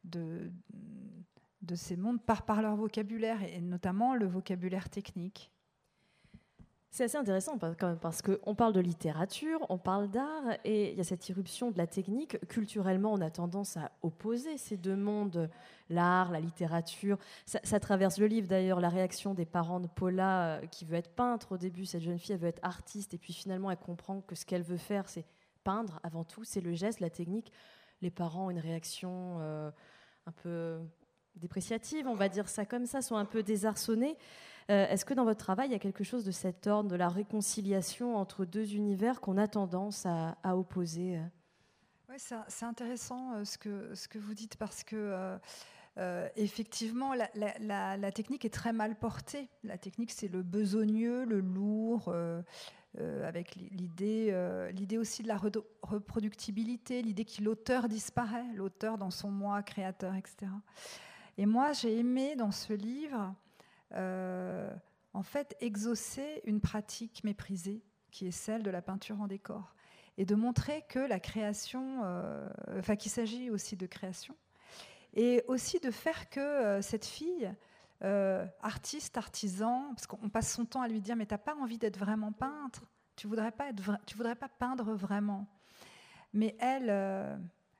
de, 0.03 0.51
de 1.61 1.75
ces 1.75 1.95
mondes 1.95 2.21
par, 2.21 2.43
par 2.43 2.61
leur 2.61 2.75
vocabulaire, 2.75 3.41
et 3.43 3.61
notamment 3.61 4.15
le 4.15 4.25
vocabulaire 4.25 4.89
technique. 4.89 5.51
C'est 6.93 7.05
assez 7.05 7.17
intéressant 7.17 7.57
quand 7.57 7.87
même 7.87 7.99
parce 7.99 8.21
qu'on 8.21 8.53
parle 8.53 8.73
de 8.73 8.81
littérature, 8.81 9.65
on 9.69 9.77
parle 9.77 10.11
d'art 10.11 10.43
et 10.65 10.91
il 10.91 10.97
y 10.97 10.99
a 10.99 11.05
cette 11.05 11.29
irruption 11.29 11.71
de 11.71 11.77
la 11.77 11.87
technique. 11.87 12.37
Culturellement, 12.47 13.13
on 13.13 13.21
a 13.21 13.29
tendance 13.29 13.77
à 13.77 13.91
opposer 14.01 14.57
ces 14.57 14.75
deux 14.75 14.97
mondes, 14.97 15.49
l'art, 15.89 16.31
la 16.33 16.41
littérature. 16.41 17.17
Ça, 17.45 17.79
traverse 17.79 18.19
le 18.19 18.27
livre 18.27 18.49
d'ailleurs, 18.49 18.81
la 18.81 18.89
réaction 18.89 19.33
des 19.33 19.45
parents 19.45 19.79
de 19.79 19.87
Paula 19.87 20.57
euh, 20.57 20.67
qui 20.67 20.83
veut 20.83 20.97
être 20.97 21.15
peintre 21.15 21.53
au 21.53 21.57
début. 21.57 21.85
Cette 21.85 22.01
jeune 22.01 22.19
fille, 22.19 22.33
elle 22.33 22.41
veut 22.41 22.49
être 22.49 22.59
artiste 22.61 23.13
et 23.13 23.17
puis 23.17 23.31
finalement, 23.31 23.71
elle 23.71 23.77
comprend 23.77 24.19
que 24.19 24.35
ce 24.35 24.45
qu'elle 24.45 24.63
veut 24.63 24.75
faire, 24.75 25.07
c'est 25.07 25.23
peindre 25.63 25.97
avant 26.03 26.25
tout, 26.25 26.43
c'est 26.43 26.59
le 26.59 26.73
geste, 26.73 26.99
la 26.99 27.09
technique. 27.09 27.53
Les 28.01 28.11
parents 28.11 28.47
ont 28.47 28.49
une 28.49 28.59
réaction 28.59 29.37
euh, 29.39 29.71
un 30.25 30.31
peu 30.33 30.81
dépréciative, 31.35 32.07
on 32.07 32.13
va 32.13 32.29
dire 32.29 32.47
ça 32.49 32.65
comme 32.65 32.85
ça, 32.85 33.01
sont 33.01 33.15
un 33.15 33.25
peu 33.25 33.43
désarçonnés. 33.43 34.17
Euh, 34.69 34.87
est-ce 34.87 35.05
que 35.05 35.13
dans 35.13 35.25
votre 35.25 35.43
travail, 35.43 35.69
il 35.69 35.71
y 35.71 35.75
a 35.75 35.79
quelque 35.79 36.03
chose 36.03 36.23
de 36.23 36.31
cet 36.31 36.67
ordre, 36.67 36.89
de 36.89 36.95
la 36.95 37.09
réconciliation 37.09 38.15
entre 38.15 38.45
deux 38.45 38.75
univers 38.75 39.19
qu'on 39.19 39.37
a 39.37 39.47
tendance 39.47 40.05
à, 40.05 40.35
opposer 40.55 41.17
euh 41.17 41.23
Oui, 42.09 42.15
c'est 42.47 42.65
intéressant 42.65 43.33
euh, 43.33 43.45
ce, 43.45 43.57
que, 43.57 43.93
ce 43.95 44.07
que 44.07 44.19
vous 44.19 44.33
dites 44.33 44.57
parce 44.57 44.83
que... 44.83 45.37
effectivement, 46.35 47.13
la, 47.13 48.11
technique 48.11 48.45
est 48.45 48.53
très 48.53 48.73
mal 48.73 48.95
portée. 48.95 49.49
La 49.63 49.77
technique, 49.77 50.11
c'est 50.11 50.29
le 50.29 50.41
besogneux, 50.41 51.25
le 51.25 51.41
lourd, 51.41 52.13
avec 52.97 53.55
l'idée, 53.55 54.33
l'idée 54.73 54.97
aussi 54.97 55.21
de 55.21 55.27
la 55.27 55.37
reproductibilité, 55.81 57.01
l'idée 57.01 57.25
que 57.25 57.41
l'auteur 57.41 57.89
disparaît, 57.89 58.45
l'auteur 58.55 58.97
dans 58.97 59.11
son 59.11 59.31
moi 59.31 59.61
créateur, 59.63 60.15
etc. 60.15 60.47
Et 61.41 61.47
moi, 61.47 61.73
j'ai 61.73 61.97
aimé 61.97 62.35
dans 62.35 62.51
ce 62.51 62.71
livre 62.71 63.33
euh, 63.95 64.71
en 65.15 65.23
fait, 65.23 65.57
exaucer 65.59 66.39
une 66.45 66.61
pratique 66.61 67.23
méprisée, 67.23 67.81
qui 68.11 68.27
est 68.27 68.31
celle 68.31 68.61
de 68.61 68.69
la 68.69 68.83
peinture 68.83 69.19
en 69.19 69.25
décor, 69.25 69.73
et 70.19 70.25
de 70.25 70.35
montrer 70.35 70.83
que 70.87 70.99
la 70.99 71.19
création, 71.19 72.01
euh, 72.03 72.47
enfin 72.77 72.95
qu'il 72.95 73.09
s'agit 73.09 73.49
aussi 73.49 73.75
de 73.75 73.87
création, 73.87 74.35
et 75.15 75.43
aussi 75.47 75.79
de 75.79 75.89
faire 75.89 76.29
que 76.29 76.39
euh, 76.39 76.81
cette 76.83 77.05
fille, 77.07 77.51
artiste, 78.61 79.17
artisan, 79.17 79.95
parce 79.95 80.05
qu'on 80.05 80.29
passe 80.29 80.53
son 80.53 80.65
temps 80.65 80.83
à 80.83 80.87
lui 80.87 81.01
dire 81.01 81.15
mais 81.15 81.25
t'as 81.25 81.39
pas 81.39 81.55
envie 81.55 81.79
d'être 81.79 81.97
vraiment 81.97 82.31
peintre, 82.31 82.83
tu 83.15 83.25
voudrais 83.25 83.51
pas 83.51 83.71
tu 84.05 84.15
voudrais 84.15 84.35
pas 84.35 84.49
peindre 84.49 84.93
vraiment, 84.93 85.47
mais 86.33 86.55
elle, 86.59 86.89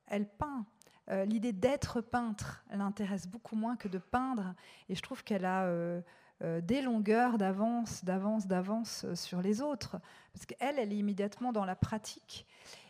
elle 0.08 0.28
peint. 0.28 0.65
Euh, 1.09 1.25
l'idée 1.25 1.51
d'être 1.51 2.01
peintre 2.01 2.63
l'intéresse 2.71 3.27
beaucoup 3.27 3.55
moins 3.55 3.75
que 3.75 3.87
de 3.87 3.97
peindre. 3.97 4.53
Et 4.89 4.95
je 4.95 5.01
trouve 5.01 5.23
qu'elle 5.23 5.45
a 5.45 5.63
euh, 5.63 6.01
euh, 6.41 6.61
des 6.61 6.81
longueurs 6.81 7.37
d'avance, 7.37 8.05
d'avance, 8.05 8.47
d'avance 8.47 9.05
sur 9.15 9.41
les 9.41 9.61
autres. 9.61 9.97
Parce 10.33 10.45
qu'elle, 10.45 10.79
elle 10.79 10.93
est 10.93 10.97
immédiatement 10.97 11.51
dans 11.51 11.65
la 11.65 11.75
pratique. 11.75 12.45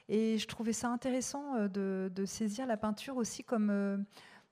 Et 0.10 0.38
je 0.38 0.48
trouvais 0.48 0.74
ça 0.74 0.90
intéressant 0.90 1.68
de, 1.68 2.12
saisir 2.26 2.66
la 2.66 2.76
peinture 2.76 3.16
aussi 3.16 3.46
comme, 3.46 4.06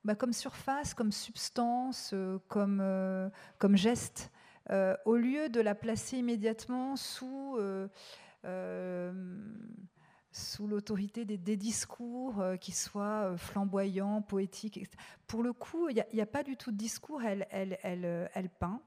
bah, 0.06 0.16
surface, 0.32 0.94
comme 0.94 1.12
substance, 1.12 2.16
comme 2.48 2.82
geste, 3.74 4.32
au 5.04 5.18
lieu 5.18 5.50
de 5.50 5.60
la 5.60 5.76
placer 5.76 6.18
immédiatement 6.18 6.96
sous 6.96 7.58
sous 10.40 10.68
l'autorité 10.68 11.26
des, 11.26 11.58
discours 11.58 12.40
euh, 12.40 12.56
qui 12.56 12.72
soient 12.72 13.32
euh, 13.32 13.38
flamboyants, 13.38 14.22
poétiques. 14.22 14.80
Pour 15.28 15.44
le 15.44 15.54
coup, 15.54 15.90
il 15.90 16.04
n'y 16.14 16.22
a, 16.22 16.26
pas 16.26 16.44
du 16.44 16.56
tout 16.56 16.72
de 16.72 16.78
discours, 16.78 17.22
elle, 17.22 17.78
euh, 17.84 18.28
peint. 18.60 18.82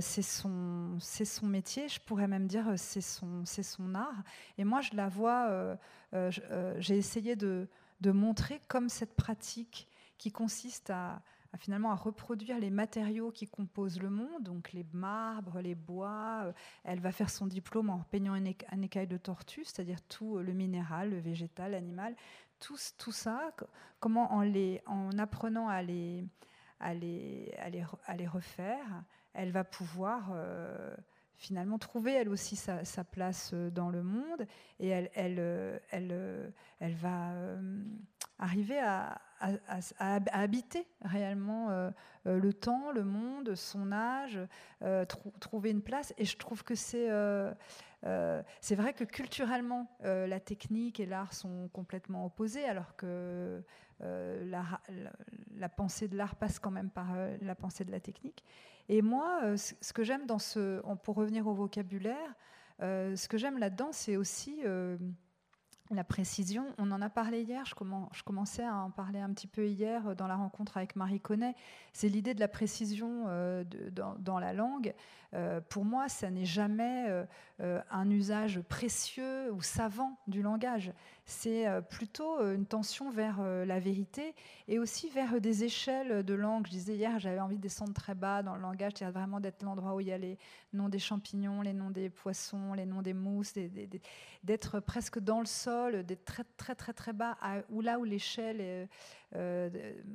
c'est 0.00 0.22
son, 0.22 0.98
métier, 1.42 1.88
je 1.88 2.00
pourrais 2.00 2.26
même 2.26 2.46
dire 2.46 2.72
c'est 2.76 3.00
son, 3.00 3.94
art. 3.94 4.22
Et 4.56 4.64
moi, 4.64 4.80
je 4.80 4.96
la 4.96 5.08
vois, 5.08 5.78
j'ai 6.12 6.96
essayé 6.96 7.36
de 7.36 7.68
montrer 8.04 8.60
comme 8.68 8.88
cette 8.88 9.14
pratique 9.14 9.88
qui 10.16 10.32
consiste 10.32 10.90
à, 10.90 11.22
finalement 11.56 11.90
à 11.90 11.94
reproduire 11.94 12.58
les 12.58 12.70
matériaux 12.70 13.30
qui 13.30 13.46
composent 13.46 14.00
le 14.00 14.10
monde, 14.10 14.42
donc 14.42 14.72
les 14.72 14.84
marbres, 14.92 15.60
les 15.60 15.74
bois. 15.74 16.42
Euh, 16.44 16.52
elle 16.84 17.00
va 17.00 17.12
faire 17.12 17.30
son 17.30 17.46
diplôme 17.46 17.90
en 17.90 18.00
peignant 18.10 18.34
un, 18.34 18.82
écaille 18.82 19.06
de 19.06 19.16
tortue, 19.16 19.64
c'est-à-dire 19.64 20.02
tout 20.02 20.36
euh, 20.36 20.42
le 20.42 20.52
minéral, 20.52 21.10
le 21.10 21.18
végétal, 21.18 21.72
l'animal, 21.72 22.14
tout, 22.60 22.76
ça, 22.76 23.54
comment 24.00 24.32
en, 24.32 25.18
apprenant 25.18 25.68
à 25.68 25.82
les, 25.82 26.24
à 26.80 26.90
à 26.90 28.16
refaire, 28.26 29.04
elle 29.32 29.52
va 29.52 29.64
pouvoir... 29.64 30.30
Euh, 30.34 30.94
finalement 31.40 31.78
trouver 31.78 32.14
elle 32.14 32.28
aussi 32.28 32.56
sa, 32.56 33.04
place 33.04 33.54
dans 33.54 33.90
le 33.90 34.02
monde 34.02 34.44
et 34.80 34.88
elle 34.88 35.08
va 36.96 37.32
arriver 38.38 38.78
à, 38.78 39.20
habiter 40.32 40.88
réellement 41.02 41.70
euh, 41.70 41.90
euh, 42.26 42.38
le 42.40 42.52
temps, 42.52 42.90
le 42.90 43.04
monde, 43.04 43.54
son 43.54 43.92
âge, 43.92 44.40
euh, 44.82 45.04
trouver 45.40 45.70
une 45.70 45.82
place. 45.82 46.12
Et 46.18 46.24
je 46.24 46.36
trouve 46.36 46.64
que 46.64 46.74
c'est 46.74 47.08
vrai 48.74 48.92
que 48.94 49.04
culturellement, 49.04 49.96
la 50.02 50.40
technique 50.40 51.00
et 51.00 51.06
l'art 51.06 51.32
sont 51.32 51.68
complètement 51.72 52.26
opposés, 52.26 52.64
alors 52.64 52.96
que 52.96 53.62
la, 54.00 55.68
pensée 55.76 56.08
de 56.08 56.16
l'art 56.16 56.36
passe 56.36 56.58
quand 56.58 56.70
même 56.70 56.90
par 56.90 57.08
la 57.40 57.54
pensée 57.54 57.84
de 57.84 57.92
la 57.92 58.00
technique. 58.00 58.44
Et 58.88 59.02
moi, 59.02 59.56
ce 59.56 59.92
que 59.92 60.02
j'aime 60.02 60.26
dans 60.26 60.38
ce, 60.38 60.80
pour 61.02 61.16
revenir 61.16 61.46
au 61.46 61.54
vocabulaire, 61.54 62.34
ce 62.80 63.28
que 63.28 63.36
j'aime 63.36 63.58
là-dedans, 63.58 63.90
c'est 63.92 64.16
aussi 64.16 64.62
la 65.90 66.04
précision, 66.04 66.66
on 66.78 66.90
en 66.90 67.00
a 67.00 67.08
parlé 67.08 67.42
hier, 67.42 67.64
je, 67.64 68.22
commençais 68.22 68.64
à 68.64 68.74
en 68.76 68.90
parler 68.90 69.20
un 69.20 69.32
petit 69.32 69.46
peu 69.46 69.66
hier 69.66 70.14
dans 70.16 70.26
la 70.26 70.36
rencontre 70.36 70.76
avec 70.76 70.96
Marie 70.96 71.20
Connet, 71.20 71.54
c'est 71.92 72.08
l'idée 72.08 72.34
de 72.34 72.40
la 72.40 72.48
précision 72.48 73.24
euh, 73.28 73.64
dans, 74.18 74.38
la 74.38 74.52
langue. 74.52 74.94
Euh, 75.34 75.60
pour 75.68 75.84
moi, 75.84 76.08
ça 76.08 76.30
n'est 76.30 76.46
jamais 76.46 77.06
euh, 77.60 77.80
un 77.90 78.10
usage 78.10 78.60
précieux 78.62 79.52
ou 79.52 79.60
savant 79.60 80.18
du 80.26 80.42
langage. 80.42 80.92
C'est 81.26 81.66
plutôt 81.90 82.40
une 82.40 82.64
tension 82.64 83.10
vers 83.10 83.42
la 83.42 83.78
vérité 83.78 84.34
et 84.66 84.78
aussi 84.78 85.10
vers 85.10 85.42
des 85.42 85.62
échelles 85.62 86.22
de 86.22 86.32
langue. 86.32 86.66
Je 86.66 86.70
disais 86.70 86.94
hier, 86.94 87.18
j'avais 87.18 87.40
envie 87.40 87.58
de 87.58 87.60
descendre 87.60 87.92
très 87.92 88.14
bas 88.14 88.42
dans 88.42 88.54
le 88.54 88.62
langage, 88.62 88.92
c'est-à-dire 88.96 89.20
vraiment 89.20 89.38
d'être 89.38 89.62
l'endroit 89.62 89.94
où 89.94 90.00
il 90.00 90.06
y 90.06 90.12
a 90.12 90.16
les 90.16 90.38
noms 90.72 90.88
des 90.88 90.98
champignons, 90.98 91.60
les 91.60 91.74
noms 91.74 91.90
des 91.90 92.08
poissons, 92.08 92.72
les 92.72 92.86
noms 92.86 93.02
des 93.02 93.12
mousses, 93.12 93.52
d'être 94.42 94.80
presque 94.80 95.18
dans 95.18 95.40
le 95.40 95.46
sol, 95.46 96.02
d'être 96.02 96.24
très 96.24 96.44
très 96.56 96.74
très 96.74 96.94
très 96.94 97.12
bas, 97.12 97.36
ou 97.68 97.82
là 97.82 97.98
où 97.98 98.04
l'échelle 98.04 98.88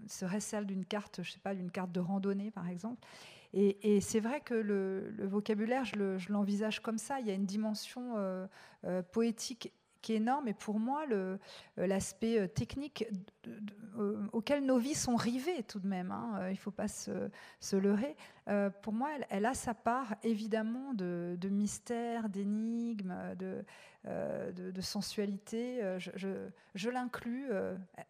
serait 0.08 0.39
celle 0.39 0.65
d'une 0.65 0.84
carte, 0.84 1.21
je 1.21 1.32
sais 1.32 1.39
pas, 1.39 1.54
d'une 1.54 1.69
carte 1.69 1.91
de 1.91 1.99
randonnée 1.99 2.49
par 2.49 2.67
exemple. 2.67 3.08
Et, 3.54 4.02
c'est 4.02 4.20
vrai 4.20 4.42
que 4.42 4.56
le, 4.56 5.13
vocabulaire, 5.28 5.86
je 5.86 6.32
l'envisage 6.32 6.80
comme 6.80 6.98
ça. 6.98 7.20
Il 7.20 7.28
y 7.28 7.32
a 7.32 7.34
une 7.34 7.46
dimension 7.46 8.18
euh, 8.18 8.48
euh, 8.86 9.04
poétique 9.04 9.72
qui 10.02 10.13
est 10.13 10.18
énorme. 10.18 10.48
Et 10.48 10.54
pour 10.54 10.80
moi, 10.80 11.06
l'aspect 11.78 12.48
technique 12.50 13.06
auquel 14.34 14.66
nos 14.66 14.78
vies 14.78 14.96
sont 14.96 15.16
rivées 15.16 15.63
tout 15.63 15.80
de 15.80 15.88
même, 15.88 16.12
hein, 16.12 16.48
il 16.48 16.54
ne 16.54 16.58
faut 16.58 16.72
pas 16.72 16.89
se, 16.89 17.30
leurrer, 17.72 18.18
pour 18.82 18.92
moi, 18.92 19.12
elle, 19.30 19.46
a 19.46 19.54
sa 19.54 19.74
part 19.74 20.16
évidemment 20.24 20.94
de, 20.94 21.38
mystère, 21.50 22.28
d'énigme, 22.28 23.16
de, 23.38 24.82
sensualité. 24.82 25.80
Je 26.76 26.89
l'inclus, 26.89 27.48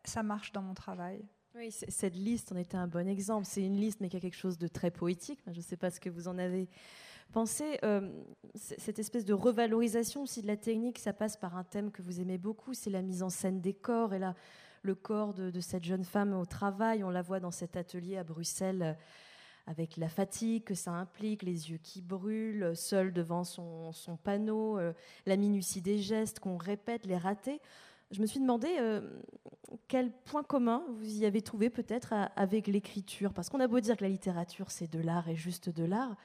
ça 0.04 0.24
marche 0.24 0.52
dans 0.52 0.64
mon 0.64 0.74
travail. 0.74 1.24
Oui, 1.56 1.72
cette 1.72 2.16
liste 2.16 2.52
en 2.52 2.56
était 2.56 2.78
un 2.78 2.88
bon 2.88 3.08
exemple. 3.08 3.46
C'est 3.46 3.62
une 3.62 3.78
liste, 3.78 4.02
mais 4.02 4.10
qui 4.10 4.18
a 4.18 4.20
quelque 4.20 4.38
chose 4.38 4.58
de 4.58 4.68
très 4.68 4.90
poétique. 4.90 5.40
Je 5.46 5.58
ne 5.58 5.62
sais 5.62 5.78
pas 5.78 5.92
ce 5.92 6.00
que 6.00 6.10
vous 6.10 6.28
en 6.28 6.40
avez 6.40 6.68
pensé. 7.32 7.78
Euh, 7.84 8.10
cette 8.56 8.98
espèce 8.98 9.24
de 9.24 9.36
revalorisation 9.36 10.24
aussi 10.24 10.42
de 10.42 10.48
la 10.48 10.58
technique, 10.58 10.98
ça 10.98 11.14
passe 11.14 11.38
par 11.38 11.56
un 11.56 11.64
thème 11.64 11.92
que 11.92 12.02
vous 12.02 12.20
aimez 12.20 12.40
beaucoup, 12.40 12.74
c'est 12.74 12.90
la 12.90 13.04
mise 13.04 13.22
en 13.22 13.30
scène 13.30 13.62
des 13.62 13.74
corps. 13.74 14.16
Et 14.16 14.20
là, 14.20 14.34
le 14.82 14.96
corps 14.96 15.36
de, 15.36 15.60
cette 15.60 15.84
jeune 15.84 16.04
femme 16.04 16.34
au 16.34 16.46
travail, 16.46 17.04
on 17.04 17.12
la 17.12 17.22
voit 17.22 17.40
dans 17.40 17.52
cet 17.52 17.78
atelier 17.78 18.18
à 18.18 18.24
Bruxelles 18.24 18.82
euh, 18.82 18.94
avec 19.68 19.98
la 19.98 20.10
fatigue 20.10 20.64
que 20.64 20.76
ça 20.76 20.92
implique, 20.92 21.44
les 21.44 21.70
yeux 21.70 21.80
qui 21.82 22.02
brûlent, 22.02 22.76
seule 22.76 23.14
devant 23.14 23.44
son, 23.44 23.94
panneau, 24.24 24.80
euh, 24.80 24.92
la 25.28 25.38
minutie 25.38 25.82
des 25.82 26.00
gestes 26.00 26.40
qu'on 26.40 26.58
répète, 26.58 27.06
les 27.06 27.18
ratés 27.18 27.62
je 28.14 28.22
me 28.22 28.28
suis 28.28 28.40
demandé 28.40 28.68
euh, 28.80 29.02
quel 29.88 30.12
point 30.12 30.44
commun 30.44 30.86
vous 30.88 31.22
y 31.22 31.26
avez 31.26 31.42
trouvé 31.42 31.70
peut-être 31.70 32.14
avec 32.36 32.68
l'écriture. 32.68 33.34
Parce 33.34 33.50
qu'on 33.50 33.60
a 33.60 33.68
beau 33.68 33.80
dire 33.80 33.98
que 33.98 34.04
la 34.04 34.10
littérature, 34.10 34.70
c'est 34.70 34.90
de 34.92 35.00
l'art 35.00 35.28
et 35.30 35.36
juste 35.36 35.70
de 35.70 35.84
l'art, 35.84 36.16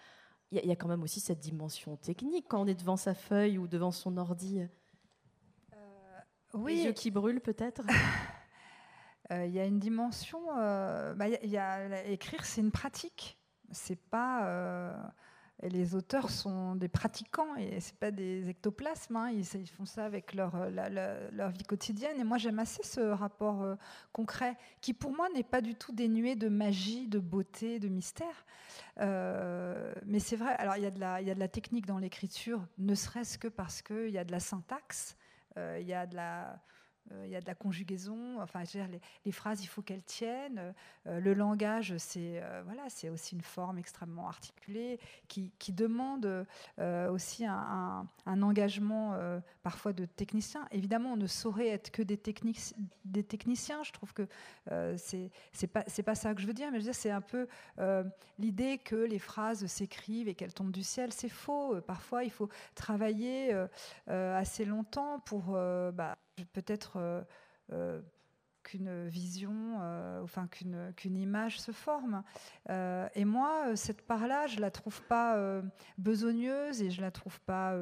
il 0.51 0.65
y, 0.65 0.71
a 0.71 0.77
quand 0.77 0.89
même 0.89 1.03
aussi 1.03 1.21
cette 1.21 1.41
dimension 1.41 1.97
technique 1.97 2.47
quand 2.49 2.63
on 2.63 2.67
est 2.67 2.75
devant 2.75 2.97
sa 2.97 3.13
feuille 3.13 3.59
ou 3.59 3.69
devant 3.69 3.91
son 3.91 4.17
ordi. 4.17 4.61
Euh, 5.75 5.77
oui. 6.55 6.77
Les 6.77 6.85
yeux 6.85 6.93
qui 6.93 7.11
brûlent 7.11 7.43
peut-être 7.43 7.83
euh, 9.31 9.45
Il 9.45 9.53
y 9.53 9.61
a 9.61 9.67
une 9.67 9.79
dimension. 9.79 10.47
Bah, 10.47 11.29
y 11.29 11.57
a, 11.59 12.05
écrire, 12.07 12.47
c'est 12.47 12.63
une 12.63 12.71
pratique. 12.71 13.39
C'est 13.73 14.01
pas 14.01 15.13
et 15.61 15.69
les 15.69 15.97
auteurs 15.97 16.31
sont 16.31 16.77
des 16.77 16.89
pratiquants 16.89 17.57
et 17.57 17.81
c'est 17.81 17.97
pas 17.97 18.13
des 18.13 18.49
ectoplasmes. 18.49 19.17
Hein. 19.17 19.31
ils, 19.31 19.45
font 19.67 19.85
ça 19.85 20.05
avec 20.05 20.35
leur, 20.35 20.53
euh, 20.55 21.29
leur 21.33 21.51
vie 21.51 21.65
quotidienne. 21.65 22.21
Et 22.21 22.25
moi, 22.25 22.39
j'aime 22.39 22.61
assez 22.61 22.83
ce 22.85 23.01
rapport 23.01 23.63
euh, 23.63 23.75
concret 24.13 24.57
qui, 24.81 24.95
pour 24.95 25.13
moi, 25.13 25.29
n'est 25.35 25.43
pas 25.43 25.61
du 25.61 25.75
tout 25.75 25.93
dénué 25.93 26.37
de 26.37 26.49
magie, 26.49 27.09
de 27.09 27.19
beauté, 27.19 27.81
de 27.81 27.89
mystère. 27.89 28.47
Euh, 29.01 29.93
mais 30.07 30.21
c'est 30.21 30.37
vrai. 30.37 30.55
Alors, 30.59 30.77
il 30.77 30.85
y, 30.85 30.87
a 30.87 30.93
de 30.93 31.01
la, 31.01 31.21
y 31.23 31.31
a 31.31 31.35
de 31.35 31.41
la 31.41 31.49
technique 31.49 31.87
dans 31.87 31.99
l'écriture, 31.99 32.65
ne 32.79 32.95
serait-ce 32.95 33.37
que 33.37 33.49
parce 33.49 33.83
qu'il 33.83 34.11
y 34.11 34.19
a 34.19 34.25
de 34.25 34.33
la 34.33 34.41
syntaxe, 34.41 35.17
il 35.57 35.87
y 35.89 35.93
a 35.93 36.07
de 36.07 36.15
la 36.15 36.63
il 37.25 37.31
y 37.31 37.37
a 37.37 37.41
de 37.41 37.47
la 37.47 37.55
conjugaison, 37.55 38.41
enfin, 38.41 38.65
je 38.65 38.79
veux 38.79 38.85
dire, 38.87 39.01
les, 39.25 39.33
phrases, 39.33 39.63
il 39.63 39.67
faut 39.67 39.83
qu'elles 39.83 40.03
tiennent. 40.03 40.75
Euh, 41.07 41.21
le 41.21 41.35
langage, 41.35 41.95
c'est 41.99 42.41
euh, 42.43 42.63
voilà, 42.65 42.83
c'est 42.89 43.09
aussi 43.09 43.35
une 43.35 43.43
forme 43.43 43.79
extrêmement 43.79 44.29
articulée 44.29 44.99
qui, 45.29 45.53
demande 45.73 46.47
aussi 47.11 47.45
un, 47.47 48.07
engagement 48.27 49.17
parfois 49.63 49.93
de 49.93 50.07
technicien. 50.07 50.67
Évidemment, 50.71 51.13
on 51.13 51.17
ne 51.17 51.27
saurait 51.27 51.69
être 51.69 51.91
que 51.91 52.03
des, 52.03 52.21
des 53.05 53.23
techniciens. 53.23 53.83
Je 53.83 53.93
trouve 53.93 54.13
que 54.13 54.27
c'est 54.97 55.31
c'est 55.53 55.67
pas 55.67 55.85
pas 56.05 56.15
ça 56.15 56.35
que 56.35 56.41
je 56.41 56.47
veux 56.47 56.55
dire, 56.55 56.71
mais 56.73 56.81
je 56.81 56.87
veux 56.87 56.93
dire 56.93 56.95
c'est 56.95 57.11
un 57.11 57.21
peu 57.21 57.47
l'idée 58.39 58.79
que 58.79 58.97
les 58.97 59.19
phrases 59.19 59.67
s'écrivent 59.67 60.29
et 60.29 60.35
qu'elles 60.35 60.55
tombent 60.55 60.73
du 60.73 60.83
ciel. 60.83 61.13
C'est 61.13 61.29
faux. 61.29 61.81
Parfois, 61.83 62.25
il 62.25 62.31
faut 62.31 62.49
travailler 62.75 63.55
assez 64.07 64.65
longtemps 64.65 65.21
pour 65.21 65.53
bah, 65.93 66.17
peut-être 66.47 66.97
euh, 66.97 67.23
euh, 67.73 68.01
qu'une 68.63 69.07
vision, 69.07 69.79
euh, 69.81 70.23
enfin 70.23 70.47
qu'une 70.47 70.93
qu'une 70.95 71.17
image 71.17 71.61
se 71.61 71.73
forme. 71.73 72.23
et 72.69 73.25
moi, 73.25 73.75
cette 73.77 74.03
part-là, 74.03 74.47
je 74.47 74.61
la 74.61 74.71
trouve 74.71 75.01
pas 75.03 75.63
besogneuse 75.97 76.83
et 76.83 76.91
je 76.91 77.01
la 77.01 77.11
trouve 77.11 77.41
pas 77.41 77.75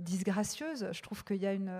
disgracieuse. 0.00 0.88
Je 0.92 1.02
trouve 1.02 1.24
qu'il 1.24 1.36
y 1.36 1.46
a 1.46 1.52
une 1.52 1.72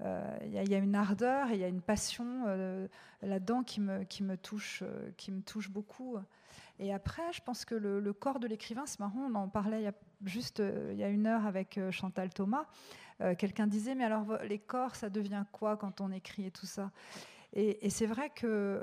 il 0.00 0.52
y, 0.52 0.74
a 0.74 0.78
une 0.78 0.94
ardeur 0.94 1.50
et 1.50 1.54
il 1.54 1.60
y 1.60 1.64
a 1.64 1.68
une 1.68 1.82
passion 1.82 2.88
là-dedans 3.20 3.64
qui 3.64 3.80
me, 3.82 4.04
qui, 4.04 4.22
me 4.22 4.38
touche, 4.38 4.82
qui 5.18 5.30
me 5.30 5.42
touche 5.42 5.68
beaucoup. 5.68 6.16
Et 6.78 6.94
après, 6.94 7.32
je 7.32 7.42
pense 7.42 7.66
que 7.66 7.74
le, 7.74 8.00
le 8.00 8.12
corps 8.14 8.38
de 8.38 8.46
l'écrivain, 8.46 8.86
c'est 8.86 9.00
marrant, 9.00 9.28
on 9.30 9.34
en 9.34 9.48
parlait 9.48 9.82
y 9.82 9.88
a, 9.88 9.94
juste 10.24 10.62
il 10.90 10.96
y 10.96 11.02
a 11.02 11.08
une 11.08 11.26
heure 11.26 11.44
avec 11.44 11.78
Chantal 11.90 12.32
Thomas. 12.32 12.64
Euh, 13.20 13.34
quelqu'un 13.34 13.66
disait, 13.66 13.94
mais 13.94 14.04
alors 14.04 14.38
les 14.44 14.58
corps, 14.58 14.94
ça 14.94 15.10
devient 15.10 15.44
quoi 15.52 15.76
quand 15.76 16.00
on 16.00 16.10
écrit 16.10 16.46
et 16.46 16.50
tout 16.50 16.66
ça? 16.66 16.90
Et, 17.54 17.90
c'est 17.90 18.06
vrai 18.06 18.30
que 18.30 18.46
euh, 18.46 18.82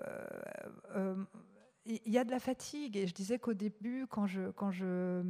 euh, 0.95 1.23
il 1.85 2.11
y 2.11 2.17
a 2.17 2.23
de 2.23 2.31
la 2.31 2.39
fatigue. 2.39 2.97
Et 2.97 3.07
je 3.07 3.13
disais 3.13 3.39
qu'au 3.39 3.53
début, 3.53 4.07
quand 4.09 4.25
je, 4.25 4.49
quand 4.51 4.71
je, 4.71 5.23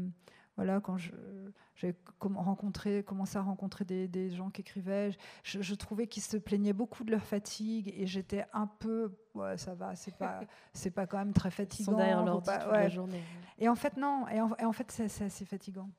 voilà, 0.55 0.79
quand 0.79 0.97
j'ai 0.97 1.95
rencontré, 2.21 3.03
commencé 3.03 3.37
à 3.37 3.41
rencontrer 3.41 3.83
des, 3.83 4.29
gens 4.31 4.49
qui 4.49 4.61
écrivaient, 4.61 5.11
je, 5.43 5.75
trouvais 5.75 6.07
qu'ils 6.07 6.23
se 6.23 6.37
plaignaient 6.37 6.73
beaucoup 6.73 7.03
de 7.03 7.11
leur 7.11 7.23
fatigue 7.23 7.93
et 7.95 8.07
j'étais 8.07 8.45
un 8.53 8.67
peu, 8.67 9.11
ouais, 9.33 9.57
ça 9.57 9.75
va, 9.75 9.95
c'est 9.95 10.15
pas, 10.15 10.39
c'est 10.73 10.91
pas 10.91 11.05
quand 11.07 11.17
même 11.17 11.33
très 11.33 11.51
fatigant. 11.51 11.91
Ils 11.91 11.93
sont 11.93 11.97
derrière 11.97 12.71
la 12.71 12.89
journée. 12.89 13.21
Et 13.59 13.67
en 13.67 13.75
fait 13.75 13.97
non, 13.97 14.27
et 14.29 14.39
en, 14.39 14.71
fait 14.71 14.91
c'est 14.91 15.25
assez 15.25 15.45
fatigant. 15.45 15.89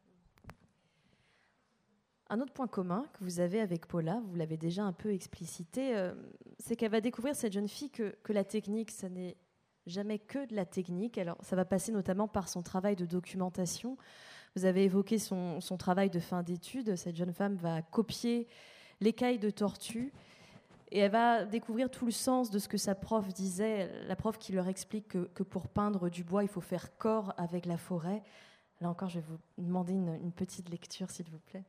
Un 2.29 2.41
autre 2.41 2.53
point 2.53 2.67
commun 2.67 3.07
que 3.13 3.23
vous 3.23 3.39
avez 3.39 3.61
avec 3.61 3.87
Paula, 3.87 4.21
vous 4.27 4.35
l'avez 4.35 4.57
déjà 4.57 4.83
un 4.83 4.93
peu 4.93 5.13
explicité, 5.13 5.97
euh, 5.97 6.13
c'est 6.59 6.75
qu'elle 6.75 6.91
va 6.91 7.01
découvrir, 7.01 7.37
cette 7.37 7.53
jeune 7.53 7.69
fille, 7.69 7.91
que, 7.91 8.17
la 8.29 8.43
technique, 8.43 8.91
ça 8.91 9.09
n'est 9.09 9.37
jamais 9.87 10.19
que 10.19 10.45
de 10.47 10.57
la 10.57 10.65
technique. 10.65 11.19
Alors, 11.19 11.37
ça 11.43 11.55
va 11.55 11.65
passer 11.65 11.93
notamment 11.93 12.27
par 12.27 12.49
son 12.49 12.63
travail 12.63 12.97
de 12.97 13.07
documentation. 13.07 13.97
Vous 14.57 14.65
avez 14.65 14.85
évoqué 14.85 15.19
son, 15.19 15.61
travail 15.79 16.11
de 16.11 16.19
fin 16.19 16.43
d'études. 16.43 16.97
Cette 16.97 17.15
jeune 17.15 17.33
femme 17.33 17.55
va 17.55 17.83
copier 17.83 18.49
l'écaille 19.01 19.39
de 19.39 19.51
tortue 19.51 20.13
et 20.91 20.99
elle 21.01 21.13
va 21.13 21.45
découvrir 21.45 21.91
tout 21.91 22.07
le 22.07 22.13
sens 22.13 22.51
de 22.51 22.59
ce 22.59 22.67
que 22.67 22.79
sa 22.79 22.97
prof 22.97 23.33
disait, 23.35 23.89
la 24.09 24.17
prof 24.17 24.37
qui 24.37 24.53
leur 24.53 24.67
explique 24.67 25.07
que, 25.09 25.43
pour 25.45 25.69
peindre 25.69 26.09
du 26.09 26.25
bois, 26.25 26.43
il 26.43 26.49
faut 26.49 26.61
faire 26.61 26.97
corps 26.97 27.35
avec 27.37 27.67
la 27.67 27.77
forêt. 27.77 28.25
Là 28.81 28.91
encore, 28.91 29.11
je 29.11 29.21
vais 29.21 29.27
vous 29.29 29.39
demander 29.59 29.93
une 29.93 30.33
petite 30.33 30.71
lecture, 30.71 31.11
s'il 31.11 31.31
vous 31.31 31.39
plaît. 31.39 31.65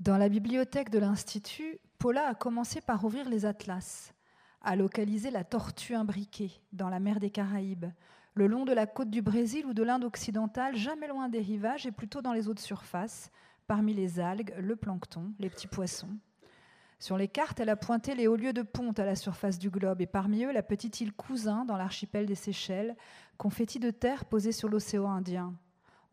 Dans 0.00 0.16
la 0.16 0.30
bibliothèque 0.30 0.88
de 0.88 0.98
l'Institut, 0.98 1.78
Paula 1.98 2.26
a 2.26 2.34
commencé 2.34 2.80
par 2.80 3.04
ouvrir 3.04 3.28
les 3.28 3.44
atlas, 3.44 4.14
à 4.62 4.74
localiser 4.74 5.30
la 5.30 5.44
tortue 5.44 5.94
imbriquée 5.94 6.52
dans 6.72 6.88
la 6.88 7.00
mer 7.00 7.20
des 7.20 7.28
Caraïbes, 7.28 7.84
le 8.32 8.46
long 8.46 8.64
de 8.64 8.72
la 8.72 8.86
côte 8.86 9.10
du 9.10 9.20
Brésil 9.20 9.66
ou 9.66 9.74
de 9.74 9.82
l'Inde 9.82 10.04
occidentale, 10.04 10.74
jamais 10.74 11.06
loin 11.06 11.28
des 11.28 11.42
rivages 11.42 11.84
et 11.84 11.92
plutôt 11.92 12.22
dans 12.22 12.32
les 12.32 12.48
eaux 12.48 12.54
de 12.54 12.60
surface, 12.60 13.30
parmi 13.66 13.92
les 13.92 14.20
algues, 14.20 14.54
le 14.58 14.74
plancton, 14.74 15.34
les 15.38 15.50
petits 15.50 15.68
poissons. 15.68 16.16
Sur 16.98 17.18
les 17.18 17.28
cartes, 17.28 17.60
elle 17.60 17.68
a 17.68 17.76
pointé 17.76 18.14
les 18.14 18.26
hauts 18.26 18.36
lieux 18.36 18.54
de 18.54 18.62
ponte 18.62 18.98
à 18.98 19.04
la 19.04 19.16
surface 19.16 19.58
du 19.58 19.68
globe 19.68 20.00
et 20.00 20.06
parmi 20.06 20.44
eux 20.44 20.52
la 20.52 20.62
petite 20.62 21.02
île 21.02 21.12
Cousin 21.12 21.66
dans 21.66 21.76
l'archipel 21.76 22.24
des 22.24 22.34
Seychelles, 22.34 22.96
confetti 23.36 23.78
de 23.78 23.90
terre 23.90 24.24
posé 24.24 24.52
sur 24.52 24.70
l'océan 24.70 25.10
Indien. 25.10 25.52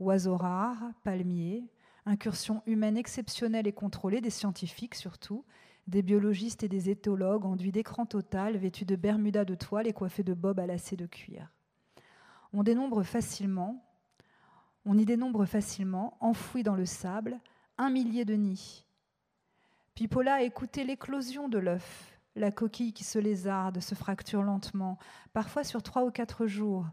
Oiseaux 0.01 0.35
rares, 0.35 0.91
palmiers, 1.05 1.69
incursion 2.07 2.63
humaine 2.65 2.97
exceptionnelle 2.97 3.67
et 3.67 3.73
contrôlée 3.73 4.21
des 4.21 4.29
scientifiques 4.29 4.95
surtout, 4.95 5.45
des 5.87 6.01
biologistes 6.01 6.63
et 6.63 6.69
des 6.69 6.89
éthologues 6.89 7.45
enduits 7.45 7.71
d'écran 7.71 8.05
total, 8.05 8.57
vêtus 8.57 8.85
de 8.85 8.95
bermudas 8.95 9.45
de 9.45 9.55
toile 9.55 9.87
et 9.87 9.93
coiffés 9.93 10.23
de 10.23 10.33
bobs 10.33 10.59
à 10.59 10.65
lacets 10.65 10.95
de 10.95 11.05
cuir. 11.05 11.51
On 12.53 12.63
dénombre 12.63 13.03
facilement, 13.03 13.85
on 14.85 14.97
y 14.97 15.05
dénombre 15.05 15.45
facilement, 15.45 16.17
enfouis 16.19 16.63
dans 16.63 16.75
le 16.75 16.85
sable, 16.85 17.39
un 17.77 17.89
millier 17.89 18.25
de 18.25 18.33
nids. 18.33 18.85
Pipola 19.95 20.35
a 20.35 20.41
écouté 20.41 20.83
l'éclosion 20.83 21.49
de 21.49 21.57
l'œuf, 21.57 22.19
la 22.35 22.51
coquille 22.51 22.93
qui 22.93 23.03
se 23.03 23.19
lézarde, 23.19 23.79
se 23.79 23.95
fracture 23.95 24.43
lentement, 24.43 24.97
parfois 25.33 25.63
sur 25.63 25.83
trois 25.83 26.05
ou 26.05 26.11
quatre 26.11 26.47
jours, 26.47 26.85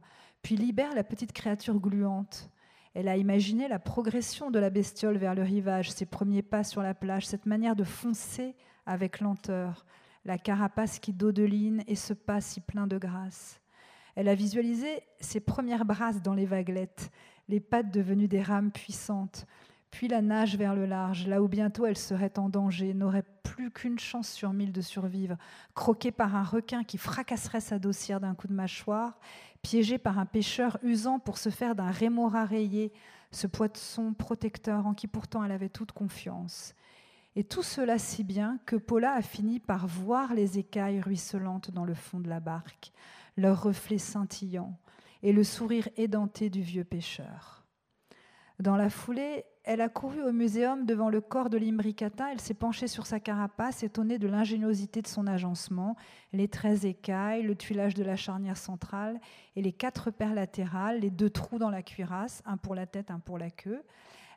puis 0.42 0.57
libère 0.57 0.94
la 0.94 1.05
petite 1.05 1.33
créature 1.33 1.81
gluante, 1.81 2.50
elle 2.95 3.09
a 3.09 3.17
imaginé 3.17 3.67
la 3.67 3.81
progression 3.81 4.51
de 4.51 4.59
la 4.61 4.71
bestiole 4.71 5.17
vers 5.17 5.35
le 5.35 5.43
rivage, 5.43 5.91
ses 5.91 6.07
premiers 6.07 6.43
pas 6.43 6.63
sur 6.63 6.81
la 6.81 6.95
plage, 6.95 7.27
cette 7.27 7.47
manière 7.47 7.75
de 7.75 7.85
foncer 7.85 8.55
avec 8.87 9.21
lenteur, 9.21 9.85
la 10.25 10.39
carapace 10.39 11.01
qui 11.01 11.13
dodeline 11.13 11.83
et 11.89 11.97
ce 11.97 12.15
pas 12.15 12.41
si 12.41 12.61
plein 12.61 12.87
de 12.87 12.97
grâce. 12.97 13.61
Elle 14.15 14.29
a 14.29 14.37
visualisé 14.37 15.03
ses 15.21 15.41
premières 15.41 15.85
brasses 15.85 16.23
dans 16.23 16.35
les 16.35 16.47
vaguelettes, 16.47 17.11
les 17.49 17.61
pattes 17.61 17.91
devenues 17.91 18.29
des 18.29 18.43
rames 18.43 18.71
puissantes, 18.71 19.47
puis 19.91 20.09
la 20.09 20.23
nage 20.23 20.57
vers 20.57 20.75
le 20.75 20.87
large, 20.87 21.27
là 21.27 21.43
où 21.43 21.49
bientôt 21.49 21.87
elle 21.87 21.97
serait 21.97 22.39
en 22.39 22.49
danger, 22.49 22.95
n'aurait 22.95 23.25
plus 23.43 23.71
qu'une 23.71 23.99
chance 23.99 24.29
sur 24.29 24.53
mille 24.53 24.73
de 24.73 24.81
survivre, 24.81 25.37
croquée 25.75 26.11
par 26.11 26.35
un 26.37 26.43
requin 26.43 26.85
qui 26.85 26.99
fracasserait 26.99 27.61
sa 27.61 27.79
dossière 27.79 28.21
d'un 28.21 28.35
coup 28.35 28.49
de 28.49 28.53
mâchoire, 28.53 29.19
piégée 29.64 29.96
par 29.96 30.18
un 30.18 30.27
pêcheur 30.27 30.79
usant 30.83 31.18
pour 31.18 31.38
se 31.38 31.48
faire 31.48 31.74
d'un 31.74 31.90
rémora 31.90 32.44
rayé, 32.44 32.92
ce 33.31 33.46
poisson 33.46 34.12
protecteur 34.12 34.87
en 34.87 34.92
qui 34.92 35.07
pourtant 35.07 35.42
elle 35.42 35.53
avait 35.53 35.70
toute 35.70 35.92
confiance. 35.92 36.74
Et 37.35 37.44
tout 37.44 37.62
cela 37.62 37.98
si 37.98 38.24
bien 38.24 38.59
que 38.66 38.77
Paula 38.77 39.14
a 39.14 39.22
fini 39.22 39.61
par 39.61 39.87
voir 39.87 40.35
les 40.35 40.59
écailles 40.59 41.00
ruisselantes 41.00 41.70
dans 41.70 41.87
le 41.87 41.94
fond 41.94 42.20
de 42.20 42.29
la 42.29 42.40
barque, 42.40 42.92
leurs 43.38 43.62
reflets 43.62 43.98
scintillants 43.98 44.79
et 45.22 45.33
le 45.33 45.42
sourire 45.42 45.88
édenté 45.96 46.50
du 46.50 46.61
vieux 46.61 46.85
pêcheur. 46.85 47.63
Dans 48.61 48.77
la 48.77 48.88
foulée, 48.88 49.45
elle 49.64 49.81
a 49.81 49.88
couru 49.88 50.23
au 50.23 50.31
muséum 50.31 50.87
devant 50.87 51.09
le 51.09 51.21
corps 51.21 51.51
de 51.51 51.59
l'imbricata. 51.59 52.31
Elle 52.31 52.40
s'est 52.40 52.55
penchée 52.55 52.87
sur 52.87 53.07
sa 53.07 53.19
carapace, 53.19 53.83
étonnée 53.83 54.19
de 54.19 54.29
l'ingéniosité 54.29 55.03
de 55.03 55.09
son 55.09 55.27
agencement, 55.27 55.97
les 56.33 56.49
13 56.49 56.85
écailles, 56.85 57.43
le 57.43 57.57
tuilage 57.57 57.95
de 57.95 58.05
la 58.05 58.14
charnière 58.14 58.57
centrale 58.57 59.21
et 59.57 59.62
les 59.62 59.73
quatre 59.73 60.11
paires 60.11 60.35
latérales, 60.35 61.01
les 61.01 61.11
deux 61.11 61.31
trous 61.31 61.59
dans 61.59 61.71
la 61.71 61.83
cuirasse, 61.83 62.43
un 62.45 62.57
pour 62.57 62.75
la 62.75 62.87
tête, 62.87 63.11
un 63.11 63.19
pour 63.19 63.38
la 63.38 63.51
queue. 63.51 63.83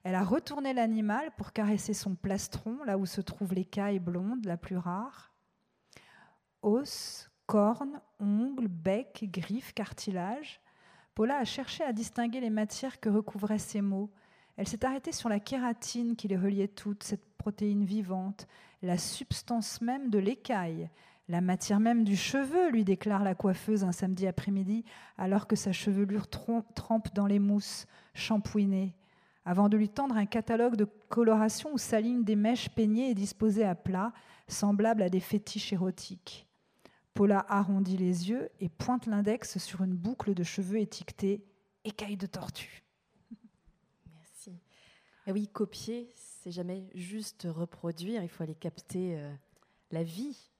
Elle 0.03 0.15
a 0.15 0.23
retourné 0.23 0.73
l'animal 0.73 1.31
pour 1.37 1.51
caresser 1.51 1.93
son 1.93 2.15
plastron, 2.15 2.83
là 2.85 2.97
où 2.97 3.05
se 3.05 3.21
trouve 3.21 3.53
l'écaille 3.53 3.99
blonde, 3.99 4.45
la 4.45 4.57
plus 4.57 4.77
rare. 4.77 5.33
Os, 6.61 7.29
cornes, 7.45 8.01
ongles, 8.19 8.69
bec, 8.69 9.25
griffes, 9.29 9.73
cartilage. 9.73 10.61
Paula 11.17 11.39
a 11.39 11.45
cherché 11.45 11.83
à 11.83 11.93
distinguer 11.93 12.39
les 12.39 12.51
matières 12.51 12.99
que 12.99 13.09
recouvraient 13.09 13.57
ces 13.57 13.81
mots. 13.81 14.11
Elle 14.55 14.67
s'est 14.67 14.85
arrêtée 14.85 15.11
sur 15.11 15.29
la 15.29 15.39
kératine 15.39 16.15
qui 16.15 16.27
les 16.27 16.37
reliait 16.37 16.67
toutes, 16.67 17.01
cette 17.01 17.35
protéine 17.39 17.85
vivante, 17.85 18.45
la 18.83 18.99
substance 18.99 19.81
même 19.81 20.11
de 20.11 20.19
l'écaille, 20.19 20.91
la 21.27 21.41
matière 21.41 21.79
même 21.79 22.03
du 22.03 22.15
cheveu, 22.15 22.69
lui 22.69 22.83
déclare 22.83 23.23
la 23.23 23.33
coiffeuse 23.33 23.83
un 23.83 23.91
samedi 23.91 24.27
après-midi, 24.27 24.85
alors 25.17 25.47
que 25.47 25.55
sa 25.55 25.71
chevelure 25.71 26.27
trempe 26.27 27.11
dans 27.15 27.25
les 27.25 27.39
mousses, 27.39 27.87
shampouinées, 28.13 28.93
avant 29.43 29.69
de 29.69 29.77
lui 29.77 29.89
tendre 29.89 30.17
un 30.17 30.27
catalogue 30.27 30.75
de 30.75 30.85
coloration 31.09 31.71
où 31.73 31.79
s'alignent 31.79 32.25
des 32.25 32.35
mèches 32.35 32.69
peignées 32.69 33.09
et 33.09 33.15
disposées 33.15 33.65
à 33.65 33.73
plat, 33.73 34.13
semblables 34.47 35.01
à 35.01 35.09
des 35.09 35.19
fétiches 35.19 35.73
érotiques. 35.73 36.46
Paula 37.17 37.47
arrondit 37.49 37.97
les 37.97 38.29
yeux 38.29 38.51
et 38.59 38.69
pointe 38.69 39.07
l'index 39.07 39.57
sur 39.57 39.81
une 39.81 39.95
boucle 39.95 40.35
de 40.35 40.43
cheveux 40.43 40.77
étiquetée 40.77 41.43
écaille 41.83 42.15
de 42.15 42.27
tortue. 42.27 42.83
Merci. 44.13 44.51
Et 44.51 44.59
eh 45.25 45.31
oui, 45.31 45.47
copier, 45.47 46.13
c'est 46.13 46.51
jamais 46.51 46.87
juste 46.93 47.47
reproduire, 47.49 48.21
il 48.21 48.29
faut 48.29 48.43
aller 48.43 48.53
capter 48.53 49.17
euh, 49.17 49.33
la 49.89 50.03
vie. 50.03 50.51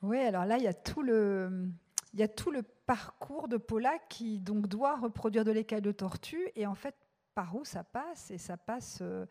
Oui, 0.00 0.16
alors 0.16 0.46
là, 0.46 0.56
il 0.56 0.64
y 0.64 0.68
a 0.68 0.72
tout 0.72 1.02
le, 1.02 1.68
il 2.14 2.20
y 2.20 2.22
a 2.22 2.28
tout 2.28 2.50
le 2.50 2.62
parcours 2.62 3.46
de 3.46 3.58
Paula 3.58 3.98
qui 4.08 4.40
donc 4.40 4.68
doit 4.68 4.96
reproduire 4.96 5.44
de 5.44 5.52
l'écaille 5.52 5.82
de 5.82 5.92
tortue 5.92 6.48
et 6.56 6.66
en 6.66 6.74
fait 6.74 6.94
par 7.34 7.54
où 7.54 7.66
ça 7.66 7.84
passe? 7.84 8.30
Et 8.30 8.38
ça 8.38 8.56
passe 8.56 9.00
euh, 9.02 9.26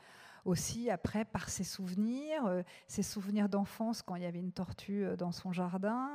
aussi 0.45 0.89
après 0.89 1.25
par 1.25 1.49
ses 1.49 1.63
souvenirs, 1.63 2.45
euh, 2.45 2.63
ses 2.88 3.04
souvenirs 3.04 3.49
d'enfance 3.49 4.02
quand 4.02 4.15
il 4.15 4.23
y 4.23 4.25
avait 4.25 4.39
une 4.39 4.52
tortue 4.52 5.06
euh, 5.06 5.15
dans 5.15 5.32
son 5.32 5.52
jardin, 5.52 6.10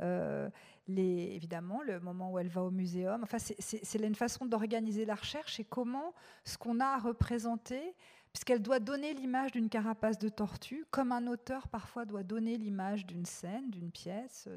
euh, 0.00 0.48
évidemment 0.88 1.82
le 1.82 2.00
moment 2.00 2.32
où 2.32 2.38
elle 2.38 2.48
va 2.48 2.62
au 2.62 2.70
muséum. 2.70 3.22
Enfin, 3.22 3.38
c'est 3.38 3.98
une 3.98 4.14
façon 4.14 4.46
d'organiser 4.46 5.04
la 5.04 5.14
recherche 5.14 5.60
et 5.60 5.64
comment 5.64 6.12
ce 6.44 6.58
qu'on 6.58 6.80
a 6.80 6.86
à 6.86 6.98
représenter, 6.98 7.94
puisqu'elle 8.32 8.60
doit 8.62 8.80
donner 8.80 9.14
l'image 9.14 9.52
d'une 9.52 9.68
carapace 9.68 10.18
de 10.18 10.28
tortue, 10.28 10.84
comme 10.90 11.12
un 11.12 11.26
auteur 11.26 11.68
parfois 11.68 12.04
doit 12.04 12.22
donner 12.22 12.56
l'image 12.56 13.06
d'une 13.06 13.24
scène, 13.24 13.70
d'une 13.70 13.90
pièce, 13.90 14.48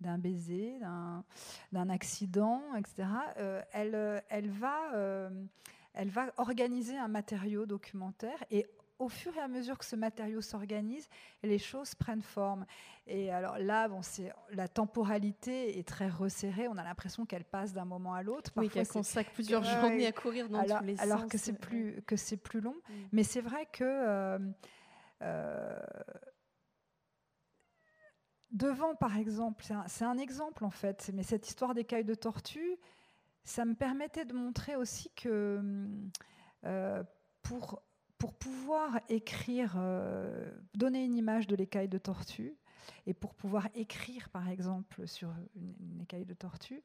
d'un 0.00 0.18
baiser, 0.18 0.78
d'un 1.72 1.90
accident, 1.90 2.62
etc. 2.76 3.08
elle 3.72 4.50
va 4.50 5.30
elle 5.92 6.10
va 6.10 6.32
organiser 6.36 6.96
un 6.96 7.08
matériau 7.08 7.66
documentaire 7.66 8.42
et 8.50 8.66
au 9.00 9.08
fur 9.08 9.34
et 9.34 9.40
à 9.40 9.48
mesure 9.48 9.78
que 9.78 9.84
ce 9.84 9.96
matériau 9.96 10.42
s'organise, 10.42 11.08
les 11.42 11.58
choses 11.58 11.94
prennent 11.94 12.22
forme. 12.22 12.66
Et 13.06 13.32
alors 13.32 13.58
là, 13.58 13.88
bon, 13.88 14.02
c'est 14.02 14.30
la 14.52 14.68
temporalité 14.68 15.78
est 15.78 15.88
très 15.88 16.08
resserrée. 16.08 16.68
On 16.68 16.76
a 16.76 16.84
l'impression 16.84 17.24
qu'elle 17.24 17.44
passe 17.44 17.72
d'un 17.72 17.86
moment 17.86 18.12
à 18.12 18.22
l'autre. 18.22 18.52
Oui, 18.56 18.68
qu'elle 18.68 18.86
consacre 18.86 19.32
plusieurs 19.32 19.64
journées 19.64 20.06
à 20.06 20.12
courir 20.12 20.48
dans 20.50 20.60
alors, 20.60 20.80
tous 20.80 20.84
les 20.84 21.00
alors 21.00 21.26
que 21.26 21.38
c'est 21.38 21.58
plus 21.58 22.02
que 22.06 22.14
c'est 22.14 22.36
plus 22.36 22.60
long. 22.60 22.76
Mm. 22.88 22.94
Mais 23.12 23.22
c'est 23.22 23.40
vrai 23.40 23.66
que 23.72 23.84
euh, 23.84 24.38
euh, 25.22 25.80
devant, 28.50 28.94
par 28.94 29.16
exemple, 29.16 29.64
c'est 29.86 30.04
un, 30.04 30.10
un, 30.10 30.18
exemple 30.18 30.64
en 30.64 30.70
fait. 30.70 31.10
Mais 31.14 31.22
cette 31.22 31.48
histoire 31.48 31.72
d'écailles 31.72 32.04
de 32.04 32.14
tortue, 32.14 32.76
ça 33.44 33.64
me 33.64 33.74
permettait 33.74 34.24
de 34.24 34.34
montrer 34.34 34.76
aussi 34.76 35.10
que 35.10 35.60
euh, 36.64 37.02
pour, 37.42 37.82
pour 38.18 38.34
pouvoir 38.34 39.00
écrire, 39.08 39.74
euh, 39.78 40.50
donner 40.74 41.04
une 41.04 41.14
image 41.14 41.46
de 41.46 41.56
l'écaille 41.56 41.88
de 41.88 41.98
tortue, 41.98 42.54
et 43.06 43.14
pour 43.14 43.34
pouvoir 43.34 43.68
écrire, 43.74 44.28
par 44.30 44.48
exemple, 44.48 45.06
sur 45.06 45.32
une, 45.54 46.00
écaille 46.02 46.24
de 46.24 46.34
tortue, 46.34 46.82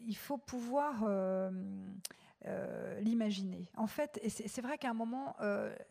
il 0.00 0.16
faut 0.16 0.38
pouvoir 0.38 1.02
euh, 1.04 1.50
l'imaginer. 3.00 3.68
En 3.76 3.86
fait, 3.86 4.20
c'est 4.28 4.60
vrai 4.60 4.78
qu'à 4.78 4.90
un 4.90 4.94
moment, 4.94 5.36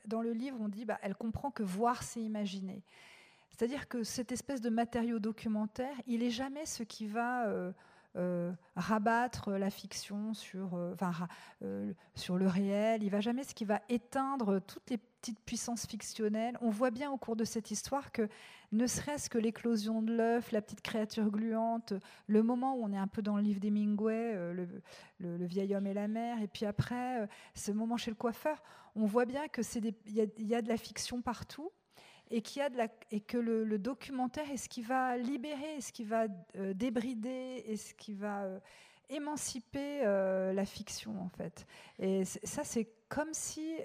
dans 0.06 0.22
le 0.22 0.34
livre, 0.34 0.58
on 0.60 0.70
dit 0.70 0.86
bah, 0.86 1.00
elle 1.02 1.16
comprend 1.16 1.52
que 1.52 1.64
voir, 1.64 2.04
c'est 2.04 2.22
imaginer. 2.22 2.84
C'est-à-dire 3.50 3.88
que 3.88 4.04
cette 4.04 4.32
espèce 4.32 4.62
de 4.62 4.70
matériau 4.70 5.20
documentaire, 5.20 5.96
il 6.06 6.20
n'est 6.20 6.30
jamais 6.30 6.66
ce 6.66 6.84
qui 6.84 7.08
va 7.08 7.48
rabattre 8.76 9.52
la 9.52 9.70
fiction 9.70 10.34
sur, 10.34 10.76
euh, 10.76 10.96
euh, 11.64 11.94
sur 12.16 12.38
le 12.38 12.48
réel. 12.48 13.04
Il 13.04 13.10
va 13.10 13.22
jamais 13.22 13.44
ce 13.44 13.54
qui 13.54 13.66
va 13.66 13.82
éteindre 13.90 14.60
toutes 14.60 14.90
les 14.90 14.98
petites 14.98 15.40
puissances 15.42 15.86
fictionnelles. 15.86 16.58
On 16.62 16.70
voit 16.70 16.92
bien 16.92 17.12
au 17.12 17.18
cours 17.18 17.36
de 17.36 17.44
cette 17.44 17.72
histoire 17.72 18.12
que 18.12 18.28
ne 18.72 18.86
serait-ce 18.86 19.30
que 19.30 19.38
l'éclosion 19.38 20.02
de 20.02 20.14
l'œuf, 20.14 20.52
la 20.52 20.62
petite 20.62 20.82
créature 20.82 21.30
gluante, 21.30 21.94
le 22.28 22.44
moment 22.44 22.76
où 22.76 22.84
on 22.84 22.92
est 22.92 22.98
un 22.98 23.08
peu 23.08 23.22
dans 23.22 23.38
le 23.38 23.44
livre 23.44 23.60
d'Hemingway, 23.60 24.34
le, 24.54 24.68
le, 25.20 25.46
vieil 25.46 25.76
homme 25.76 25.88
et 25.88 25.94
la 25.94 26.08
mer, 26.08 26.42
et 26.42 26.48
puis 26.48 26.66
après, 26.66 27.28
ce 27.56 27.72
moment 27.72 27.98
chez 27.98 28.12
le 28.12 28.16
coiffeur, 28.16 28.62
on 28.96 29.06
voit 29.06 29.26
bien 29.26 29.48
que 29.48 29.62
c'est 29.62 29.80
il 29.80 30.48
y, 30.48 30.56
a 30.56 30.62
de 30.62 30.68
la 30.68 30.78
fiction 30.78 31.22
partout 31.22 31.72
et, 32.32 32.44
a 32.62 32.70
de 32.70 32.78
la, 32.78 32.88
et 33.12 33.22
que 33.22 33.38
le, 33.38 33.78
documentaire 33.78 34.50
est 34.52 34.58
ce 34.58 34.70
qui 34.70 34.82
va 34.82 35.18
libérer, 35.18 35.78
est 35.78 35.82
ce 35.82 35.94
qui 35.94 36.04
va 36.04 36.26
euh, 36.56 36.74
débrider, 36.74 37.64
est 37.68 37.78
ce 37.78 37.94
qui 37.94 38.14
va 38.14 38.44
euh, 38.44 38.60
émanciper 39.10 40.02
euh, 40.06 40.54
la 40.54 40.66
fiction 40.66 41.22
en 41.22 41.30
fait? 41.30 41.66
Et 42.00 42.26
ça, 42.26 42.64
c'est 42.64 42.90
comme 43.10 43.34
si 43.34 43.76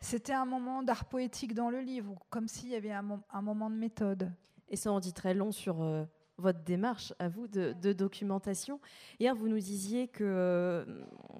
c'était 0.00 0.34
un 0.34 0.44
moment 0.44 0.82
d'art 0.82 1.06
poétique 1.06 1.54
dans 1.54 1.70
le 1.70 1.80
livre, 1.80 2.14
comme 2.30 2.48
s'il 2.48 2.68
y 2.68 2.74
avait 2.74 2.92
un, 2.92 3.02
moment 3.42 3.70
de 3.70 3.76
méthode. 3.76 4.30
Et 4.68 4.76
ça 4.76 4.92
en 4.92 5.00
dit 5.00 5.12
très 5.12 5.32
long 5.32 5.52
sur 5.52 6.06
votre 6.38 6.62
démarche 6.64 7.14
à 7.18 7.28
vous 7.28 7.48
de, 7.48 7.72
de, 7.80 7.94
documentation. 7.94 8.78
Hier, 9.18 9.34
vous 9.34 9.48
nous 9.48 9.58
disiez 9.58 10.06
que 10.06 10.84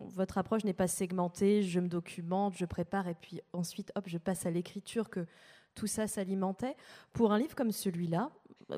votre 0.06 0.38
approche 0.38 0.64
n'est 0.64 0.72
pas 0.72 0.88
segmentée, 0.88 1.62
je 1.62 1.80
me 1.80 1.88
documente, 1.88 2.56
je 2.56 2.64
prépare 2.64 3.08
et 3.08 3.14
puis 3.14 3.42
ensuite, 3.52 3.92
hop, 3.94 4.04
je 4.06 4.16
passe 4.16 4.46
à 4.46 4.50
l'écriture, 4.50 5.10
que 5.10 5.26
tout 5.76 5.86
ça 5.86 6.08
s'alimentait. 6.08 6.74
Pour 7.12 7.32
un 7.32 7.38
livre 7.38 7.54
comme 7.54 7.70
celui-là, 7.70 8.30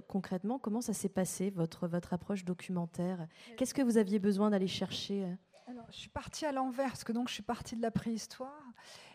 concrètement, 0.06 0.58
comment 0.58 0.82
ça 0.82 0.92
s'est 0.92 1.08
passé, 1.08 1.48
votre, 1.48 1.88
votre 1.88 2.12
approche 2.12 2.44
documentaire? 2.44 3.26
Qu'est-ce 3.56 3.72
que 3.72 3.80
vous 3.80 3.96
aviez 3.96 4.18
besoin 4.18 4.50
d'aller 4.50 4.66
chercher? 4.66 5.26
Je 5.90 5.96
suis 5.96 6.08
partie 6.08 6.44
à 6.44 6.52
l'envers, 6.52 6.88
parce 6.88 7.04
que 7.04 7.12
donc 7.12 7.28
je 7.28 7.34
suis 7.34 7.42
partie 7.42 7.76
de 7.76 7.82
la 7.82 7.90
préhistoire. 7.90 8.62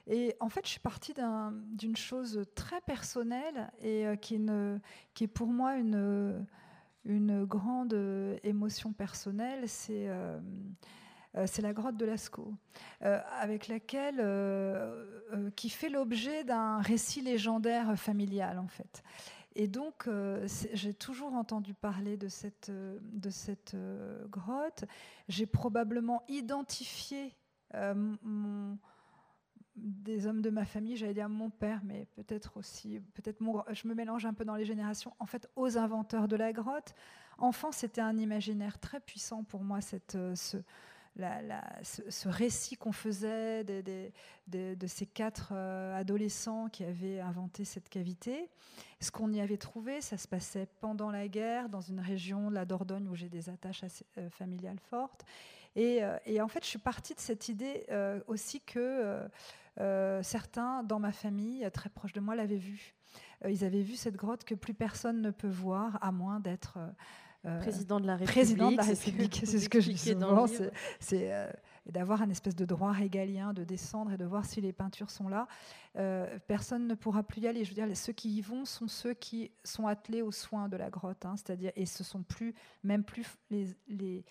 Et 0.07 0.35
en 0.39 0.49
fait, 0.49 0.65
je 0.65 0.71
suis 0.71 0.79
partie 0.79 1.13
d'une 1.71 1.95
chose 1.95 2.43
très 2.55 2.81
personnelle 2.81 3.71
et 3.79 4.05
euh, 4.05 4.15
qui, 4.15 4.35
est 4.35 5.27
pour 5.27 5.47
moi 5.47 5.77
une, 5.77 6.45
une 7.05 7.45
grande 7.45 7.93
émotion 8.43 8.93
personnelle. 8.93 9.67
C'est. 9.67 10.07
Euh, 10.07 10.39
euh, 10.39 10.39
c'est 11.47 11.61
la 11.61 11.73
grotte 11.73 11.97
de 11.97 12.05
Lascaux, 12.05 12.53
euh, 13.01 13.19
avec 13.39 13.67
laquelle, 13.67 14.19
euh, 14.19 15.49
qui 15.55 15.69
fait 15.69 15.89
l'objet 15.89 16.43
d'un 16.43 16.79
récit 16.79 17.21
légendaire 17.21 17.97
familial 17.97 18.59
en 18.59 18.67
fait. 18.67 19.03
Et 19.55 19.67
donc, 19.67 20.09
j'ai 20.73 20.95
toujours 20.95 21.35
entendu 21.35 21.75
parler 21.75 22.17
de 22.17 22.27
cette, 22.27 22.71
de 22.71 23.29
cette 23.29 23.75
grotte. 24.27 24.83
J'ai 25.27 25.45
probablement 25.45 26.23
identifié 26.27 27.35
des 29.75 30.25
hommes 30.25 30.41
de 30.41 30.49
ma 30.49 30.65
famille, 30.65 30.97
j'allais 30.97 31.13
dire 31.13 31.29
mon 31.29 31.51
père, 31.51 31.81
mais 31.83 32.07
peut-être 32.15 32.57
aussi, 32.57 32.99
peut-être 33.13 33.43
je 33.73 33.87
me 33.87 33.93
mélange 33.93 34.25
un 34.25 34.33
peu 34.33 34.43
dans 34.43 34.55
les 34.55 34.65
générations, 34.65 35.13
en 35.19 35.27
fait, 35.27 35.47
aux 35.55 35.77
inventeurs 35.77 36.27
de 36.27 36.35
la 36.35 36.51
grotte. 36.51 36.95
Enfant, 37.37 37.71
c'était 37.71 38.01
un 38.01 38.17
imaginaire 38.17 38.79
très 38.79 38.99
puissant 38.99 39.43
pour 39.43 39.63
moi, 39.63 39.81
cette, 39.81 40.17
ce, 40.33 40.57
ce, 41.15 42.27
récit 42.27 42.75
qu'on 42.75 42.91
faisait 42.91 43.63
de, 43.63 44.87
ces 44.87 45.05
quatre 45.05 45.51
euh, 45.53 45.95
adolescents 45.95 46.69
qui 46.69 46.83
avaient 46.83 47.19
inventé 47.19 47.65
cette 47.65 47.89
cavité. 47.89 48.49
Ce 48.99 49.11
qu'on 49.11 49.31
y 49.31 49.41
avait 49.41 49.57
trouvé, 49.57 50.01
ça 50.01 50.17
se 50.17 50.27
passait 50.27 50.67
pendant 50.81 51.11
la 51.11 51.27
guerre 51.27 51.69
dans 51.69 51.81
une 51.81 51.99
région, 51.99 52.49
la 52.49 52.65
Dordogne, 52.65 53.07
où 53.07 53.15
j'ai 53.15 53.29
des 53.29 53.49
attaches 53.49 53.83
euh, 54.17 54.29
familiales 54.29 54.79
fortes. 54.79 55.25
Et, 55.75 56.03
en 56.39 56.47
fait, 56.47 56.63
je 56.63 56.69
suis 56.69 56.79
partie 56.79 57.15
de 57.15 57.19
cette 57.19 57.49
idée 57.49 57.87
aussi 58.27 58.61
que 58.61 59.27
certains 60.21 60.83
dans 60.83 60.99
ma 60.99 61.11
famille, 61.11 61.67
très 61.73 61.89
proches 61.89 62.13
de 62.13 62.19
moi, 62.19 62.35
l'avaient 62.35 62.57
vue. 62.57 62.93
ils 63.49 63.65
avaient 63.65 63.81
vu 63.81 63.95
cette 63.95 64.15
grotte 64.15 64.43
que 64.43 64.53
plus 64.53 64.75
personne 64.75 65.19
ne 65.19 65.31
peut 65.31 65.49
voir, 65.49 65.97
à 66.03 66.11
moins 66.11 66.39
d'être 66.39 66.77
euh, 66.77 66.87
président 67.59 67.99
de 67.99 68.07
la 68.07 68.15
République. 68.15 68.33
Président 68.43 68.71
de 68.71 68.77
la 68.77 68.83
République, 68.83 69.41
c'est 69.45 69.59
ce 69.59 69.69
que 69.69 69.79
je 69.79 69.91
dis 69.91 69.97
souvent. 69.97 70.45
C'est 70.99 71.31
euh, 71.33 71.51
d'avoir 71.85 72.21
un 72.21 72.29
espèce 72.29 72.55
de 72.55 72.65
droit 72.65 72.91
régalien, 72.91 73.53
de 73.53 73.63
descendre 73.63 74.13
et 74.13 74.17
de 74.17 74.25
voir 74.25 74.45
si 74.45 74.61
les 74.61 74.71
peintures 74.71 75.09
sont 75.09 75.27
là. 75.27 75.47
Euh, 75.97 76.39
personne 76.47 76.87
ne 76.87 76.95
pourra 76.95 77.23
plus 77.23 77.41
y 77.41 77.47
aller. 77.47 77.63
Je 77.65 77.69
veux 77.69 77.75
dire, 77.75 77.97
ceux 77.97 78.13
qui 78.13 78.29
y 78.37 78.41
vont 78.41 78.65
sont 78.65 78.87
ceux 78.87 79.13
qui 79.13 79.51
sont 79.63 79.87
attelés 79.87 80.21
aux 80.21 80.31
soins 80.31 80.69
de 80.69 80.77
la 80.77 80.89
grotte, 80.89 81.25
hein, 81.25 81.35
c'est-à-dire 81.35 81.71
et 81.75 81.85
ce 81.85 82.03
sont 82.03 82.23
plus, 82.23 82.55
même 82.83 83.03
plus 83.03 83.25
les, 83.49 83.67
les 83.87 84.25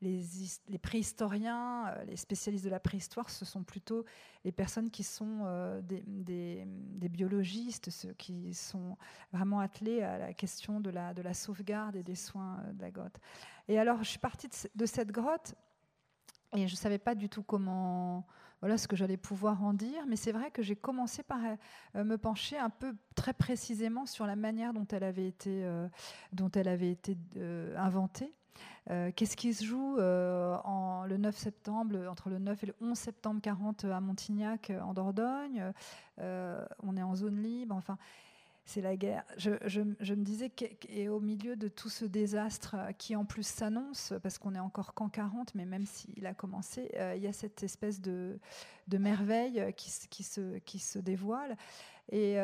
les, 0.00 0.78
préhistoriens, 0.80 1.88
euh, 1.88 2.04
les 2.04 2.16
spécialistes 2.16 2.64
de 2.64 2.70
la 2.70 2.80
préhistoire, 2.80 3.30
ce 3.30 3.44
sont 3.44 3.62
plutôt 3.62 4.04
les 4.44 4.52
personnes 4.52 4.90
qui 4.90 5.02
sont 5.02 5.40
euh, 5.44 5.80
des, 5.82 7.08
biologistes, 7.08 7.90
ceux 7.90 8.12
qui 8.12 8.54
sont 8.54 8.96
vraiment 9.32 9.60
attelés 9.60 10.02
à 10.02 10.18
la 10.18 10.32
question 10.32 10.80
de 10.80 10.90
la, 10.90 11.14
de 11.14 11.22
la 11.22 11.34
sauvegarde 11.34 11.96
et 11.96 12.02
des 12.02 12.14
soins 12.14 12.60
euh, 12.60 12.72
de 12.72 12.82
la 12.82 12.90
grotte. 12.90 13.18
Et 13.66 13.78
alors, 13.78 14.02
je 14.04 14.10
suis 14.10 14.18
partie 14.18 14.48
de, 14.74 14.86
cette 14.86 15.10
grotte 15.10 15.54
et 16.54 16.66
je 16.68 16.72
ne 16.72 16.78
savais 16.78 16.98
pas 16.98 17.14
du 17.14 17.28
tout 17.28 17.42
comment 17.42 18.24
voilà 18.60 18.76
ce 18.76 18.88
que 18.88 18.96
j'allais 18.96 19.16
pouvoir 19.16 19.62
en 19.62 19.72
dire, 19.72 20.04
mais 20.08 20.16
c'est 20.16 20.32
vrai 20.32 20.50
que 20.50 20.62
j'ai 20.62 20.74
commencé 20.74 21.22
par 21.22 21.38
me 21.94 22.16
pencher 22.16 22.58
un 22.58 22.70
peu 22.70 22.96
très 23.14 23.32
précisément 23.32 24.04
sur 24.04 24.26
la 24.26 24.34
manière 24.34 24.72
dont 24.72 24.86
elle 24.90 25.04
avait 25.04 25.28
été, 25.28 25.64
dont 26.32 26.50
elle 26.50 26.66
avait 26.66 26.90
été 26.90 27.16
inventée. 27.76 28.37
Euh, 28.90 29.10
qu'est-ce 29.14 29.36
qui 29.36 29.52
se 29.52 29.64
joue 29.64 29.98
euh, 29.98 30.56
en, 30.64 31.04
le 31.04 31.18
9 31.18 31.36
septembre, 31.36 31.96
entre 32.08 32.30
le 32.30 32.38
9 32.38 32.62
et 32.62 32.66
le 32.66 32.74
11 32.80 32.96
septembre 32.96 33.40
40 33.42 33.84
à 33.84 34.00
Montignac, 34.00 34.72
en 34.82 34.94
Dordogne 34.94 35.72
euh, 36.20 36.64
On 36.82 36.96
est 36.96 37.02
en 37.02 37.14
zone 37.14 37.42
libre. 37.42 37.74
Enfin, 37.74 37.98
c'est 38.64 38.80
la 38.80 38.96
guerre. 38.96 39.24
Je, 39.36 39.80
me 39.80 40.22
disais 40.22 40.50
qu'au 40.50 41.20
milieu 41.20 41.56
de 41.56 41.68
tout 41.68 41.88
ce 41.88 42.04
désastre 42.04 42.76
qui 42.98 43.16
en 43.16 43.24
plus 43.24 43.46
s'annonce, 43.46 44.12
parce 44.22 44.38
qu'on 44.38 44.54
est 44.54 44.60
encore 44.60 44.94
qu'en 44.94 45.08
40, 45.08 45.54
mais 45.54 45.64
même 45.64 45.86
s'il 45.86 46.26
a 46.26 46.34
commencé, 46.34 46.90
il 47.16 47.22
y 47.22 47.26
a 47.26 47.32
cette 47.32 47.62
espèce 47.62 48.00
de, 48.00 48.38
merveille 48.92 49.72
qui, 49.74 50.22
se, 50.22 50.58
qui 50.58 50.78
se 50.78 50.98
dévoile. 50.98 51.56
Et, 52.10 52.36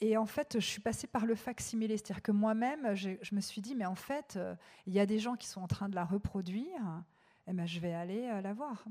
et 0.00 0.16
en 0.16 0.26
fait, 0.26 0.54
je 0.58 0.66
suis 0.66 0.80
passée 0.80 1.06
par 1.06 1.26
le 1.26 1.34
facsimilé, 1.34 1.96
c'est-à-dire 1.96 2.22
que 2.22 2.32
moi-même, 2.32 2.94
je, 2.94 3.10
me 3.32 3.40
suis 3.40 3.60
dit, 3.60 3.74
mais 3.74 3.84
en 3.84 3.94
fait, 3.94 4.34
euh, 4.36 4.54
il 4.86 4.94
y 4.94 5.00
a 5.00 5.06
des 5.06 5.18
gens 5.18 5.36
qui 5.36 5.46
sont 5.46 5.60
en 5.60 5.66
train 5.66 5.88
de 5.88 5.94
la 5.94 6.04
reproduire, 6.04 7.02
eh 7.46 7.52
ben, 7.52 7.66
je 7.66 7.80
vais 7.80 7.92
aller 7.92 8.28
euh, 8.28 8.40
la 8.40 8.54
voir. 8.54 8.84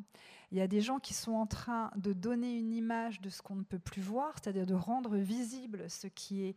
Il 0.51 0.57
y 0.57 0.61
a 0.61 0.67
des 0.67 0.81
gens 0.81 0.99
qui 0.99 1.15
sont 1.15 1.33
en 1.33 1.47
train 1.47 1.91
de 1.95 2.13
donner 2.13 2.57
une 2.57 2.73
image 2.73 3.21
de 3.21 3.29
ce 3.29 3.41
qu'on 3.41 3.55
ne 3.55 3.63
peut 3.63 3.79
plus 3.79 4.01
voir, 4.01 4.35
c'est-à-dire 4.35 4.67
de 4.67 4.75
rendre 4.75 5.15
visible 5.15 5.89
ce 5.89 6.07
qui 6.07 6.43
est 6.43 6.55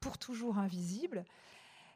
pour 0.00 0.18
toujours 0.18 0.58
invisible. 0.58 1.24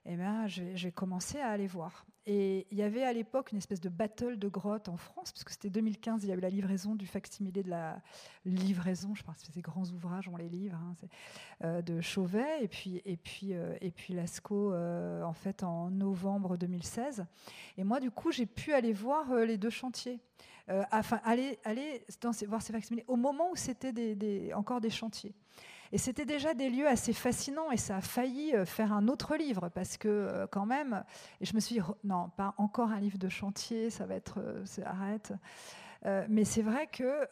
Eh 0.07 0.16
ben, 0.16 0.46
j'ai 0.46 0.92
commencé 0.92 1.38
à 1.38 1.49
aller 1.49 1.66
voir. 1.66 2.07
Et 2.30 2.66
il 2.70 2.76
y 2.76 2.82
avait 2.82 3.05
à 3.05 3.12
l'époque 3.14 3.53
une 3.53 3.59
espèce 3.59 3.80
de 3.80 3.88
battle 3.88 4.38
de 4.38 4.49
grottes 4.49 4.90
en 4.90 4.99
France, 4.99 5.32
parce 5.32 5.44
que 5.44 5.51
c'était 5.51 5.70
2015, 5.70 6.24
il 6.24 6.28
y 6.28 6.32
a 6.32 6.34
eu 6.34 6.40
la 6.40 6.51
livraison 6.51 6.94
du 6.94 7.07
facsimilé 7.07 7.62
de 7.62 7.70
la 7.70 8.03
livraison, 8.44 9.14
je 9.14 9.22
pense 9.22 9.38
que 9.38 9.51
ces 9.51 9.62
grands 9.62 9.86
ouvrages, 9.86 10.28
on 10.28 10.36
les 10.36 10.51
livre, 10.51 10.76
hein, 10.76 10.94
euh, 11.64 11.80
de 11.80 12.03
Chauvet, 12.03 12.62
et 12.62 12.68
puis, 12.68 13.01
et 13.07 13.16
puis, 13.16 13.55
euh, 13.55 13.78
et 13.80 13.90
puis 13.90 14.12
Lascaux, 14.12 14.74
euh, 14.74 15.22
en 15.22 15.32
fait, 15.32 15.62
en 15.62 15.90
novembre 15.90 16.59
2016. 16.59 17.24
Et 17.78 17.84
moi, 17.84 17.99
du 17.99 18.11
coup, 18.11 18.30
j'ai 18.30 18.44
pu 18.44 18.74
aller 18.74 18.92
voir 18.92 19.34
les 19.34 19.57
deux 19.57 19.70
chantiers. 19.70 20.20
enfin, 20.92 21.22
aller, 21.24 21.59
aller 21.64 22.05
dans 22.20 22.32
voir 22.46 22.61
ces 22.61 22.74
facsimilés 22.74 23.07
au 23.09 23.16
moment 23.16 23.51
où 23.51 23.57
c'était 23.57 24.53
encore 24.53 24.82
des 24.82 24.90
chantiers. 24.90 25.34
Et 25.93 25.99
c'était 25.99 26.26
déjà 26.26 26.55
des 26.55 26.68
lieux 26.70 26.86
assez 26.86 27.12
fascinants 27.12 27.70
et 27.70 27.76
ça 27.76 27.97
a 27.97 28.01
failli 28.01 28.55
euh, 28.55 28.64
faire 28.64 28.93
un 28.93 29.09
autre 29.09 29.36
livre 29.36 29.68
parce 29.70 29.97
que 29.97 30.09
euh, 30.09 30.47
quand 30.47 30.66
même, 30.66 31.05
et 31.41 31.47
je 31.47 31.55
me 31.55 31.61
suis 31.61 31.76
dit, 31.76 31.82
non, 32.05 32.30
pas 32.36 32.55
encore 32.59 32.91
un 32.91 33.01
livre 33.01 33.18
de 33.18 33.28
chantier, 33.28 33.91
ça 33.91 34.07
va 34.07 34.14
être, 34.14 34.39
euh, 34.39 34.64
arrête. 34.84 35.32
mais 36.28 36.45
c'est 36.45 36.62
vrai 36.62 36.86
que 36.86 37.26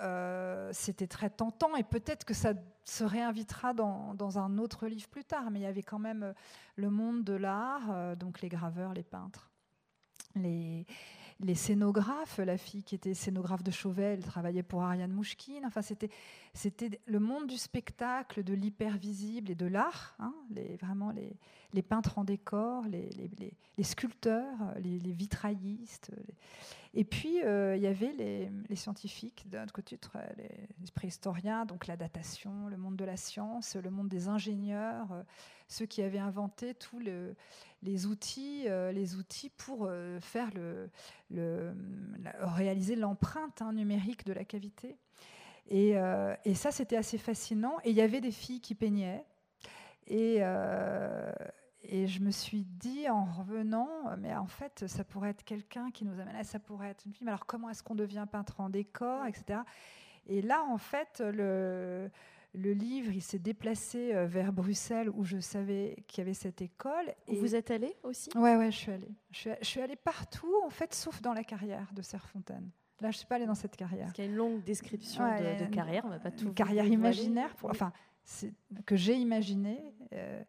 c'était 0.73 1.07
très 1.07 1.31
tentant 1.31 1.77
et 1.77 1.85
peut-être 1.85 2.25
que 2.25 2.35
ça 2.35 2.55
se 2.85 3.05
réinvitera 3.05 3.75
dans, 3.75 4.15
dans, 4.15 4.39
un 4.39 4.59
autre 4.59 4.87
livre 4.87 5.09
plus 5.09 5.25
tard. 5.25 5.51
Mais 5.51 5.61
il 5.61 5.63
y 5.63 5.67
avait 5.67 5.83
quand 5.83 5.99
même 5.99 6.35
le 6.77 6.91
monde 6.91 7.23
de 7.25 7.35
l'art, 7.35 8.17
donc 8.17 8.41
les 8.41 8.49
graveurs, 8.49 8.93
les 8.93 9.05
peintres, 9.05 9.51
les, 10.35 10.87
les 11.41 11.55
scénographes, 11.55 12.39
la 12.39 12.57
fille 12.57 12.82
qui 12.82 12.95
était 12.95 13.14
scénographe 13.14 13.62
de 13.62 13.70
Chauvet, 13.70 14.14
elle 14.14 14.24
travaillait 14.24 14.62
pour 14.62 14.82
Ariane 14.82 15.12
Mouchkine. 15.12 15.64
Enfin, 15.66 15.82
c'était, 15.82 16.09
c'était 16.55 17.01
le 17.07 17.20
monde 17.20 17.47
du 17.47 17.59
spectacle, 17.59 18.43
de 18.43 18.55
l'hypervisible 18.55 19.51
et 19.51 19.55
de 19.55 19.66
l'art. 19.66 20.16
Hein, 20.18 20.34
les, 20.51 20.76
vraiment 20.76 21.12
les, 21.12 21.82
peintres 21.82 22.18
en 22.18 22.24
décor, 22.24 22.84
les 22.87 23.82
sculpteurs, 23.82 24.74
les, 24.80 24.99
vitraillistes. 25.12 26.11
Et 26.99 27.05
puis, 27.05 27.42
euh, 27.42 27.76
il 27.76 27.82
y 27.82 27.86
avait 27.86 28.14
les, 28.14 28.74
scientifiques, 28.74 29.51
d'un 29.51 29.66
côté, 29.66 29.99
les 30.38 30.49
préhistoriens, 30.94 31.66
donc 31.66 31.86
la 31.88 31.97
datation, 31.99 32.68
le 32.68 32.78
monde 32.78 32.97
de 32.97 33.05
la 33.05 33.18
science, 33.18 33.76
le 33.76 33.90
monde 33.90 34.09
des 34.09 34.28
ingénieurs, 34.28 35.12
euh, 35.12 35.22
ceux 35.68 35.84
qui 35.84 36.01
avaient 36.01 36.18
inventé 36.18 36.72
tous 36.72 36.99
les 37.82 38.07
outils, 38.07 38.64
euh, 38.66 38.92
les 38.92 39.14
outils 39.14 39.51
pour 39.51 39.90
faire 40.22 40.49
le, 40.55 41.74
réaliser 42.40 42.97
l'empreinte 42.97 43.61
hein, 43.61 43.74
numérique 43.74 44.24
de 44.24 44.32
la 44.32 44.47
cavité. 44.47 44.97
Et, 45.68 45.97
et 46.44 46.55
ça, 46.55 46.70
c'était 46.70 46.97
assez 46.97 47.18
fascinant. 47.18 47.76
Et 47.84 47.90
il 47.90 47.97
y 47.97 48.01
avait 48.01 48.22
des 48.22 48.30
filles 48.30 48.62
qui 48.62 48.74
peignaient. 48.74 49.22
Et, 50.07 50.40
et 51.89 52.07
je 52.07 52.20
me 52.20 52.30
suis 52.30 52.64
dit 52.64 53.09
en 53.09 53.24
revenant, 53.24 53.89
mais 54.18 54.34
en 54.34 54.47
fait, 54.47 54.87
ça 54.87 55.05
pourrait 55.05 55.30
être 55.30 55.45
quelqu'un 55.45 55.91
qui 55.91 56.05
nous 56.05 56.18
amène, 56.20 56.43
ça 56.45 56.59
pourrait 56.59 56.91
être 56.91 57.05
une 57.07 57.12
fille, 57.12 57.24
mais 57.24 57.30
alors 57.32 57.47
comment 57.47 57.70
est-ce 57.70 57.82
qu'on 57.82 57.95
devient 57.95 58.26
peintre 58.30 58.61
en 58.61 58.68
décor, 58.68 59.26
etc. 59.26 59.61
Et 60.26 60.43
là, 60.43 60.64
en 60.64 60.78
fait, 60.78 61.22
le, 61.24 62.11
le 62.57 62.72
livre, 62.72 63.12
il 63.12 63.22
s'est 63.22 63.39
déplacé 63.39 64.14
euh, 64.14 64.26
vers 64.26 64.53
Bruxelles 64.53 65.11
où 65.11 65.24
je 65.24 65.39
savais 65.39 65.97
qu'il 66.07 66.22
y 66.22 66.22
avait 66.22 66.34
cette 66.34 66.62
école. 66.62 67.14
Et 67.28 67.37
vous 67.37 67.55
êtes 67.55 67.70
allée 67.70 67.95
aussi? 68.03 68.30
Ouais, 68.34 68.57
ouais, 68.57 68.70
je 68.70 68.76
suis 68.76 68.93
allée. 68.93 69.14
Je 69.30 69.51
suis, 69.61 69.80
allée 69.80 69.97
partout, 69.97 70.53
en 70.64 70.70
fait, 70.70 70.95
sauf 70.95 71.20
dans 71.20 71.34
la 71.34 71.45
carrière 71.45 71.93
de 71.93 72.03
Serfontaine. 72.03 72.70
Là, 73.01 73.11
je 73.11 73.16
ne 73.16 73.18
suis 73.18 73.26
pas 73.26 73.37
allée 73.37 73.47
dans 73.47 73.55
cette 73.55 73.76
carrière. 73.76 74.07
Parce 74.07 74.14
qu'il 74.14 74.24
y 74.24 74.28
a 74.28 74.30
une 74.30 74.37
longue 74.37 74.64
description 74.64 75.22
de, 75.22 75.66
carrière, 75.66 76.05
on 76.07 76.09
va 76.09 76.18
pas 76.18 76.30
tout. 76.30 76.47
Une 76.47 76.55
carrière 76.55 76.87
imaginaire, 76.87 77.55
pour, 77.57 77.70
enfin, 77.70 77.93
que 78.87 78.97
j'ai 78.97 79.14
imaginée. 79.14 79.84
Euh, 80.14 80.43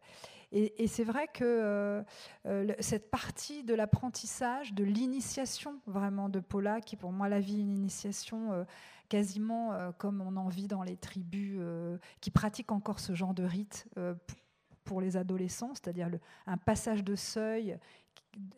et, 0.50 0.86
c'est 0.86 1.04
vrai 1.04 1.28
que 1.28 1.44
euh, 1.44 2.02
euh, 2.46 2.72
cette 2.80 3.10
partie 3.10 3.64
de 3.64 3.74
l'apprentissage, 3.74 4.72
de 4.72 4.82
l'initiation 4.84 5.80
vraiment 5.86 6.28
de 6.28 6.40
Paula, 6.40 6.80
qui 6.80 6.96
pour 6.96 7.12
moi 7.12 7.28
la 7.28 7.40
vie 7.40 7.60
une 7.60 7.72
initiation 7.72 8.52
euh, 8.52 8.64
quasiment 9.08 9.72
comme 9.96 10.20
on 10.20 10.36
en 10.36 10.48
vit 10.48 10.68
dans 10.68 10.82
les 10.82 10.96
tribus 10.96 11.58
qui 12.20 12.30
pratiquent 12.30 12.72
encore 12.72 13.00
ce 13.00 13.14
genre 13.14 13.32
de 13.32 13.42
rite 13.42 13.88
pour 14.88 15.02
les 15.02 15.18
adolescents, 15.18 15.74
c'est-à-dire 15.74 16.08
un 16.46 16.56
passage 16.56 17.04
de 17.04 17.14
seuil 17.14 17.78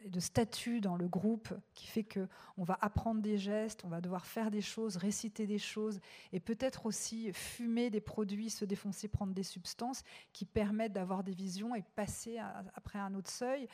de 0.07 0.21
statut 0.21 0.81
dans 0.81 0.95
le 0.95 1.09
groupe 1.09 1.53
qui 1.75 1.89
fait 1.89 2.05
que 2.05 2.29
on 2.57 2.63
va 2.63 2.79
apprendre 2.81 3.21
des 3.21 3.37
gestes, 3.37 3.85
on 3.85 3.89
va 3.89 4.01
devoir 4.01 4.27
faire 4.27 4.53
des 4.53 4.61
choses, 4.61 4.97
réciter 4.97 5.49
des 5.49 5.59
choses 5.59 5.99
et 6.33 6.39
peut-être 6.39 6.87
aussi 6.87 7.33
fumer 7.33 7.91
des 7.91 8.01
produits, 8.01 8.49
se 8.49 8.65
défoncer, 8.65 9.09
prendre 9.09 9.33
des 9.33 9.43
substances 9.43 10.05
qui 10.33 10.45
permettent 10.45 10.93
d'avoir 10.93 11.25
des 11.25 11.33
visions 11.33 11.75
et 11.75 11.83
passer 11.97 12.39
après 12.77 13.01
un 13.01 13.13
autre 13.15 13.31
seuil. 13.31 13.67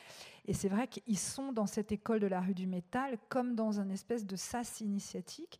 Et 0.45 0.53
c'est 0.53 0.69
vrai 0.69 0.87
qu'ils 0.87 1.19
sont 1.19 1.51
dans 1.51 1.67
cette 1.67 1.91
école 1.91 2.21
de 2.21 2.27
la 2.27 2.41
rue 2.41 2.55
du 2.55 2.65
métal 2.65 3.19
comme 3.29 3.53
dans 3.53 3.79
un 3.79 3.89
espèce 3.91 4.25
de 4.25 4.35
sas 4.35 4.81
initiatique. 4.81 5.59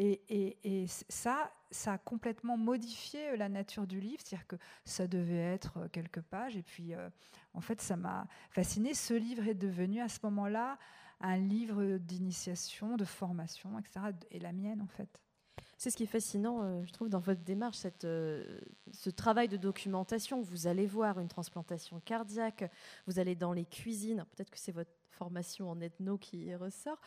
Et, 0.00 0.86
ça, 1.08 1.52
ça 1.72 1.94
a 1.94 1.98
complètement 1.98 2.56
modifié 2.56 3.36
la 3.36 3.48
nature 3.48 3.86
du 3.86 4.00
livre, 4.00 4.22
c'est-à-dire 4.24 4.46
que 4.46 4.56
ça 4.84 5.08
devait 5.08 5.54
être 5.54 5.88
quelques 5.88 6.20
pages, 6.20 6.56
et 6.56 6.62
puis 6.62 6.94
euh, 6.94 7.10
en 7.52 7.60
fait, 7.60 7.80
ça 7.80 7.96
m'a 7.96 8.26
fasciné. 8.50 8.94
Ce 8.94 9.14
livre 9.14 9.48
est 9.48 9.54
devenu 9.54 10.00
à 10.00 10.08
ce 10.08 10.20
moment-là 10.22 10.78
un 11.20 11.36
livre 11.36 11.98
d'initiation, 11.98 12.96
de 12.96 13.04
formation, 13.04 13.76
etc. 13.78 14.16
Et 14.30 14.38
la 14.38 14.52
mienne, 14.52 14.80
en 14.80 14.86
fait. 14.86 15.20
C'est 15.76 15.90
ce 15.90 15.96
qui 15.96 16.04
est 16.04 16.06
fascinant, 16.06 16.62
euh, 16.62 16.84
je 16.84 16.92
trouve, 16.92 17.08
dans 17.08 17.20
votre 17.20 17.42
démarche, 17.42 17.76
cette, 17.76 18.04
euh, 18.04 18.60
ce 18.92 19.10
travail 19.10 19.48
de 19.48 19.56
documentation. 19.56 20.42
Vous 20.42 20.66
allez 20.66 20.86
voir 20.86 21.18
une 21.20 21.28
transplantation 21.28 22.00
cardiaque, 22.00 22.70
vous 23.06 23.18
allez 23.18 23.34
dans 23.34 23.52
les 23.52 23.64
cuisines, 23.64 24.24
peut-être 24.36 24.50
que 24.50 24.58
c'est 24.58 24.72
votre 24.72 24.90
en 25.22 25.80
ethno 25.80 26.18
qui 26.18 26.54
ressort. 26.54 27.00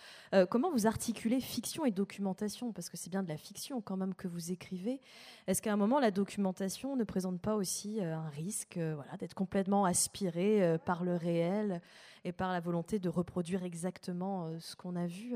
comment 0.49 0.71
vous 0.71 0.87
articulez 0.87 1.39
fiction 1.39 1.85
et 1.85 1.91
documentation? 1.91 2.71
Parce 2.71 2.89
que 2.89 2.97
c'est 2.97 3.09
bien 3.09 3.23
de 3.23 3.29
la 3.29 3.37
fiction 3.37 3.81
quand 3.81 3.97
même 3.97 4.13
que 4.13 4.27
vous 4.27 4.51
écrivez. 4.51 4.99
Est-ce 5.47 5.61
qu'à 5.61 5.73
un 5.73 5.77
moment, 5.77 5.99
la 5.99 6.11
documentation 6.11 6.95
ne 6.95 7.03
présente 7.03 7.39
pas 7.39 7.55
aussi 7.55 8.01
un 8.01 8.29
risque 8.29 8.77
voilà, 8.77 9.17
d'être 9.17 9.33
complètement 9.33 9.85
aspiré 9.85 10.77
par 10.85 11.03
le 11.03 11.15
réel 11.15 11.81
et 12.23 12.31
par 12.31 12.51
la 12.51 12.59
volonté 12.59 12.99
de 12.99 13.09
reproduire 13.09 13.63
exactement 13.63 14.59
ce 14.59 14.75
qu'on 14.75 14.95
a 14.95 15.07
vu? 15.07 15.35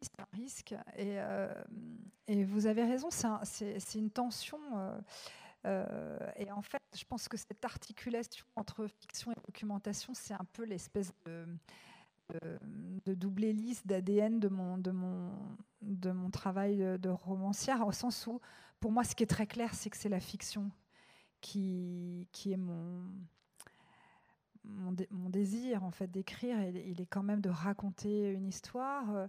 C'est 0.00 0.20
un 0.20 0.36
risque. 0.36 0.74
Et, 0.96 2.44
vous 2.44 2.66
avez 2.66 2.84
raison, 2.84 3.08
c'est 3.10 3.94
une 3.94 4.10
tension. 4.10 4.58
Euh, 4.74 4.98
et 5.64 6.50
en 6.50 6.62
fait, 6.62 6.82
je 6.94 7.04
pense 7.04 7.28
que 7.28 7.36
cette 7.36 7.64
articulation 7.64 8.46
entre 8.56 8.86
fiction 8.86 9.32
et 9.32 9.36
documentation, 9.46 10.14
c'est 10.14 10.34
un 10.34 10.46
peu 10.52 10.64
l'espèce 10.64 11.12
de, 11.26 13.14
double 13.14 13.44
hélice 13.44 13.86
d'ADN 13.86 14.40
de 14.40 14.48
mon, 14.48 14.78
de, 14.78 14.90
mon, 14.90 15.30
de 15.82 16.10
mon 16.10 16.30
travail 16.30 16.78
de 16.98 17.08
romancière, 17.08 17.86
au 17.86 17.92
sens 17.92 18.26
où, 18.26 18.40
pour 18.78 18.92
moi, 18.92 19.04
ce 19.04 19.14
qui 19.14 19.22
est 19.22 19.26
très 19.26 19.46
clair, 19.46 19.74
c'est 19.74 19.90
que 19.90 19.96
c'est 19.96 20.08
la 20.08 20.20
fiction 20.20 20.70
qui, 21.40 22.28
qui 22.32 22.52
est 22.52 22.56
mon, 22.56 23.02
mon, 24.64 25.30
désir 25.30 25.84
en 25.84 25.90
fait 25.90 26.10
d'écrire. 26.10 26.60
Il, 26.62 27.00
est 27.00 27.06
quand 27.06 27.22
même 27.22 27.40
de 27.40 27.50
raconter 27.50 28.30
une 28.30 28.46
histoire. 28.46 29.28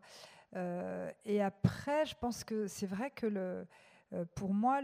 Euh, 0.55 1.11
et 1.25 1.41
après, 1.41 2.05
je 2.05 2.15
pense 2.15 2.43
que 2.43 2.67
c'est 2.67 2.86
vrai 2.88 3.11
que 3.11 3.25
le 3.25 3.39
euh, 3.39 3.63
pour 4.36 4.53
moi, 4.53 4.82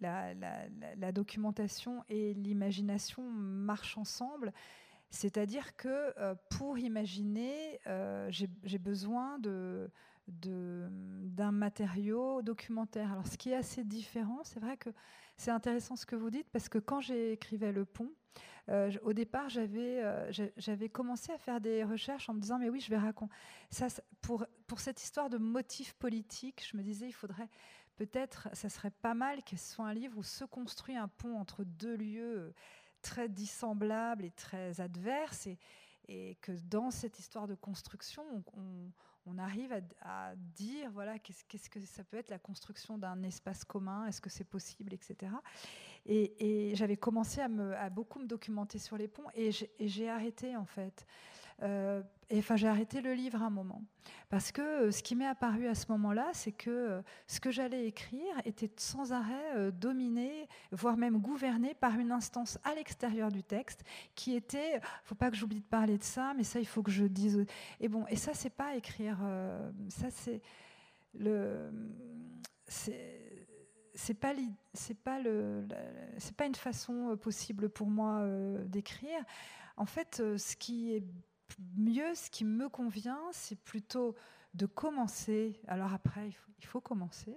la, 0.00 1.12
documentation 1.12 2.04
et 2.08 2.34
l'imagination 2.34 3.22
marchent 3.22 3.98
ensemble. 3.98 4.52
C'est-à-dire 5.10 5.76
que 5.76 6.12
euh, 6.18 6.34
pour 6.50 6.78
imaginer, 6.78 7.80
euh, 7.86 8.28
j'ai 8.30 8.78
besoin 8.78 9.38
d'un 10.26 11.52
matériau 11.52 12.42
documentaire. 12.42 13.12
Alors, 13.12 13.26
ce 13.26 13.36
qui 13.36 13.50
est 13.50 13.56
assez 13.56 13.84
différent, 13.84 14.40
c'est 14.42 14.58
vrai 14.58 14.76
que 14.76 14.90
c'est 15.36 15.50
intéressant 15.50 15.94
ce 15.94 16.06
que 16.06 16.16
vous 16.16 16.30
dites, 16.30 16.48
parce 16.50 16.68
que 16.68 16.78
quand 16.78 17.00
j'écrivais 17.00 17.72
Le 17.72 17.84
Pont, 17.84 18.10
au 19.02 19.12
départ, 19.12 19.50
j'avais, 19.50 20.88
commencé 20.90 21.30
à 21.30 21.38
faire 21.38 21.60
des 21.60 21.84
recherches 21.84 22.28
en 22.30 22.34
me 22.34 22.40
disant, 22.40 22.58
mais 22.58 22.70
oui, 22.70 22.80
je 22.80 22.88
vais 22.90 22.96
raconter. 22.96 23.32
Ça, 23.70 23.88
pour, 24.22 24.46
pour 24.66 24.80
cette 24.80 25.02
histoire 25.02 25.28
de 25.28 25.36
motifs 25.36 25.92
politiques, 25.94 26.66
je 26.68 26.76
me 26.76 26.82
disais, 26.82 27.06
il 27.06 27.12
faudrait 27.12 27.50
peut-être 27.96 28.48
ça 28.52 28.68
serait 28.68 28.90
pas 28.90 29.14
mal 29.14 29.42
que 29.42 29.56
ce 29.56 29.74
soit 29.74 29.86
un 29.86 29.94
livre 29.94 30.18
où 30.18 30.22
se 30.22 30.44
construit 30.44 30.96
un 30.96 31.08
pont 31.08 31.38
entre 31.38 31.64
deux 31.64 31.96
lieux 31.96 32.54
très 33.04 33.28
dissemblables 33.28 34.24
et 34.24 34.30
très 34.30 34.80
adverses, 34.80 35.48
et, 36.08 36.36
que 36.40 36.52
dans 36.52 36.90
cette 36.90 37.18
histoire 37.18 37.46
de 37.46 37.54
construction, 37.54 38.24
on, 39.26 39.38
arrive 39.38 39.72
à, 40.00 40.34
dire 40.36 40.90
voilà 40.90 41.18
qu'est-ce, 41.18 41.68
que 41.70 41.80
ça 41.80 42.04
peut 42.04 42.16
être 42.16 42.30
la 42.30 42.38
construction 42.38 42.98
d'un 42.98 43.22
espace 43.22 43.64
commun, 43.64 44.06
est-ce 44.06 44.20
que 44.20 44.30
c'est 44.30 44.44
possible, 44.44 44.92
etc. 44.92 45.32
Et, 46.06 46.72
j'avais 46.74 46.96
commencé 46.96 47.40
à, 47.40 47.48
me, 47.48 47.74
à, 47.76 47.90
beaucoup 47.90 48.18
me 48.18 48.26
documenter 48.26 48.78
sur 48.78 48.96
les 48.96 49.08
ponts, 49.08 49.30
et 49.34 49.50
j'ai 49.80 50.08
arrêté 50.08 50.56
en 50.56 50.66
fait. 50.66 51.06
Euh, 51.62 52.02
et 52.30 52.38
enfin, 52.38 52.56
j'ai 52.56 52.68
arrêté 52.68 53.00
le 53.00 53.14
livre 53.14 53.42
un 53.42 53.50
moment. 53.50 53.82
Parce 54.28 54.50
que 54.50 54.62
euh, 54.62 54.90
ce 54.90 55.02
qui 55.02 55.14
m'est 55.14 55.26
apparu 55.26 55.68
à 55.68 55.74
ce 55.74 55.86
moment-là, 55.92 56.30
c'est 56.32 56.52
que 56.52 56.70
euh, 56.70 57.02
ce 57.26 57.38
que 57.38 57.50
j'allais 57.50 57.86
écrire 57.86 58.34
était 58.44 58.70
sans 58.76 59.12
arrêt 59.12 59.70
dominé, 59.72 60.48
voire 60.72 60.96
même 60.96 61.18
gouverné 61.18 61.74
par 61.74 61.98
une 61.98 62.10
instance 62.10 62.58
à 62.64 62.74
l'extérieur 62.74 63.30
du 63.30 63.42
texte 63.42 63.84
qui 64.14 64.34
était, 64.34 64.80
faut 65.04 65.14
pas 65.14 65.30
que 65.30 65.36
j'oublie 65.36 65.60
de 65.60 65.66
parler 65.66 65.98
de 65.98 66.02
ça, 66.02 66.34
mais 66.36 66.44
ça, 66.44 66.58
il 66.58 66.66
faut 66.66 66.82
que 66.82 66.90
je 66.90 67.04
dise. 67.04 67.44
Et 67.80 67.88
bon, 67.88 68.06
et 68.08 68.16
ça, 68.16 68.34
c'est 68.34 68.50
pas 68.50 68.74
écrire. 68.76 69.18
ça, 69.88 70.10
c'est 70.10 70.40
le. 71.14 71.70
C'est 72.66 74.14
pas 74.18 74.32
c'est 74.72 74.98
pas 74.98 75.20
le 75.20 75.68
c'est 76.18 76.34
pas 76.34 76.46
une 76.46 76.54
façon 76.56 77.16
possible 77.16 77.68
pour 77.68 77.86
moi 77.88 78.26
d'écrire 78.64 79.20
en 79.76 79.86
fait 79.86 80.20
ce 80.36 80.56
qui 80.56 80.94
est 80.94 81.04
mieux, 81.76 82.14
ce 82.14 82.30
qui 82.30 82.44
me 82.44 82.68
convient, 82.68 83.20
c'est 83.32 83.58
plutôt 83.58 84.14
de 84.54 84.66
commencer. 84.66 85.60
Alors 85.66 85.92
après, 85.92 86.28
il 86.58 86.66
faut, 86.66 86.80
commencer. 86.80 87.36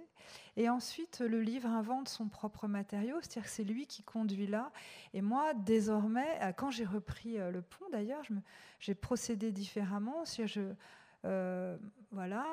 Et 0.56 0.68
ensuite, 0.68 1.20
le 1.20 1.40
livre 1.40 1.68
invente 1.68 2.08
son 2.08 2.28
propre 2.28 2.66
matériau, 2.66 3.16
c'est-à-dire 3.20 3.44
que 3.44 3.48
c'est 3.48 3.64
lui 3.64 3.86
qui 3.86 4.02
conduit 4.02 4.46
là. 4.46 4.72
Et 5.14 5.20
moi, 5.20 5.52
désormais, 5.54 6.38
euh, 6.42 6.52
quand 6.52 6.70
j'ai 6.70 6.84
repris 6.84 7.38
euh, 7.38 7.50
le 7.50 7.62
pont, 7.62 7.84
d'ailleurs, 7.92 8.22
j'ai 8.80 8.94
procédé 8.94 9.52
différemment. 9.52 10.24
Je, 10.24 10.72
euh, 11.24 11.76
voilà. 12.10 12.44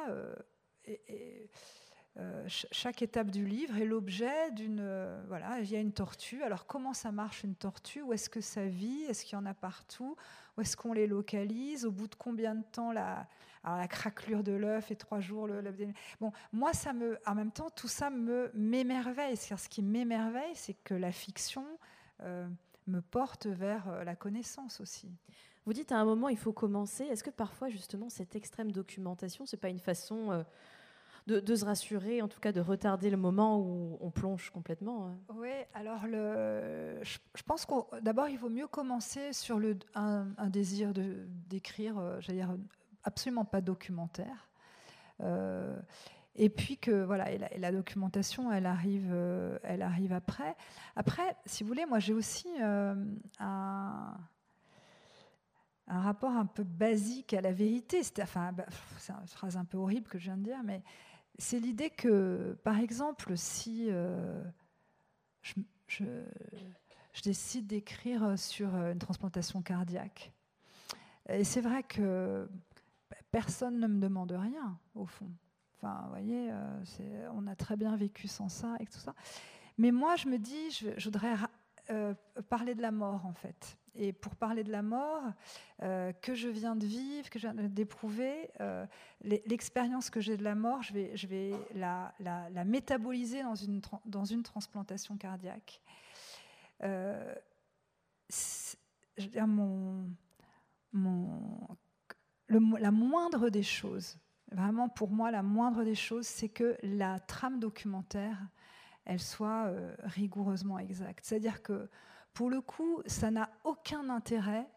et, 0.86 1.49
chaque 2.47 3.01
étape 3.01 3.30
du 3.30 3.45
livre 3.45 3.78
est 3.78 3.86
l'objet 3.86 4.51
d'une. 4.51 4.86
voilà, 5.28 5.59
il 5.59 5.70
y 5.70 5.76
a 5.76 5.80
une 5.80 5.91
tortue. 5.91 6.43
Alors, 6.43 6.66
comment 6.66 6.93
ça 6.93 7.11
marche 7.11 7.43
une 7.43 7.55
tortue? 7.55 8.01
Où 8.01 8.13
est-ce 8.13 8.30
que 8.30 8.41
ça 8.41 8.66
vit? 8.66 9.03
Est-ce 9.03 9.26
qu'il 9.26 9.34
y 9.34 9.41
en 9.41 9.45
a 9.45 9.53
partout? 9.53 10.16
Où 10.57 10.61
est-ce 10.61 10.78
qu'on 10.78 10.93
les 10.93 11.07
localise? 11.07 11.86
Au 11.86 11.91
bout 11.91 12.07
de 12.07 12.16
combien 12.16 12.55
de 12.55 12.63
temps 12.63 12.91
la, 12.91 13.28
la 13.66 13.88
craquelure 13.88 14.43
de 14.43 14.53
l'œuf 14.53 14.91
et 14.91 14.95
trois 14.95 15.20
jours 15.20 15.47
le, 15.47 15.61
Bon, 16.22 16.32
moi, 16.53 16.74
ça 16.74 16.93
me, 16.93 17.18
en 17.26 17.36
même 17.36 17.51
temps, 17.51 17.70
tout 17.70 17.88
ça 17.88 18.09
me 18.09 18.51
m'émerveille. 18.53 19.36
Ce 19.36 19.68
qui 19.68 19.82
m'émerveille, 19.82 20.55
c'est 20.55 20.76
que 20.84 20.93
la 20.93 21.11
fiction 21.11 21.66
euh, 22.22 22.47
me 22.88 23.01
porte 23.01 23.47
vers 23.47 23.89
euh, 23.89 24.03
la 24.03 24.16
connaissance 24.16 24.80
aussi. 24.80 25.11
Vous 25.66 25.74
dites 25.74 25.91
à 25.91 25.97
un 25.97 26.05
moment, 26.05 26.30
il 26.30 26.38
faut 26.38 26.53
commencer. 26.53 27.03
Est-ce 27.05 27.24
que 27.24 27.32
parfois, 27.32 27.70
justement, 27.70 28.09
cette 28.09 28.36
extrême 28.36 28.72
documentation, 28.72 29.45
c'est 29.45 29.57
pas 29.57 29.70
une 29.70 29.80
façon 29.80 30.45
de, 31.28 31.56
se 31.56 31.66
rassurer, 31.66 32.22
en 32.22 32.28
tout 32.28 32.40
cas 32.40 32.52
de 32.52 32.62
retarder 32.62 33.10
le 33.10 33.18
moment 33.18 33.60
où 33.60 33.98
on 34.00 34.12
plonge 34.12 34.52
complètement. 34.52 35.08
Hein. 35.08 35.18
Oui, 35.30 35.50
alors 35.74 36.02
je, 36.06 37.44
pense 37.46 37.66
que 37.66 38.00
d'abord 38.02 38.30
il 38.30 38.38
vaut 38.38 38.50
mieux 38.50 38.68
commencer 38.68 39.34
sur 39.34 39.60
le, 39.60 39.78
un, 39.96 40.28
désir 40.50 40.94
d'écrire, 40.94 41.98
euh, 41.98 42.20
j'allais 42.20 42.40
dire, 42.40 42.56
absolument 43.04 43.46
pas 43.46 43.62
documentaire. 43.62 44.50
Euh, 45.22 45.80
et 46.36 46.50
puis 46.50 46.78
que 46.78 47.04
voilà, 47.04 47.32
et 47.32 47.40
la, 47.58 47.72
documentation, 47.72 48.52
elle 48.52 48.66
arrive, 48.66 49.10
euh, 49.12 49.58
elle 49.64 49.82
arrive 49.82 50.14
après. 50.14 50.56
Après, 50.96 51.36
si 51.46 51.64
vous 51.64 51.70
voulez, 51.70 51.86
moi 51.86 52.00
j'ai 52.00 52.14
aussi 52.14 52.50
un, 52.60 52.98
un 55.88 56.02
rapport 56.02 56.32
un 56.32 56.46
peu 56.46 56.64
basique 56.64 57.34
à 57.34 57.42
la 57.42 57.52
vérité. 57.52 58.02
Enfin, 58.22 58.52
bah, 58.52 58.66
c'est 58.98 59.14
une 59.14 59.28
phrase 59.28 59.58
un 59.58 59.66
peu 59.66 59.78
horrible 59.78 60.08
que 60.08 60.20
je 60.20 60.26
viens 60.26 60.38
de 60.38 60.44
dire, 60.44 60.62
mais 60.64 60.82
c'est 61.38 61.60
l'idée 61.60 61.90
que, 61.90 62.58
par 62.64 62.80
exemple, 62.80 63.38
si 63.38 63.88
euh, 63.90 64.44
je, 65.88 66.04
décide 67.24 67.68
d'écrire 67.68 68.38
sur 68.38 68.76
une 68.76 69.00
transplantation 69.00 69.62
cardiaque, 69.62 70.32
et 71.30 71.44
c'est 71.44 71.62
vrai 71.62 71.84
que 71.84 72.48
personne 73.32 73.80
ne 73.80 73.88
me 73.88 74.00
demande 74.00 74.32
rien, 74.32 74.78
au 74.94 75.06
fond. 75.06 75.30
Enfin, 75.78 76.02
vous 76.04 76.10
voyez, 76.10 76.52
euh, 76.52 77.30
on 77.34 77.48
a 77.48 77.56
très 77.56 77.76
bien 77.76 77.96
vécu 77.96 78.28
sans 78.28 78.48
ça 78.48 78.76
et 78.80 78.86
tout 78.86 79.00
ça. 79.00 79.14
Mais 79.78 79.92
moi, 79.92 80.16
je 80.16 80.28
me 80.28 80.38
dis, 80.38 80.72
je, 80.72 81.04
voudrais 81.04 81.36
euh, 81.90 82.14
parler 82.50 82.76
de 82.76 82.82
la 82.82 82.92
mort, 82.92 83.26
en 83.26 83.34
fait 83.34 83.78
et 83.98 84.14
pour 84.14 84.36
parler 84.36 84.64
de 84.64 84.72
la 84.72 84.82
mort 84.82 85.24
euh, 85.82 86.12
que 86.14 86.34
je 86.34 86.50
viens 86.50 86.76
de 86.76 86.86
vivre, 86.86 87.30
que 87.30 87.39
je 87.39 87.48
viens 87.48 87.68
d'éprouver, 87.70 88.50
euh, 88.62 88.86
l'expérience 89.22 90.10
que 90.10 90.20
j'ai 90.20 90.38
de 90.38 90.43
la 90.43 90.56
mort, 90.56 90.82
je 90.84 91.28
vais, 91.28 91.54
la, 91.74 92.14
métaboliser 92.66 93.41
dans 93.43 93.56
une, 93.56 94.43
transplantation 94.43 95.18
cardiaque. 95.18 95.82
Euh, 96.84 97.36
la 99.28 99.46
moindre 102.91 103.50
des 103.50 103.64
choses, 103.64 104.18
vraiment 104.52 104.89
pour 104.89 105.10
moi, 105.10 105.32
la 105.32 105.43
moindre 105.43 105.84
des 105.84 105.96
choses, 105.96 106.28
c'est 106.28 106.50
que 106.50 106.78
la 106.84 107.20
trame 107.20 107.60
documentaire, 107.60 108.38
elle 109.06 109.20
soit 109.20 109.72
rigoureusement 110.00 110.80
exacte. 110.80 111.26
C'est-à-dire 111.26 111.62
que 111.62 111.89
pour 112.36 112.50
le 112.50 112.62
coup, 112.62 113.02
ça 113.08 113.32
n'a 113.32 113.50
aucun 113.64 114.10
intérêt 114.10 114.68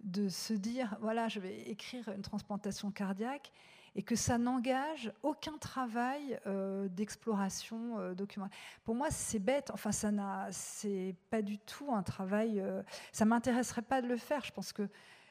de 0.00 0.28
se 0.28 0.54
dire, 0.54 0.96
voilà, 1.00 1.28
je 1.28 1.38
vais 1.40 1.60
écrire 1.68 2.08
une 2.08 2.22
transplantation 2.22 2.90
cardiaque 2.90 3.52
et 3.94 4.02
que 4.02 4.16
ça 4.16 4.38
n'engage 4.38 5.12
aucun 5.22 5.58
travail 5.58 6.40
euh, 6.46 6.88
d'exploration 6.88 7.98
euh, 7.98 8.14
documentaire. 8.14 8.58
Pour 8.82 8.94
moi, 8.94 9.10
c'est 9.10 9.38
bête. 9.38 9.70
Enfin, 9.72 9.92
ça 9.92 10.10
n'a, 10.10 10.48
c'est 10.50 11.14
pas 11.28 11.42
du 11.42 11.58
tout 11.58 11.92
un 11.92 12.02
travail. 12.02 12.60
Euh, 12.60 12.82
ça 13.12 13.26
m'intéresserait 13.26 13.82
pas 13.82 14.00
de 14.00 14.06
le 14.06 14.16
faire. 14.16 14.42
Je 14.42 14.52
pense 14.52 14.72
que 14.72 14.88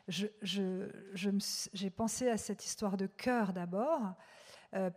je, 0.08 0.28
j'ai 1.74 1.90
pensé 1.90 2.30
à 2.30 2.38
cette 2.38 2.64
histoire 2.64 2.96
de 2.96 3.08
cœur 3.08 3.54
d'abord. 3.54 4.14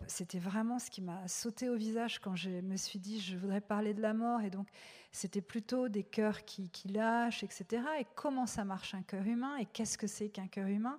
C'était 0.07 0.39
vraiment 0.39 0.79
ce 0.79 0.91
qui 0.91 1.03
m'a 1.03 1.27
sauté 1.29 1.69
au 1.69 1.77
visage 1.77 2.19
quand 2.19 2.35
je 2.35 2.51
me 2.51 2.77
suis 2.77 2.99
dit 2.99 3.21
je 3.21 3.37
voudrais 3.37 3.61
parler 3.61 3.95
de 3.95 4.03
la 4.03 4.15
mort. 4.15 4.41
Et 4.41 4.51
donc, 4.51 4.69
c'était 5.13 5.41
plutôt 5.41 5.89
des 5.89 6.03
cœurs 6.03 6.45
qui, 6.45 6.71
qui, 6.71 6.89
lâchent, 6.89 7.43
etc. 7.45 7.83
Et 8.01 8.07
comment 8.15 8.47
ça 8.47 8.65
marche 8.65 8.95
un 8.95 9.03
cœur 9.03 9.25
humain? 9.25 9.57
Et 9.57 9.67
qu'est-ce 9.67 9.99
que 9.99 10.07
c'est 10.07 10.29
qu'un 10.29 10.49
cœur 10.49 10.67
humain? 10.67 10.99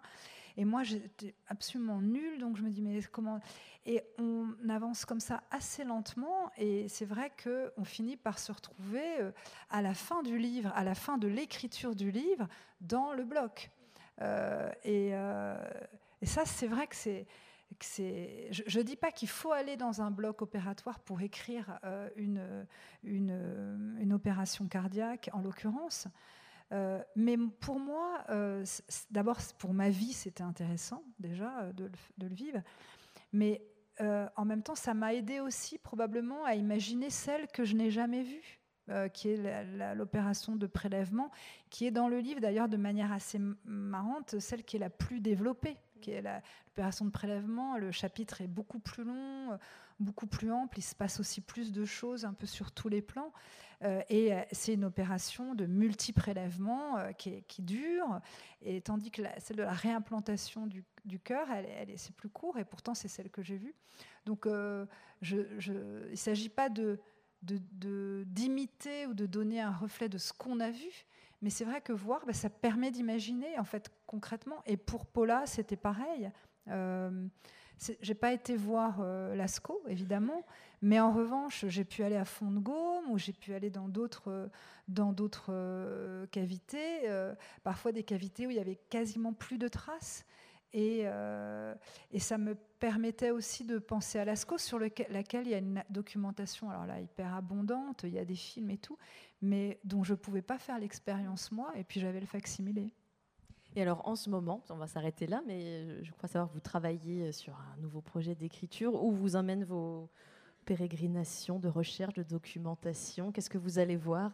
Et 0.59 0.65
moi, 0.65 0.83
j'étais 0.83 1.35
absolument 1.47 2.01
nulle, 2.01 2.37
donc 2.37 2.57
je 2.57 2.63
me 2.63 2.69
dis, 2.69 2.81
mais 2.81 3.01
comment? 3.03 3.39
Et 3.85 4.03
on 4.17 4.53
avance 4.69 5.05
comme 5.05 5.21
ça 5.21 5.41
assez 5.51 5.85
lentement, 5.85 6.51
et 6.57 6.89
c'est 6.89 7.05
vrai 7.05 7.31
qu'on 7.41 7.85
finit 7.85 8.17
par 8.17 8.39
se 8.39 8.51
retrouver 8.51 9.21
euh, 9.21 9.31
à 9.69 9.81
la 9.81 9.93
fin 9.93 10.21
du 10.21 10.37
livre, 10.37 10.71
à 10.75 10.83
la 10.83 10.95
fin 10.95 11.17
de 11.17 11.27
l'écriture 11.27 11.95
du 11.95 12.11
livre, 12.11 12.47
dans 12.81 13.13
le 13.13 13.23
bloc. 13.23 13.71
Euh, 14.21 14.69
euh, 14.85 15.63
et, 16.21 16.25
ça, 16.25 16.43
c'est 16.45 16.67
vrai 16.67 16.87
que 16.87 16.95
c'est. 16.95 17.25
Je 17.81 18.77
ne 18.77 18.83
dis 18.83 18.95
pas 18.95 19.11
qu'il 19.11 19.29
faut 19.29 19.51
aller 19.51 19.77
dans 19.77 20.01
un 20.01 20.11
bloc 20.11 20.41
opératoire 20.41 20.99
pour 20.99 21.21
écrire 21.21 21.79
une, 22.15 22.65
une, 23.03 24.13
opération 24.13 24.67
cardiaque, 24.67 25.29
en 25.33 25.41
l'occurrence, 25.41 26.07
euh, 26.71 27.01
mais 27.15 27.37
pour 27.59 27.79
moi, 27.79 28.23
euh, 28.29 28.63
d'abord 29.09 29.37
pour 29.57 29.73
ma 29.73 29.89
vie, 29.89 30.13
c'était 30.13 30.43
intéressant 30.43 31.03
déjà 31.17 31.61
euh, 31.61 31.73
de, 31.73 31.89
le 32.21 32.35
vivre. 32.35 32.61
Mais 33.33 33.61
en 34.37 34.45
même 34.45 34.63
temps, 34.63 34.75
ça 34.75 34.93
m'a 34.93 35.13
aidé 35.13 35.41
aussi 35.41 35.77
probablement 35.77 36.45
à 36.45 36.55
imaginer 36.55 37.09
celle 37.09 37.47
que 37.47 37.65
je 37.65 37.75
n'ai 37.75 37.91
jamais 37.91 38.23
vue. 38.23 38.61
qui 39.13 39.27
est 39.27 39.93
l'opération 39.93 40.55
de 40.55 40.67
prélèvement, 40.67 41.31
qui 41.69 41.85
est 41.85 41.91
dans 41.91 42.07
le 42.07 42.19
livre 42.19 42.39
d'ailleurs 42.39 42.69
de 42.69 42.77
manière 42.77 43.11
assez 43.11 43.41
marrante, 43.65 44.39
celle 44.39 44.63
qui 44.63 44.77
est 44.77 44.79
la 44.79 44.89
plus 44.89 45.19
développée, 45.19 45.75
qui 45.99 46.11
est 46.11 46.21
l'opération 46.21 47.05
de 47.05 47.11
prélèvement. 47.11 47.77
Le 47.77 47.91
chapitre 47.91 48.41
est 48.41 48.47
beaucoup 48.47 48.79
plus 48.79 49.03
long, 49.03 49.57
beaucoup 49.99 50.27
plus 50.27 50.51
ample, 50.51 50.79
il 50.79 50.83
se 50.83 50.95
passe 50.95 51.19
aussi 51.19 51.41
plus 51.41 51.71
de 51.71 51.85
choses 51.85 52.25
un 52.25 52.33
peu 52.33 52.47
sur 52.47 52.71
tous 52.71 52.89
les 52.89 53.01
plans. 53.01 53.31
Euh, 53.83 54.01
et 54.09 54.33
euh, 54.33 54.41
c'est 54.51 54.73
une 54.73 54.83
opération 54.83 55.55
de 55.55 55.65
multi-prélèvement 55.65 56.97
euh, 56.97 57.11
qui, 57.13 57.61
dure, 57.61 58.19
et 58.61 58.81
tandis 58.81 59.09
que 59.09 59.21
celle 59.37 59.57
de 59.57 59.63
la 59.63 59.71
réimplantation 59.71 60.67
du, 60.67 60.83
cœur, 61.19 61.49
elle, 61.51 61.87
c'est 61.97 62.15
plus 62.15 62.29
court, 62.29 62.57
et 62.57 62.65
pourtant 62.65 62.93
c'est 62.93 63.07
celle 63.07 63.29
que 63.29 63.41
j'ai 63.41 63.57
vue. 63.57 63.73
Donc 64.25 64.45
il 64.45 64.87
ne 65.31 66.15
s'agit 66.15 66.49
pas 66.49 66.69
de 66.69 66.99
d'imiter 67.41 69.07
ou 69.07 69.13
de 69.13 69.25
donner 69.25 69.61
un 69.61 69.71
reflet 69.71 70.09
de 70.09 70.17
ce 70.17 70.33
qu'on 70.33 70.59
a 70.59 70.71
vu, 70.71 71.05
mais 71.41 71.49
c'est 71.49 71.65
vrai 71.65 71.81
que 71.81 71.93
voir, 71.93 72.25
bah, 72.25 72.33
ça 72.33 72.49
permet 72.49 72.91
d'imaginer 72.91 73.57
en 73.59 73.63
fait 73.63 73.89
concrètement. 74.07 74.61
Et 74.65 74.77
pour 74.77 75.05
Paula, 75.05 75.45
c'était 75.45 75.77
pareil. 75.77 76.31
Euh, 76.67 77.27
j'ai 78.01 78.13
pas 78.13 78.33
été 78.33 78.57
voir 78.57 79.01
Lascaux, 79.35 79.81
évidemment, 79.87 80.43
mais 80.81 80.99
en 80.99 81.13
revanche, 81.13 81.65
j'ai 81.67 81.85
pu 81.85 82.03
aller 82.03 82.17
à 82.17 82.25
Fond 82.25 82.51
de 82.51 82.59
Gaume 82.59 83.09
ou 83.09 83.17
j'ai 83.17 83.31
pu 83.31 83.53
aller 83.53 83.69
dans 83.69 83.87
d'autres 83.87 84.49
d'autres 84.89 85.49
euh, 85.49 86.25
cavités, 86.27 87.09
euh, 87.09 87.33
parfois 87.63 87.91
des 87.91 88.03
cavités 88.03 88.47
où 88.47 88.49
il 88.49 88.57
y 88.57 88.59
avait 88.59 88.79
quasiment 88.89 89.33
plus 89.33 89.57
de 89.57 89.67
traces. 89.67 90.25
Et, 90.71 91.01
euh, 91.03 91.73
et, 92.11 92.19
ça 92.19 92.37
me 92.37 92.53
permettait 92.53 93.31
aussi 93.31 93.65
de 93.65 93.79
penser 93.79 94.19
à 94.19 94.25
Lascaux, 94.25 94.59
sur 94.59 94.77
laquelle 94.77 95.47
il 95.47 95.49
y 95.49 95.55
a 95.55 95.57
une 95.57 95.83
documentation, 95.89 96.69
alors 96.69 96.85
là, 96.85 96.99
hyper 96.99 97.33
abondante, 97.33 98.01
il 98.03 98.13
y 98.13 98.19
a 98.19 98.25
des 98.25 98.35
films 98.35 98.69
et 98.69 98.77
tout, 98.77 98.97
mais 99.41 99.79
dont 99.83 100.03
je 100.03 100.13
ne 100.13 100.17
pouvais 100.17 100.43
pas 100.43 100.59
faire 100.59 100.77
l'expérience 100.77 101.51
moi, 101.51 101.71
et 101.75 101.83
puis 101.83 101.99
j'avais 101.99 102.19
le 102.19 102.27
facsimilé. 102.27 102.93
Et 103.75 103.81
alors 103.81 104.07
en 104.07 104.15
ce 104.15 104.29
moment, 104.29 104.63
on 104.69 104.75
va 104.75 104.87
s'arrêter 104.87 105.25
là, 105.25 105.41
mais 105.47 106.03
je 106.03 106.11
crois 106.11 106.29
savoir 106.29 106.49
que 106.49 106.53
vous 106.53 106.59
travaillez 106.59 107.31
sur 107.31 107.53
un 107.53 107.81
nouveau 107.81 108.01
projet 108.01 108.35
d'écriture 108.35 109.03
où 109.03 109.11
vous 109.11 109.35
emmène 109.35 109.63
vos, 109.63 110.09
pérégrination, 110.69 111.57
de 111.57 111.67
recherche, 111.67 112.13
de 112.13 112.21
documentation 112.21 113.31
Qu'est-ce 113.31 113.49
que 113.49 113.57
vous 113.57 113.79
allez 113.79 113.95
voir? 113.95 114.31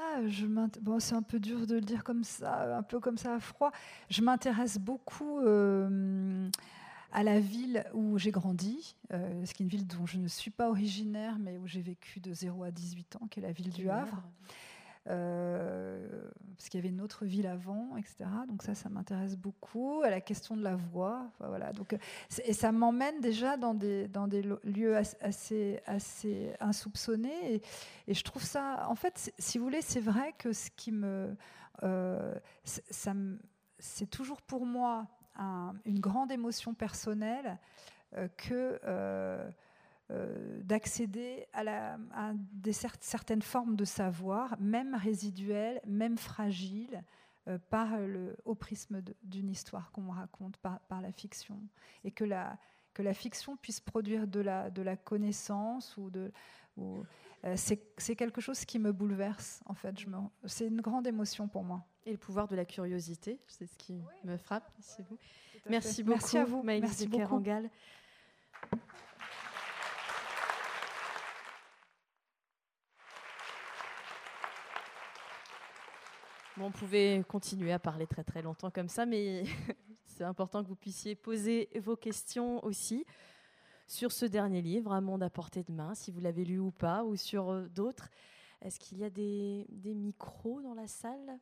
Là, 0.00 0.28
je 0.28 0.46
bon, 0.46 1.00
c'est 1.00 1.14
un 1.14 1.22
peu 1.22 1.38
dur 1.38 1.66
de 1.66 1.74
le 1.74 1.80
dire 1.80 2.04
comme 2.04 2.24
ça, 2.24 2.78
un 2.78 2.82
peu 2.82 3.00
comme 3.00 3.18
ça 3.18 3.34
à 3.34 3.40
froid. 3.40 3.70
Je 4.08 4.22
m'intéresse 4.22 4.78
beaucoup 4.78 5.40
euh, 5.40 6.48
à 7.12 7.22
la 7.22 7.40
ville 7.40 7.84
où 7.94 8.18
j'ai 8.18 8.30
grandi, 8.30 8.96
euh, 9.12 9.44
ce 9.44 9.54
qui 9.54 9.62
est 9.62 9.64
une 9.64 9.70
ville 9.70 9.86
dont 9.86 10.06
je 10.06 10.18
ne 10.18 10.28
suis 10.28 10.50
pas 10.50 10.68
originaire, 10.68 11.38
mais 11.38 11.58
où 11.58 11.66
j'ai 11.66 11.82
vécu 11.82 12.20
de 12.20 12.32
0 12.32 12.64
à 12.64 12.70
18 12.70 13.16
ans, 13.16 13.26
qui 13.30 13.40
est 13.40 13.42
la 13.42 13.52
ville 13.52 13.70
du 13.70 13.88
Havre. 13.90 14.22
Euh, 15.08 16.06
parce 16.56 16.68
qu'il 16.68 16.78
y 16.78 16.82
avait 16.82 16.94
une 16.94 17.00
autre 17.00 17.24
ville 17.24 17.46
avant, 17.46 17.96
etc. 17.96 18.28
Donc 18.46 18.62
ça, 18.62 18.74
ça 18.74 18.90
m'intéresse 18.90 19.36
beaucoup. 19.36 20.02
À 20.02 20.10
la 20.10 20.20
question 20.20 20.56
de 20.56 20.62
la 20.62 20.76
voix, 20.76 21.30
voilà. 21.38 21.72
Donc, 21.72 21.96
et 22.44 22.52
ça 22.52 22.70
m'emmène 22.70 23.20
déjà 23.20 23.56
dans 23.56 23.72
des, 23.72 24.08
dans 24.08 24.28
des 24.28 24.42
lieux 24.62 24.96
assez, 24.96 25.80
assez 25.86 26.52
insoupçonnés. 26.60 27.62
Et, 28.06 28.14
je 28.14 28.22
trouve 28.22 28.42
ça, 28.42 28.86
en 28.88 28.94
fait, 28.94 29.32
si 29.38 29.56
vous 29.56 29.64
voulez, 29.64 29.82
c'est 29.82 30.00
vrai 30.00 30.34
que 30.38 30.52
ce 30.52 30.70
qui 30.70 30.92
me... 30.92 31.34
Euh, 31.82 32.34
ça, 32.64 33.14
c'est 33.78 34.10
toujours 34.10 34.42
pour 34.42 34.66
moi 34.66 35.06
une 35.86 36.00
grande 36.00 36.30
émotion 36.30 36.74
personnelle 36.74 37.58
euh, 38.16 38.28
que... 38.36 38.78
Euh, 40.12 40.60
d'accéder 40.64 41.46
à, 41.52 42.32
des 42.52 42.72
certaines 42.72 43.42
formes 43.42 43.76
de 43.76 43.84
savoir, 43.84 44.58
même 44.58 44.96
résiduelles, 44.96 45.80
même 45.86 46.18
fragiles, 46.18 47.04
euh, 47.46 47.58
par 47.70 47.96
le, 47.96 48.36
au 48.44 48.56
prisme 48.56 49.02
d'une 49.22 49.48
histoire 49.48 49.92
qu'on 49.92 50.10
raconte, 50.10 50.56
par, 50.56 51.00
la 51.00 51.12
fiction. 51.12 51.60
Et 52.02 52.10
que 52.10 52.24
la, 52.24 52.58
que 52.92 53.02
la 53.02 53.14
fiction 53.14 53.56
puisse 53.56 53.78
produire 53.78 54.26
de 54.26 54.40
la, 54.40 54.70
de 54.70 54.82
la 54.82 54.96
connaissance 54.96 55.96
ou 55.96 56.10
de. 56.10 56.32
Euh, 57.44 57.54
c'est 57.56 58.16
quelque 58.16 58.40
chose 58.40 58.64
qui 58.64 58.80
me 58.80 58.92
bouleverse, 58.92 59.62
en 59.66 59.74
fait. 59.74 59.94
C'est 60.46 60.66
une 60.66 60.80
grande 60.80 61.06
émotion 61.06 61.46
pour 61.46 61.62
moi. 61.62 61.84
Et 62.04 62.12
le 62.12 62.18
pouvoir 62.18 62.48
de 62.48 62.56
la 62.56 62.64
curiosité, 62.64 63.38
c'est 63.46 63.66
ce 63.66 63.76
qui 63.76 64.02
me 64.24 64.36
frappe. 64.36 64.72
Vous. 65.08 65.18
Merci 65.68 66.02
beaucoup, 66.02 66.18
Merci 66.18 66.38
à 66.38 66.44
vous. 66.44 66.62
Merci 66.64 67.06
beaucoup. 67.06 67.44
On 76.60 76.70
pouvait 76.70 77.24
continuer 77.28 77.72
à 77.72 77.78
parler 77.78 78.06
très 78.06 78.24
très 78.24 78.42
longtemps 78.42 78.70
comme 78.70 78.88
ça, 78.88 79.06
mais 79.06 79.44
c'est 80.04 80.24
important 80.24 80.62
que 80.62 80.68
vous 80.68 80.76
puissiez 80.76 81.14
poser 81.14 81.68
vos 81.80 81.96
questions 81.96 82.64
aussi 82.64 83.04
sur 83.86 84.12
ce 84.12 84.24
dernier 84.24 84.62
livre, 84.62 84.92
Un 84.92 85.00
monde 85.00 85.22
à 85.22 85.30
portée 85.30 85.64
de 85.64 85.72
main, 85.72 85.94
si 85.94 86.10
vous 86.10 86.20
l'avez 86.20 86.44
lu 86.44 86.58
ou 86.58 86.70
pas, 86.70 87.02
ou 87.04 87.16
sur 87.16 87.50
euh, 87.50 87.66
d'autres. 87.68 88.08
Est-ce 88.60 88.78
qu'il 88.78 88.98
y 88.98 89.04
a 89.04 89.10
des, 89.10 89.66
micros 89.84 90.60
dans 90.62 90.74
la 90.74 90.86
salle? 90.86 91.38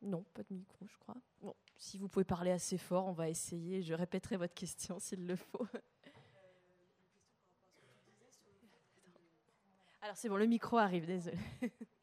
Non, 0.00 0.24
pas 0.34 0.42
de 0.42 0.54
micro, 0.54 0.86
je 0.86 0.96
crois. 0.98 1.16
Bon, 1.42 1.54
si 1.76 1.98
vous 1.98 2.08
pouvez 2.08 2.24
parler 2.24 2.52
assez 2.52 2.78
fort, 2.78 3.06
on 3.06 3.12
va 3.12 3.28
essayer. 3.28 3.82
Je 3.82 3.92
répéterai 3.92 4.36
votre 4.36 4.54
question 4.54 4.98
s'il 5.00 5.26
le 5.26 5.36
faut. 5.36 5.66
Alors 10.00 10.16
c'est 10.16 10.28
bon, 10.28 10.36
le 10.36 10.46
micro 10.46 10.78
arrive, 10.78 11.06
désolé. 11.06 11.38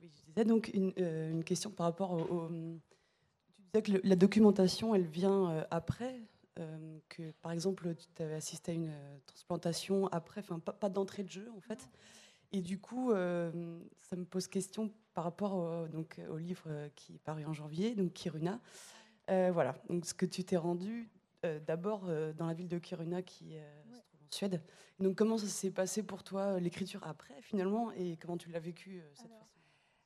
Oui, 0.00 0.10
je 0.14 0.22
disais 0.24 0.44
donc 0.44 0.70
une, 0.72 0.92
euh, 0.98 1.30
une 1.30 1.44
question 1.44 1.70
par 1.70 1.86
rapport 1.86 2.12
au, 2.12 2.48
Tu 2.48 3.62
disais 3.62 3.82
que 3.82 4.06
la 4.06 4.16
documentation, 4.16 4.94
elle 4.94 5.06
vient 5.06 5.50
euh, 5.50 5.64
après, 5.70 6.22
euh, 6.58 6.98
que 7.08 7.32
par 7.42 7.52
exemple, 7.52 7.94
tu 7.94 8.22
avais 8.22 8.34
assisté 8.34 8.72
à 8.72 8.74
une 8.74 8.92
transplantation 9.26 10.06
après, 10.08 10.40
enfin 10.40 10.58
pas, 10.58 10.88
d'entrée 10.88 11.24
de 11.24 11.30
jeu 11.30 11.50
en 11.56 11.60
fait. 11.60 11.88
Et 12.52 12.62
du 12.62 12.80
coup, 12.80 13.12
ça 13.12 14.16
me 14.16 14.24
pose 14.24 14.48
question 14.48 14.90
par 15.14 15.22
rapport 15.22 15.54
au, 15.54 15.86
donc, 15.86 16.20
au 16.28 16.36
livre 16.36 16.68
qui 16.96 17.14
est 17.14 17.18
paru 17.18 17.44
en 17.44 17.52
janvier, 17.52 17.94
donc 17.94 18.12
Kiruna. 18.12 18.60
voilà, 19.28 19.76
donc 19.88 20.04
ce 20.04 20.14
que 20.14 20.26
tu 20.26 20.42
t'es 20.42 20.56
rendu 20.56 21.08
d'abord 21.68 22.06
dans 22.36 22.46
la 22.46 22.54
ville 22.54 22.66
de 22.66 22.78
Kiruna 22.78 23.22
qui 23.22 23.54
se 23.92 24.02
trouve 24.02 24.20
en 24.20 24.32
Suède. 24.32 24.62
donc 24.98 25.14
comment 25.14 25.38
ça 25.38 25.46
s'est 25.46 25.70
passé 25.70 26.02
pour 26.02 26.24
toi 26.24 26.58
l'écriture 26.58 27.06
après 27.06 27.40
finalement 27.40 27.92
et 27.92 28.16
comment 28.16 28.36
tu 28.36 28.50
l'as 28.50 28.58
vécu 28.58 29.00
cette 29.14 29.30
façon 29.30 29.59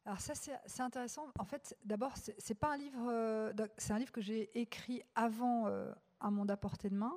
alors 0.06 0.20
ça 0.20 0.34
c'est 0.34 0.82
intéressant. 0.82 1.26
En 1.38 1.44
fait, 1.44 1.76
d'abord 1.84 2.12
c'est 2.16 2.54
pas 2.54 2.74
un 2.74 2.76
livre, 2.76 3.08
euh, 3.08 3.52
c'est 3.78 3.92
un 3.92 3.98
livre 3.98 4.12
que 4.12 4.20
j'ai 4.20 4.50
écrit 4.58 5.02
avant 5.14 5.66
euh, 5.66 5.90
Un 6.20 6.30
monde 6.30 6.50
à 6.50 6.56
portée 6.56 6.90
de 6.90 6.94
main 6.94 7.14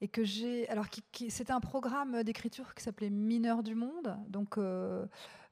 et 0.00 0.06
que 0.06 0.22
j'ai. 0.22 0.68
Alors 0.68 0.86
c'était 1.28 1.52
un 1.52 1.60
programme 1.60 2.22
d'écriture 2.22 2.74
qui 2.74 2.84
s'appelait 2.84 3.10
Mineurs 3.10 3.64
du 3.64 3.74
monde. 3.74 4.16
Donc 4.28 4.56
euh, 4.56 5.06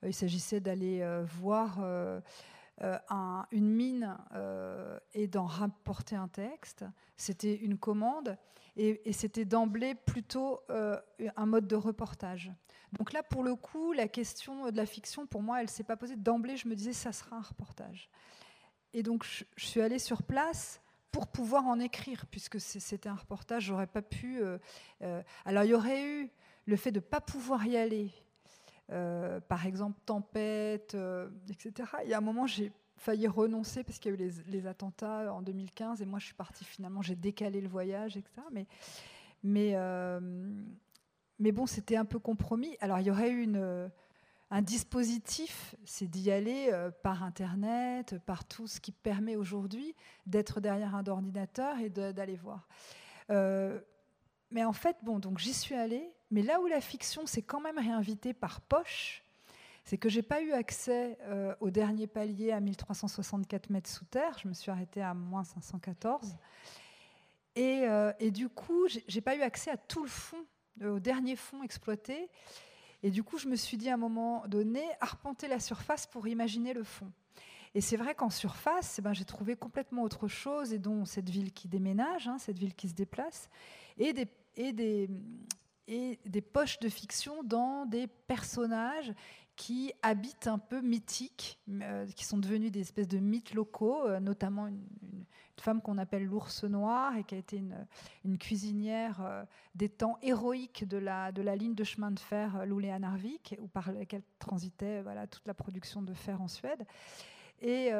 il 0.05 0.15
s'agissait 0.15 0.61
d'aller 0.61 1.05
voir. 1.25 1.81
une 3.51 3.69
mine 3.69 4.17
et 5.13 5.27
d'en 5.27 5.47
rapporter 5.47 6.15
un 6.15 6.29
texte. 6.29 6.85
C'était 7.17 7.57
une 7.57 7.79
commande 7.79 8.37
et, 8.77 9.13
c'était 9.13 9.45
d'emblée 9.45 9.95
plutôt 9.95 10.61
un 10.69 11.47
mode 11.47 11.67
de 11.67 11.77
reportage. 11.77 12.53
Donc 12.93 13.13
là, 13.13 13.23
pour 13.23 13.43
le 13.43 13.57
coup, 13.57 13.93
la 13.93 14.09
question 14.09 14.71
de 14.71 14.77
la 14.77 14.87
fiction, 14.87 15.27
pour 15.27 15.43
moi, 15.43 15.61
elle 15.61 15.67
ne 15.67 15.71
s'est 15.71 15.85
pas 15.85 15.97
posée. 15.97 16.17
D'emblée, 16.17 16.57
je 16.57 16.69
me 16.69 16.75
disais, 16.75 16.93
ça 16.93 17.13
sera 17.13 17.37
un 17.37 17.43
reportage. 17.43 18.09
Et 18.93 19.03
donc, 19.03 19.25
je, 19.25 19.45
suis 19.65 19.81
allée 19.81 19.99
sur 19.99 20.23
place 20.23 20.81
pour 21.11 21.27
pouvoir 21.27 21.67
en 21.67 21.79
écrire, 21.81 22.27
puisque 22.27 22.61
c'était 22.61 23.09
un 23.09 23.15
reportage, 23.15 23.65
j'aurais 23.65 23.87
pas 23.87 24.03
pu. 24.03 24.43
alors 25.45 25.65
il 25.65 25.71
y 25.71 25.75
aurait 25.75 26.05
eu 26.05 26.31
le 26.67 26.77
fait 26.77 26.91
de 26.91 26.99
ne 26.99 27.05
pas 27.05 27.21
pouvoir 27.21 27.67
y 27.67 27.77
aller, 27.77 28.11
par 28.89 29.67
exemple 29.67 30.01
tempête, 30.05 30.97
etc. 31.49 31.91
Il 32.05 32.11
y 32.11 32.15
a 32.15 32.19
un 32.19 32.21
moment, 32.21 32.47
j'ai 32.47 32.73
failli 33.05 33.29
renoncer 33.29 33.85
parce 33.85 33.99
qu'il 33.99 34.11
y 34.11 34.15
a 34.15 34.19
eu 34.19 34.33
les, 34.47 34.67
attentats 34.67 35.33
en 35.33 35.43
2015 35.43 36.01
et 36.01 36.07
moi 36.07 36.19
je 36.19 36.27
suis 36.27 36.35
partie 36.35 36.65
finalement, 36.65 37.03
j'ai 37.03 37.17
décalé 37.17 37.61
le 37.61 37.69
voyage, 37.69 38.17
etc. 38.17 38.33
Mais, 38.51 38.67
mais, 39.43 39.73
euh, 39.75 40.21
mais 41.39 41.53
bon, 41.53 41.67
c'était 41.67 41.97
un 41.97 42.07
peu 42.07 42.19
compromis. 42.19 42.77
Alors 42.81 42.99
il 43.01 43.07
y 43.07 43.11
aurait 43.11 43.31
eu 43.31 43.43
une, 43.43 43.91
un 44.51 44.63
dispositif, 44.63 45.75
c'est 45.85 46.07
d'y 46.07 46.31
aller 46.31 46.71
euh, 46.73 46.91
par 47.03 47.23
Internet, 47.25 48.19
par 48.25 48.45
tout 48.47 48.67
ce 48.67 48.81
qui 48.81 48.93
permet 48.93 49.37
aujourd'hui 49.37 49.95
d'être 50.27 50.61
derrière 50.61 50.95
un 50.95 51.05
ordinateur 51.07 51.79
et 51.81 51.91
d'aller 51.91 52.37
voir. 52.37 52.69
Euh, 53.31 53.81
mais 54.51 54.65
en 54.65 54.73
fait, 54.73 54.97
bon, 55.03 55.19
donc 55.19 55.39
j'y 55.39 55.53
suis 55.53 55.75
allée, 55.75 56.09
mais 56.31 56.43
là 56.43 56.61
où 56.61 56.67
la 56.67 56.81
fiction 56.81 57.27
s'est 57.27 57.43
quand 57.43 57.61
même 57.61 57.79
réinvitée 57.79 58.33
par 58.33 58.61
poche, 58.61 59.24
c'est 59.85 59.99
que 59.99 60.09
j'ai 60.09 60.23
pas 60.23 60.43
eu 60.43 60.53
accès 60.53 61.19
euh, 61.23 61.55
au 61.61 61.71
dernier 61.71 62.07
palier 62.07 62.53
à 62.53 62.61
1364 62.61 63.69
mètres 63.69 63.91
sous 63.91 64.07
terre. 64.07 64.39
Je 64.43 64.49
me 64.49 64.55
suis 64.55 64.71
arrêtée 64.71 65.03
à 65.03 65.13
moins 65.13 65.45
514. 65.45 66.37
Et, 67.55 67.83
euh, 67.85 68.11
et 68.19 68.31
du 68.31 68.49
coup, 68.49 68.87
j'ai 69.07 69.21
pas 69.21 69.37
eu 69.37 69.43
accès 69.43 69.71
à 69.71 69.77
tout 69.77 70.03
le 70.03 70.09
fond, 70.09 70.43
euh, 70.83 70.97
au 70.97 71.01
dernier 71.01 71.37
fond 71.37 71.63
exploité. 71.63 72.31
Et 73.03 73.11
du 73.11 73.23
coup, 73.23 73.37
je 73.37 73.47
me 73.47 73.57
suis 73.57 73.77
dit 73.77 73.91
à 73.91 73.95
un 73.95 73.99
moment 73.99 74.45
donné, 74.49 74.83
arpenter 75.01 75.49
la 75.49 75.61
surface 75.61 76.07
pour 76.07 76.27
imaginer 76.27 76.73
le 76.73 76.83
fond. 76.83 77.13
Et 77.75 77.83
c'est 77.83 77.99
vrai 77.99 78.15
qu'en 78.15 78.31
surface, 78.31 78.99
eh 78.99 79.03
ben, 79.03 79.13
j'ai 79.13 79.27
trouvé 79.27 79.55
complètement 79.55 80.03
autre 80.03 80.29
chose, 80.29 80.73
et 80.73 80.79
dont 80.79 81.05
cette 81.05 81.29
ville 81.29 81.53
qui 81.53 81.69
déménage, 81.69 82.27
hein, 82.27 82.39
cette 82.39 82.59
ville 82.59 82.75
qui 82.75 82.89
se 82.89 82.95
déplace, 82.95 83.51
et 83.99 84.15
des 84.15 84.25
poches 86.41 86.79
de 86.79 86.89
fiction 86.89 87.43
dans 87.43 87.85
des 87.85 88.07
personnages 88.07 89.13
qui 89.57 89.93
habitent 90.03 90.47
un 90.47 90.59
peu 90.59 90.81
mythiques, 90.81 91.61
euh, 91.69 92.07
qui 92.09 92.25
sont 92.25 92.39
devenus 92.39 92.73
des 92.73 92.81
espèces 92.81 93.09
de 93.09 93.19
mythes 93.19 93.55
locaux, 93.55 94.05
euh, 94.05 94.21
notamment 94.21 94.67
une, 94.67 94.85
femme 95.61 95.81
qu'on 95.81 95.97
appelle 95.97 96.25
l'ours 96.25 96.65
noir 96.65 97.17
et 97.17 97.25
qui 97.25 97.35
a 97.37 97.39
été 97.39 97.57
une, 98.25 98.39
cuisinière 98.39 99.23
euh, 99.23 99.45
des 99.75 99.89
temps 99.89 100.19
héroïques 100.21 100.87
de 100.87 100.99
la, 100.99 101.31
ligne 101.31 101.75
de 101.75 101.85
chemin 101.85 102.11
de 102.11 102.19
fer 102.19 102.67
Loulé-Narvik, 102.67 103.57
par 103.73 103.91
laquelle 103.93 104.25
transitait 104.41 105.03
toute 105.31 105.47
la 105.47 105.55
production 105.55 106.03
de 106.03 106.13
fer 106.13 106.43
en 106.43 106.49
Suède. 106.49 106.85
Et, 107.63 107.93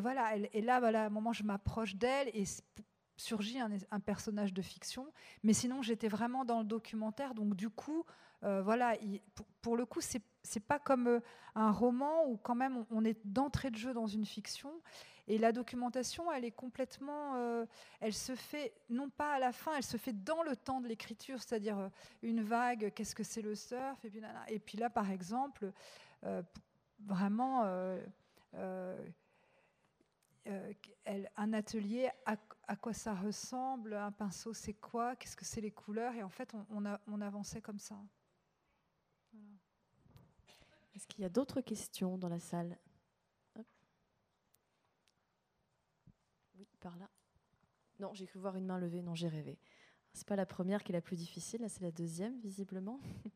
voilà, 0.00 0.36
et 0.52 0.60
là, 0.60 0.76
à 0.84 1.06
un 1.06 1.08
moment, 1.08 1.32
je 1.32 1.44
m'approche 1.44 1.94
d'elle 1.94 2.28
et 2.34 2.44
surgit 3.16 3.58
un, 3.58 3.70
un, 3.90 4.00
personnage 4.00 4.52
de 4.52 4.60
fiction. 4.60 5.06
Mais 5.44 5.54
sinon, 5.54 5.80
j'étais 5.80 6.08
vraiment 6.08 6.44
dans 6.44 6.58
le 6.58 6.66
documentaire, 6.66 7.32
donc 7.32 7.54
du 7.54 7.70
coup, 7.70 8.04
voilà, 8.42 8.94
pour, 9.62 9.76
le 9.76 9.84
coup, 9.84 10.00
c'est 10.00 10.22
c'est 10.48 10.60
pas 10.60 10.78
comme 10.78 11.06
euh, 11.06 11.20
un 11.54 11.70
roman 11.70 12.26
où 12.26 12.36
quand 12.36 12.54
même 12.54 12.84
on 12.90 13.04
est 13.04 13.18
d'entrée 13.24 13.70
de 13.70 13.76
jeu 13.76 13.92
dans 13.92 14.06
une 14.06 14.24
fiction. 14.24 14.72
Et 15.30 15.36
la 15.36 15.52
documentation, 15.52 16.32
elle 16.32 16.46
est 16.46 16.50
complètement, 16.50 17.34
euh, 17.36 17.66
elle 18.00 18.14
se 18.14 18.34
fait 18.34 18.72
non 18.88 19.10
pas 19.10 19.34
à 19.34 19.38
la 19.38 19.52
fin, 19.52 19.76
elle 19.76 19.82
se 19.82 19.98
fait 19.98 20.14
dans 20.24 20.42
le 20.42 20.56
temps 20.56 20.80
de 20.80 20.88
l'écriture, 20.88 21.42
c'est-à-dire 21.42 21.78
euh, 21.78 21.88
une 22.22 22.42
vague, 22.42 22.92
qu'est-ce 22.94 23.14
que 23.14 23.22
c'est 23.22 23.42
le 23.42 23.54
surf, 23.54 24.02
et 24.48 24.58
puis, 24.58 24.78
et 24.78 24.80
là, 24.80 24.88
par 24.88 25.10
exemple, 25.10 25.70
vraiment, 26.98 27.62
un 31.36 31.52
atelier, 31.52 32.08
à, 32.24 32.76
quoi 32.76 32.94
ça 32.94 33.14
ressemble, 33.14 33.92
un 33.92 34.12
pinceau, 34.12 34.54
c'est 34.54 34.72
quoi, 34.72 35.14
qu'est-ce 35.14 35.36
que 35.36 35.44
c'est 35.44 35.60
les 35.60 35.72
couleurs, 35.72 36.14
et 36.14 36.22
en 36.22 36.30
fait, 36.30 36.54
on 36.70 37.20
avançait 37.20 37.60
comme 37.60 37.78
ça. 37.78 37.96
Est-ce 40.98 41.06
qu'il 41.06 41.22
y 41.22 41.24
a 41.24 41.28
d'autres 41.28 41.60
questions 41.60 42.18
dans 42.18 42.28
la 42.28 42.40
salle 42.40 42.76
Oui, 46.56 46.66
par 46.80 46.96
là. 46.96 47.08
Non, 48.00 48.12
j'ai 48.14 48.26
cru 48.26 48.40
voir 48.40 48.56
une 48.56 48.66
main 48.66 48.80
levée. 48.80 49.00
Non, 49.00 49.14
j'ai 49.14 49.28
rêvé. 49.28 49.60
C'est 50.12 50.26
pas 50.26 50.34
la 50.34 50.44
première 50.44 50.82
qui 50.82 50.90
est 50.90 50.94
la 50.94 51.00
plus 51.00 51.14
difficile, 51.14 51.64
c'est 51.68 51.82
la 51.82 51.92
deuxième, 51.92 52.40
visiblement. 52.40 52.98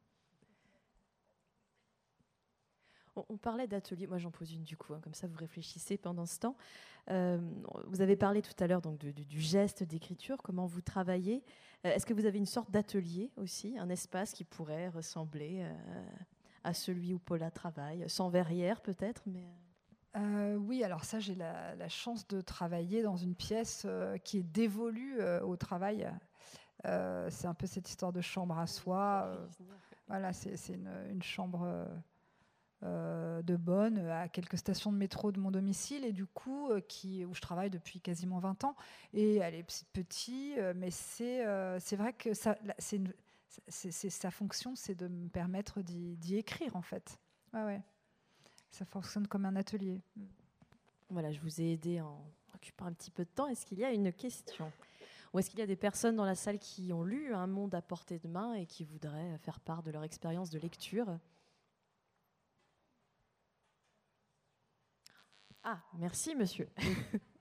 On, 3.15 3.37
parlait 3.37 3.69
d'atelier. 3.69 4.09
Moi, 4.09 4.19
j'en 4.19 4.33
pose 4.33 4.53
une 4.53 4.65
du 4.65 4.77
coup, 4.77 4.95
hein, 4.95 5.01
comme 5.01 5.15
ça 5.15 5.29
vous 5.29 5.39
réfléchissez 5.39 5.97
pendant 5.97 6.27
ce 6.27 6.41
temps. 6.41 6.57
Euh, 7.11 7.39
vous 7.87 8.01
avez 8.01 8.17
parlé 8.17 8.43
tout 8.43 8.55
à 8.59 8.67
l'heure 8.67 8.83
donc 8.83 8.99
du 8.99 9.41
geste 9.41 9.85
d'écriture, 9.85 10.39
comment 10.43 10.67
vous 10.67 10.81
travaillez. 10.81 11.45
Euh, 11.87 11.91
est-ce 11.91 12.07
que 12.07 12.15
vous 12.15 12.27
avez 12.27 12.39
une 12.39 12.47
sorte 12.47 12.73
d'atelier 12.73 13.31
aussi, 13.37 13.79
un 13.79 13.89
espace 13.89 14.33
qui 14.33 14.43
pourrait 14.43 14.89
ressembler 14.89 15.61
euh, 15.61 16.07
à 16.65 16.75
celui 16.75 17.15
où 17.15 17.19
Paula 17.19 17.51
travaille, 17.51 18.05
sans 18.09 18.29
verrière 18.29 18.81
peut-être, 18.81 19.23
mais. 19.27 19.49
Euh, 20.17 20.57
oui, 20.57 20.85
alors 20.85 21.05
ça, 21.05 21.21
j'ai 21.21 21.35
la, 21.35 21.89
chance 21.89 22.27
de 22.29 22.41
travailler 22.41 23.03
dans 23.03 23.17
une 23.17 23.35
pièce 23.35 23.85
euh, 23.87 24.19
qui 24.19 24.39
est 24.39 24.43
dévolue 24.43 25.21
euh, 25.21 25.41
au 25.41 25.57
travail. 25.57 26.09
c'est 26.85 27.47
un 27.47 27.55
peu 27.55 27.67
cette 27.67 27.89
histoire 27.89 28.13
de 28.13 28.21
chambre 28.21 28.59
à 28.59 28.67
soi. 28.67 29.49
voilà, 30.09 30.33
c'est 30.33 30.75
une, 30.75 30.91
une, 31.11 31.23
chambre 31.23 31.87
de 32.83 33.57
bonne 33.57 33.99
à 34.09 34.29
quelques 34.29 34.59
stations 34.59 34.93
de 34.93 34.97
métro 34.97 35.31
de 35.31 35.39
mon 35.39 35.51
domicile 35.51 36.05
et 36.05 36.13
du 36.13 36.27
coup, 36.27 36.71
qui, 36.89 37.25
où 37.25 37.35
je 37.35 37.41
travaille 37.41 37.71
depuis 37.71 38.01
quasiment 38.01 38.39
20 38.39 38.65
ans. 38.65 38.77
Et 39.15 39.37
elle 39.37 39.55
est 39.55 39.87
petite, 39.93 40.59
mais 40.75 40.91
c'est 40.91 41.97
vrai 41.97 42.13
que 42.13 42.31
c'est 42.35 42.97
une 42.97 43.13
c'est 43.69 44.11
sa 44.11 44.31
fonction, 44.31 44.75
c'est 44.75 44.95
de 44.95 45.09
me 45.09 45.29
permettre 45.29 45.83
d'y 45.83 46.37
écrire 46.37 46.77
en 46.77 46.83
fait. 46.83 47.19
Ouais, 47.53 47.65
ouais. 47.65 47.83
Ça 48.71 48.85
fonctionne 48.85 49.27
comme 49.27 49.45
un 49.45 49.57
atelier. 49.57 50.01
Voilà, 51.11 51.31
je 51.31 51.41
vous 51.41 51.61
ai 51.61 51.73
aidé 51.73 52.01
en 52.01 52.25
occupant 52.55 52.87
un 52.87 52.93
petit 52.93 53.11
peu 53.11 53.25
de 53.25 53.31
temps. 53.31 53.47
Est-ce 53.49 53.67
qu'il 53.67 53.79
y 53.79 53.85
a 53.85 53.93
une 53.93 54.13
question? 54.13 54.73
Ou 55.33 55.39
est-ce 55.39 55.51
qu'il 55.51 55.59
y 55.59 55.63
a 55.63 55.67
des 55.67 55.77
personnes 55.77 56.17
dans 56.17 56.25
la 56.25 56.35
salle 56.35 56.59
qui 56.59 56.93
ont 56.93 57.05
lu 57.05 57.35
Un 57.35 57.47
monde 57.47 57.75
à 57.75 57.83
portée 57.83 58.19
de 58.19 58.29
main 58.29 58.55
et 58.55 58.67
qui 58.67 58.85
voudraient 58.85 59.39
faire 59.39 59.61
part 59.61 59.83
de 59.83 59.91
leur 59.91 60.05
expérience 60.05 60.51
de 60.51 60.59
lecture? 60.59 61.19
Ah, 65.63 65.81
merci 65.95 66.35
monsieur. 66.35 66.69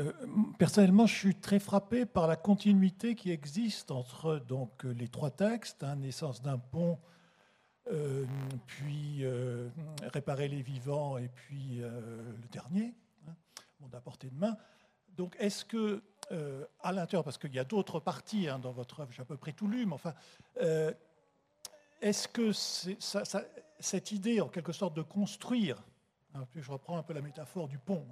Euh, 0.00 0.12
personnellement, 0.58 1.06
je 1.06 1.14
suis 1.14 1.34
très 1.34 1.58
frappé 1.58 2.06
par 2.06 2.26
la 2.26 2.36
continuité 2.36 3.14
qui 3.14 3.30
existe 3.30 3.90
entre 3.90 4.38
donc, 4.38 4.84
les 4.84 5.08
trois 5.08 5.30
textes, 5.30 5.82
hein, 5.84 5.96
Naissance 5.96 6.40
d'un 6.42 6.58
pont, 6.58 6.98
euh, 7.92 8.24
puis 8.66 9.24
euh, 9.24 9.68
Réparer 10.02 10.48
les 10.48 10.62
vivants, 10.62 11.18
et 11.18 11.28
puis 11.28 11.80
le 11.80 12.48
dernier, 12.50 12.94
hein, 13.28 13.34
Monde 13.80 13.94
à 13.94 14.00
portée 14.00 14.30
de 14.30 14.36
main. 14.36 14.56
Donc, 15.16 15.36
est-ce 15.38 15.64
que, 15.64 16.02
à 16.82 16.92
l'intérieur, 16.92 17.24
parce 17.24 17.36
qu'il 17.36 17.54
y 17.54 17.58
a 17.58 17.64
d'autres 17.64 18.00
parties 18.00 18.48
hein, 18.48 18.58
dans 18.58 18.72
votre 18.72 19.00
œuvre, 19.00 19.12
j'ai 19.12 19.22
à 19.22 19.24
peu 19.24 19.36
près 19.36 19.52
tout 19.52 19.68
lu, 19.68 19.84
mais 19.84 19.94
enfin, 19.94 20.14
est-ce 22.00 22.28
que 22.28 22.52
cette 23.80 24.12
idée, 24.12 24.40
en 24.40 24.48
quelque 24.48 24.72
sorte, 24.72 24.94
de 24.94 25.02
construire, 25.02 25.82
je 26.54 26.70
reprends 26.70 26.96
un 26.96 27.02
peu 27.02 27.12
la 27.12 27.20
métaphore 27.20 27.68
du 27.68 27.78
pont, 27.78 28.06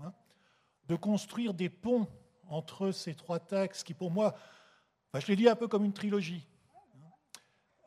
de 0.89 0.97
construire 0.97 1.55
des 1.55 1.69
ponts 1.69 2.07
entre 2.49 2.91
ces 2.91 3.15
trois 3.15 3.39
textes 3.39 3.87
qui, 3.87 3.95
pour 3.95 4.11
moi, 4.11 4.35
je 5.15 5.27
les 5.27 5.37
lis 5.37 5.49
un 5.49 5.57
peu 5.57 5.69
comme 5.69 5.85
une 5.85 5.93
trilogie. 5.93 6.47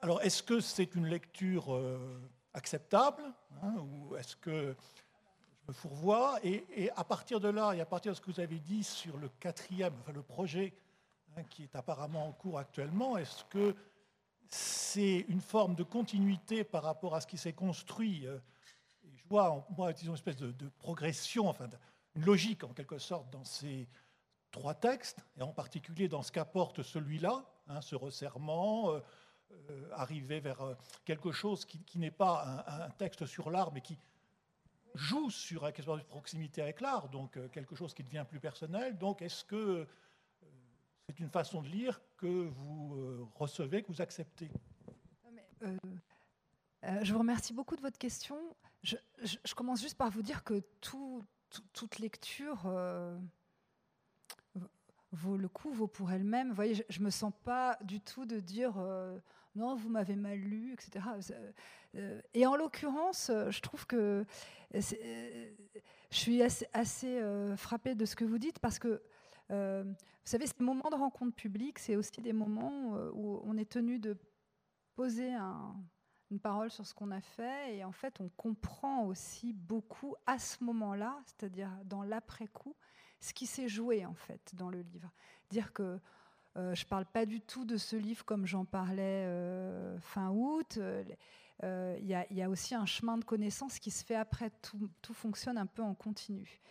Alors, 0.02 0.22
est-ce 0.22 0.42
que 0.42 0.60
c'est 0.60 0.96
une 0.96 1.08
lecture 1.08 1.74
euh, 1.74 2.20
acceptable 2.54 3.24
hein, 3.62 3.76
ou 3.78 4.16
est-ce 4.16 4.36
que 4.36 4.76
je 5.62 5.68
me 5.68 5.74
fourvoie? 5.74 6.40
Et, 6.44 6.90
à 6.96 7.04
partir 7.04 7.40
de 7.40 7.50
là, 7.50 7.74
et 7.74 7.82
à 7.82 7.86
partir 7.86 8.12
de 8.12 8.18
ce 8.18 8.22
que 8.22 8.32
vous 8.32 8.40
avez 8.40 8.60
dit 8.60 8.84
sur 8.84 9.18
le 9.18 9.30
quatrième, 9.40 9.94
le 10.14 10.24
projet 10.24 10.74
hein, 11.38 11.44
qui 11.50 11.64
est 11.64 11.76
apparemment 11.76 12.28
en 12.28 12.32
cours 12.32 12.58
actuellement, 12.58 13.18
est-ce 13.18 13.44
que 13.46 13.76
c'est 14.48 15.26
une 15.30 15.42
forme 15.42 15.76
de 15.76 15.84
continuité 15.84 16.64
par 16.64 16.84
rapport 16.84 17.16
à 17.16 17.22
ce 17.22 17.28
qui 17.28 17.38
s'est 17.38 17.54
construit 17.54 18.26
euh, 18.26 18.40
Je 19.16 19.24
vois, 19.30 19.66
moi, 19.78 19.94
disons, 19.94 20.12
une 20.12 20.16
espèce 20.16 20.38
de, 20.38 20.52
de 20.52 20.68
progression, 20.80 21.48
enfin, 21.48 21.70
logique 22.16 22.64
en 22.64 22.74
quelque 22.74 22.98
sorte 22.98 23.30
dans 23.32 23.44
ces 23.44 23.88
trois 24.52 24.74
textes, 24.74 25.26
et 25.38 25.42
en 25.42 25.54
particulier 25.54 26.08
dans 26.08 26.22
ce 26.22 26.32
qu'apporte 26.32 26.84
celui-là, 26.84 27.46
hein, 27.68 27.82
ce 27.82 27.96
resserrement, 27.96 28.92
euh, 28.92 29.00
euh, 29.70 29.90
arriver 29.94 30.40
vers 30.40 30.62
euh, 30.62 30.76
quelque 31.06 31.32
chose 31.32 31.66
qui, 31.66 31.98
n'est 31.98 32.12
pas 32.12 32.66
un, 32.68 32.90
texte 32.92 33.26
sur 33.26 33.50
l'art, 33.50 33.72
mais 33.74 33.82
qui 33.82 33.98
joue 34.94 35.30
sur 35.30 35.66
un 35.66 35.72
question 35.72 35.96
de 35.96 36.04
proximité 36.04 36.62
avec 36.62 36.82
l'art, 36.82 37.10
donc 37.10 37.40
quelque 37.52 37.76
chose 37.76 37.94
qui 37.94 38.04
devient 38.04 38.26
plus 38.28 38.42
personnel. 38.42 38.98
Donc 38.98 39.22
est-ce 39.22 39.46
que 39.46 39.88
c'est 41.08 41.20
une 41.20 41.30
façon 41.30 41.62
de 41.62 41.70
lire 41.70 42.02
que 42.18 42.28
vous 42.28 43.30
recevez, 43.36 43.84
que 43.84 43.88
vous 43.88 44.02
acceptez? 44.02 44.52
Je 45.62 47.14
vous 47.14 47.20
remercie 47.20 47.54
beaucoup 47.54 47.78
de 47.78 47.82
votre 47.82 47.98
question. 47.98 48.38
Je, 48.84 48.98
commence 49.56 49.82
juste 49.82 49.98
par 49.98 50.10
vous 50.10 50.24
dire 50.24 50.44
que 50.44 50.62
toute 51.74 52.00
lecture 52.00 52.68
vaut 55.12 55.38
le 55.38 55.48
coup, 55.48 55.72
vaut 55.72 55.88
pour 55.88 56.12
elle-même. 56.12 56.56
Je 56.90 57.00
ne 57.00 57.06
me 57.06 57.10
sens 57.10 57.34
pas 57.44 57.78
du 57.84 58.00
tout 58.00 58.26
de 58.26 58.40
dire 58.40 58.76
euh, 58.78 59.18
non, 59.56 59.76
vous 59.76 59.90
m'avez 59.90 60.16
mal 60.16 60.38
lu, 60.38 60.74
etc. 60.74 61.06
Euh, 61.96 62.22
et 62.34 62.46
en 62.46 62.56
l'occurrence, 62.56 63.32
je 63.50 63.60
trouve 63.62 63.86
que 63.86 64.26
je 64.74 65.76
suis 66.12 66.42
assez, 66.42 67.22
frappée 67.58 67.96
de 67.96 68.06
ce 68.06 68.16
que 68.16 68.26
vous 68.26 68.38
dites 68.38 68.60
parce 68.60 68.80
que, 68.80 69.02
vous 69.50 69.96
savez, 70.24 70.48
ces 70.48 70.64
moments 70.64 70.90
de 70.90 70.96
rencontre 70.96 71.36
publique, 71.36 71.80
c'est 71.80 71.96
aussi 71.96 72.22
des 72.22 72.34
moments 72.34 72.96
où 73.14 73.42
on 73.44 73.58
est 73.58 73.70
tenu 73.70 74.00
de 74.00 74.18
poser 74.96 75.34
une 76.32 76.40
parole 76.40 76.72
sur 76.72 76.86
ce 76.86 76.94
qu'on 76.94 77.12
a 77.12 77.22
fait 77.22 77.76
et 77.76 77.84
en 77.84 77.92
fait, 77.92 78.22
on 78.22 78.30
comprend 78.30 79.06
aussi 79.06 79.54
beaucoup 79.54 80.16
à 80.26 80.40
ce 80.40 80.64
moment-là, 80.64 81.20
c'est-à-dire 81.26 81.70
dans 81.86 82.04
l'après-coup, 82.04 82.76
ce 83.20 83.34
qui 83.34 83.46
s'est 83.46 83.68
joué 83.68 84.06
en 84.06 84.16
fait 84.16 84.56
dans 84.56 84.70
le 84.70 84.82
livre. 84.82 85.12
Dire 85.50 85.74
que 85.74 86.00
euh, 86.58 86.74
je 86.74 86.84
ne 86.84 86.90
parle 86.90 87.06
pas 87.06 87.26
du 87.26 87.42
tout 87.42 87.66
de 87.66 87.78
ce 87.78 87.96
livre 87.96 88.26
comme 88.26 88.46
j'en 88.46 88.66
parlais 88.66 89.26
euh, 89.26 90.00
fin 90.00 90.30
août. 90.32 90.78
Il 90.78 91.16
euh, 91.64 91.98
y, 92.02 92.42
a 92.42 92.50
aussi 92.50 92.76
un 92.76 92.86
chemin 92.86 93.18
de 93.18 93.24
connaissance 93.24 93.78
qui 93.78 93.92
se 93.92 94.04
fait 94.04 94.16
après. 94.16 94.50
Tout, 94.62 94.90
tout 95.02 95.14
fonctionne 95.14 95.58
un 95.58 95.68
peu 95.68 95.84
en 95.84 95.94
continu. 95.94 96.62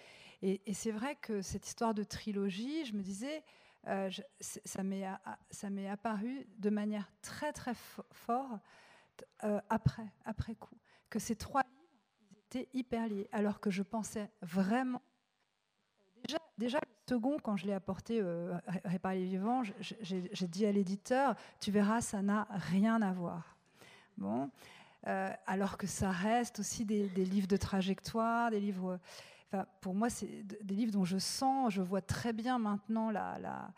Et, 0.42 0.60
c'est 0.72 0.90
vrai 0.90 1.16
que 1.16 1.42
cette 1.42 1.66
histoire 1.66 1.92
de 1.92 2.02
trilogie, 2.02 2.86
je 2.86 2.94
me 2.94 3.02
disais, 3.02 3.44
ça 4.40 4.82
m'est 4.82 5.88
apparu 5.88 6.46
de 6.58 6.70
manière 6.70 7.12
très 7.20 7.52
très 7.52 7.74
forte 8.10 8.62
après, 9.68 10.06
après 10.24 10.54
coup. 10.54 10.76
Que 11.08 11.18
ces 11.18 11.36
trois 11.36 11.62
livres 11.62 12.42
étaient 12.46 12.68
hyper 12.72 13.08
liés. 13.08 13.28
Alors 13.32 13.60
que 13.60 13.70
je 13.70 13.82
pensais 13.82 14.30
vraiment 14.42 15.02
Déjà, 16.60 16.78
le 16.78 17.14
second, 17.16 17.38
quand 17.42 17.56
je 17.56 17.66
l'ai 17.66 17.72
apporté, 17.72 18.20
euh, 18.20 18.52
Réparer 18.84 19.20
les 19.20 19.24
vivants, 19.24 19.62
j'ai 19.80 20.46
dit 20.46 20.66
à 20.66 20.72
l'éditeur, 20.72 21.34
tu 21.58 21.70
verras, 21.70 22.02
ça 22.02 22.20
n'a 22.20 22.46
rien 22.50 23.00
à 23.00 23.14
voir. 23.14 23.56
Bon, 24.18 24.50
euh, 25.06 25.30
alors 25.46 25.78
que 25.78 25.86
ça 25.86 26.10
reste 26.10 26.60
aussi 26.60 26.84
des, 26.84 27.08
livres 27.08 27.46
de 27.46 27.56
trajectoire, 27.56 28.50
des 28.50 28.60
livres. 28.60 28.98
Enfin, 29.46 29.64
pour 29.80 29.94
moi, 29.94 30.10
c'est 30.10 30.42
des 30.62 30.74
livres 30.74 30.92
dont 30.92 31.06
je 31.06 31.16
sens, 31.16 31.72
je 31.72 31.80
vois 31.80 32.02
très 32.02 32.34
bien 32.34 32.58
maintenant 32.58 33.10
la, 33.10 33.70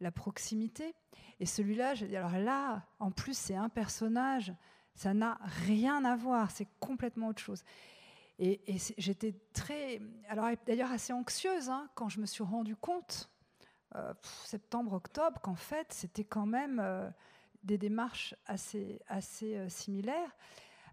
la 0.00 0.10
proximité. 0.10 0.94
Et 1.40 1.46
celui-là, 1.46 1.94
alors 2.14 2.38
là, 2.38 2.86
en 2.98 3.10
plus, 3.10 3.36
c'est 3.36 3.56
un 3.56 3.68
personnage, 3.68 4.52
ça 4.94 5.14
n'a 5.14 5.38
rien 5.66 6.04
à 6.04 6.16
voir, 6.16 6.50
c'est 6.50 6.68
complètement 6.80 7.28
autre 7.28 7.42
chose. 7.42 7.64
Et, 8.38 8.60
j'étais 8.98 9.34
très, 9.52 10.00
alors 10.28 10.48
d'ailleurs 10.66 10.90
assez 10.90 11.12
anxieuse 11.12 11.70
hein, 11.70 11.88
quand 11.94 12.08
je 12.08 12.20
me 12.20 12.26
suis 12.26 12.42
rendu 12.42 12.74
compte, 12.74 13.30
euh, 13.94 14.12
septembre, 14.44 14.92
octobre, 14.94 15.40
qu'en 15.40 15.54
fait 15.54 15.92
c'était 15.92 16.24
quand 16.24 16.46
même 16.46 16.80
euh, 16.80 17.08
des 17.62 17.78
démarches 17.78 18.34
assez, 18.46 19.00
assez 19.06 19.56
euh, 19.56 19.68
similaires. 19.68 20.36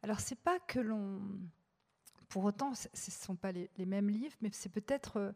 Alors 0.03 0.19
c'est 0.19 0.39
pas 0.39 0.59
que 0.59 0.79
l'on, 0.79 1.19
pour 2.29 2.43
autant, 2.43 2.75
ce 2.75 2.87
ne 2.89 3.11
sont 3.11 3.35
pas 3.35 3.51
les, 3.51 3.69
mêmes 3.87 4.09
livres, 4.09 4.35
mais 4.41 4.49
c'est 4.53 4.69
peut-être 4.71 5.33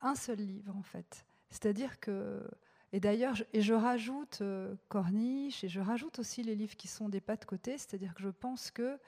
un 0.00 0.14
seul 0.14 0.38
livre 0.38 0.76
en 0.76 0.82
fait. 0.82 1.26
C'est-à-dire 1.50 1.98
que, 1.98 2.48
et 2.94 3.00
d'ailleurs, 3.00 3.36
et 3.52 3.60
je 3.60 3.74
rajoute 3.74 4.42
Corniche 4.88 5.64
et 5.64 5.68
je 5.68 5.80
rajoute 5.80 6.18
aussi 6.18 6.42
les 6.42 6.54
livres 6.54 6.76
qui 6.76 6.88
sont 6.88 7.08
des 7.08 7.20
pas 7.20 7.36
de 7.36 7.44
côté, 7.44 7.76
c'est-à-dire 7.76 8.14
que 8.14 8.22
je 8.22 8.28
pense 8.28 8.70
que 8.70 8.98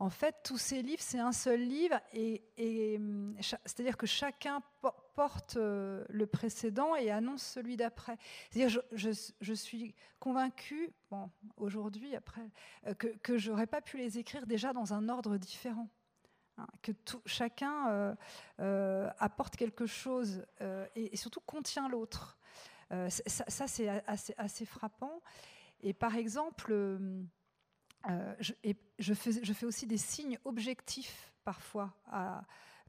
en 0.00 0.10
fait, 0.10 0.34
tous 0.42 0.58
ces 0.58 0.82
livres, 0.82 1.02
c'est 1.02 1.18
un 1.18 1.32
seul 1.32 1.60
livre, 1.60 2.00
et, 2.12 2.96
hum, 2.98 3.36
c'est-à-dire 3.40 3.96
que 3.96 4.06
chacun 4.06 4.60
porte 5.14 5.56
euh, 5.56 6.04
le 6.08 6.26
précédent 6.26 6.96
et 6.96 7.10
annonce 7.10 7.42
celui 7.42 7.76
d'après. 7.76 8.18
C'est-à-dire, 8.50 8.82
je, 8.92 9.10
je, 9.40 9.52
suis 9.52 9.94
convaincue, 10.18 10.90
bon, 11.10 11.30
aujourd'hui, 11.56 12.16
après, 12.16 12.50
euh, 12.86 12.94
que, 12.94 13.06
que 13.06 13.38
j'aurais 13.38 13.68
pas 13.68 13.80
pu 13.80 13.96
les 13.96 14.18
écrire 14.18 14.46
déjà 14.46 14.72
dans 14.72 14.92
un 14.92 15.08
ordre 15.08 15.36
différent. 15.36 15.88
Hein, 16.56 16.66
que 16.82 16.92
chacun 17.26 18.16
euh, 18.60 19.10
apporte 19.18 19.56
quelque 19.56 19.86
chose 19.86 20.46
et, 20.94 21.16
surtout 21.16 21.40
contient 21.40 21.88
l'autre. 21.88 22.38
ça, 23.08 23.66
c'est 23.66 23.88
assez, 24.06 24.64
frappant. 24.64 25.20
Et 25.82 25.92
par 25.92 26.16
exemple, 26.16 26.72
euh, 28.10 28.34
je, 28.98 29.14
fais, 29.14 29.66
aussi 29.66 29.86
des 29.86 29.96
signes 29.96 30.38
objectifs 30.44 31.32
parfois. 31.44 31.94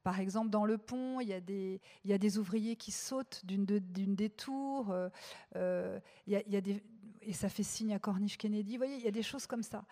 par 0.03 0.19
exemple, 0.19 0.49
dans 0.49 0.65
le 0.65 0.77
pont, 0.77 1.19
il 1.19 1.27
y 1.27 1.33
a 1.33 2.17
des, 2.17 2.37
ouvriers 2.37 2.75
qui 2.75 2.91
sautent 2.91 3.41
d'une 3.45 3.65
des 3.65 4.29
tours. 4.29 4.91
Euh, 4.91 5.09
euh, 5.55 5.99
et 6.27 7.33
ça 7.33 7.49
fait 7.49 7.63
signe 7.63 7.93
à 7.93 7.99
Corniche 7.99 8.37
Kennedy. 8.37 8.73
Vous 8.73 8.77
voyez, 8.77 8.97
il 8.97 9.03
y 9.03 9.07
a 9.07 9.11
des 9.11 9.23
choses 9.23 9.47
comme 9.47 9.63
ça. 9.63 9.85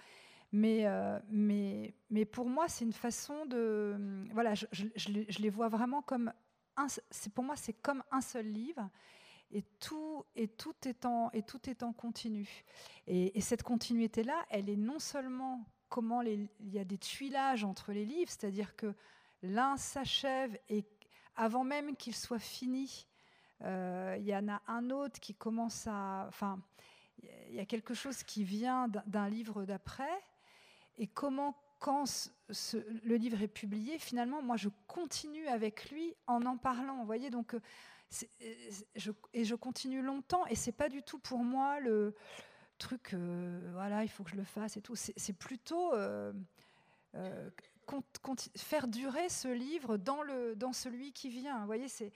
Mais, 0.56 0.86
mais, 1.30 1.96
mais 2.12 2.26
pour 2.26 2.48
moi, 2.48 2.68
c'est 2.68 2.86
une 2.86 2.94
façon 2.94 3.46
de. 3.48 3.98
Voilà, 4.32 4.54
je, 4.54 4.66
je, 4.72 5.40
les 5.40 5.50
vois 5.50 5.68
vraiment 5.68 6.04
comme. 6.04 6.32
Un, 6.78 6.88
pour 7.34 7.44
moi, 7.44 7.56
c'est 7.56 7.74
comme 7.74 8.04
un 8.12 8.22
seul 8.22 8.46
livre 8.46 8.90
et 9.54 9.64
tout, 9.80 10.26
et 10.36 10.48
tout, 10.48 10.76
est, 10.86 11.06
en, 11.06 11.30
et 11.32 11.44
tout 11.44 11.70
est 11.70 11.84
continu. 11.94 12.66
Et, 13.08 13.40
cette 13.42 13.64
continuité-là, 13.64 14.46
elle 14.50 14.70
est 14.70 14.78
non 14.78 15.00
seulement 15.00 15.66
comment 15.90 16.22
il 16.22 16.50
y 16.60 16.80
a 16.80 16.84
des 16.84 16.98
tuilages 16.98 17.64
entre 17.64 17.92
les 17.92 18.06
livres, 18.06 18.32
c'est-à-dire 18.32 18.76
que 18.76 18.94
l'un 19.44 19.78
s'achève 19.78 20.58
et 20.70 20.86
avant 21.36 21.64
même 21.64 21.96
qu'il 21.96 22.16
soit 22.16 22.40
fini, 22.40 23.08
euh, 23.62 24.16
il 24.20 24.26
y 24.26 24.36
en 24.36 24.50
a 24.50 24.62
un 24.68 24.90
autre 24.90 25.20
qui 25.20 25.36
commence 25.36 25.88
à... 25.88 26.26
Enfin, 26.28 26.60
il 27.50 27.56
y 27.56 27.60
a 27.60 27.66
quelque 27.66 27.94
chose 27.94 28.24
qui 28.24 28.44
vient 28.44 28.88
d'un 28.88 29.30
livre 29.30 29.66
d'après, 29.66 30.12
et 30.98 31.08
comment, 31.08 31.56
quand 31.80 32.06
le 32.50 33.16
livre 33.16 33.42
est 33.42 33.48
publié, 33.48 34.00
finalement, 34.00 34.42
moi, 34.42 34.58
je 34.58 34.70
continue 34.88 35.48
avec 35.48 35.90
lui 35.90 36.16
en 36.28 36.46
en 36.46 36.58
parlant. 36.58 36.98
Vous 37.00 37.06
voyez, 37.06 37.30
donc 37.30 37.56
je, 38.96 39.12
et 39.34 39.44
je 39.44 39.56
continue 39.56 40.02
longtemps, 40.02 40.46
et 40.48 40.56
c'est 40.56 40.72
pas 40.72 40.90
du 40.90 41.04
tout 41.04 41.20
pour 41.20 41.40
moi 41.40 41.80
le 41.80 42.16
truc, 42.78 43.14
euh, 43.14 43.60
voilà, 43.74 44.04
il 44.04 44.10
faut 44.10 44.24
que 44.24 44.32
je 44.32 44.36
le 44.36 44.44
fasse 44.44 44.78
et 44.78 44.82
tout. 44.82 44.96
C'est 44.96 45.34
plutôt 45.34 45.94
euh, 45.94 46.34
euh, 47.16 47.50
faire 48.56 48.88
durer 48.88 49.30
ce 49.30 49.48
livre 49.48 49.98
dans, 49.98 50.22
le, 50.22 50.56
dans 50.56 50.74
celui 50.74 51.12
qui 51.14 51.30
vient. 51.30 51.60
Vous 51.60 51.66
voyez, 51.66 51.88
c'est. 51.88 52.12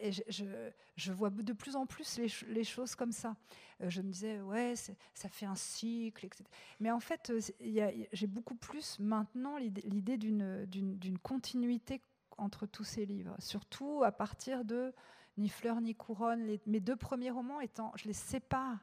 Et 0.00 0.10
je, 0.12 1.12
vois 1.12 1.30
de 1.30 1.52
plus 1.52 1.76
en 1.76 1.86
plus 1.86 2.18
les, 2.48 2.64
choses 2.64 2.94
comme 2.94 3.12
ça. 3.12 3.36
je 3.80 4.02
me 4.02 4.10
disais, 4.10 4.40
ouais, 4.40 4.74
ça 4.76 5.28
fait 5.28 5.46
un 5.46 5.54
cycle, 5.54 6.26
etc. 6.26 6.44
Mais 6.80 6.90
en 6.90 7.00
fait, 7.00 7.32
j'ai 7.60 8.26
beaucoup 8.26 8.56
plus 8.56 8.98
maintenant 8.98 9.56
l'idée 9.58 10.18
d'une 10.18 11.18
continuité 11.22 12.00
entre 12.36 12.66
tous 12.66 12.84
ces 12.84 13.06
livres, 13.06 13.36
surtout 13.38 14.02
à 14.04 14.12
partir 14.12 14.64
de 14.64 14.92
Ni 15.36 15.48
fleur 15.48 15.80
ni 15.80 15.94
couronne. 15.94 16.58
mes 16.66 16.80
deux 16.80 16.96
premiers 16.96 17.30
romans 17.30 17.60
étant, 17.60 17.92
je 17.96 18.04
les 18.04 18.12
sépare. 18.12 18.78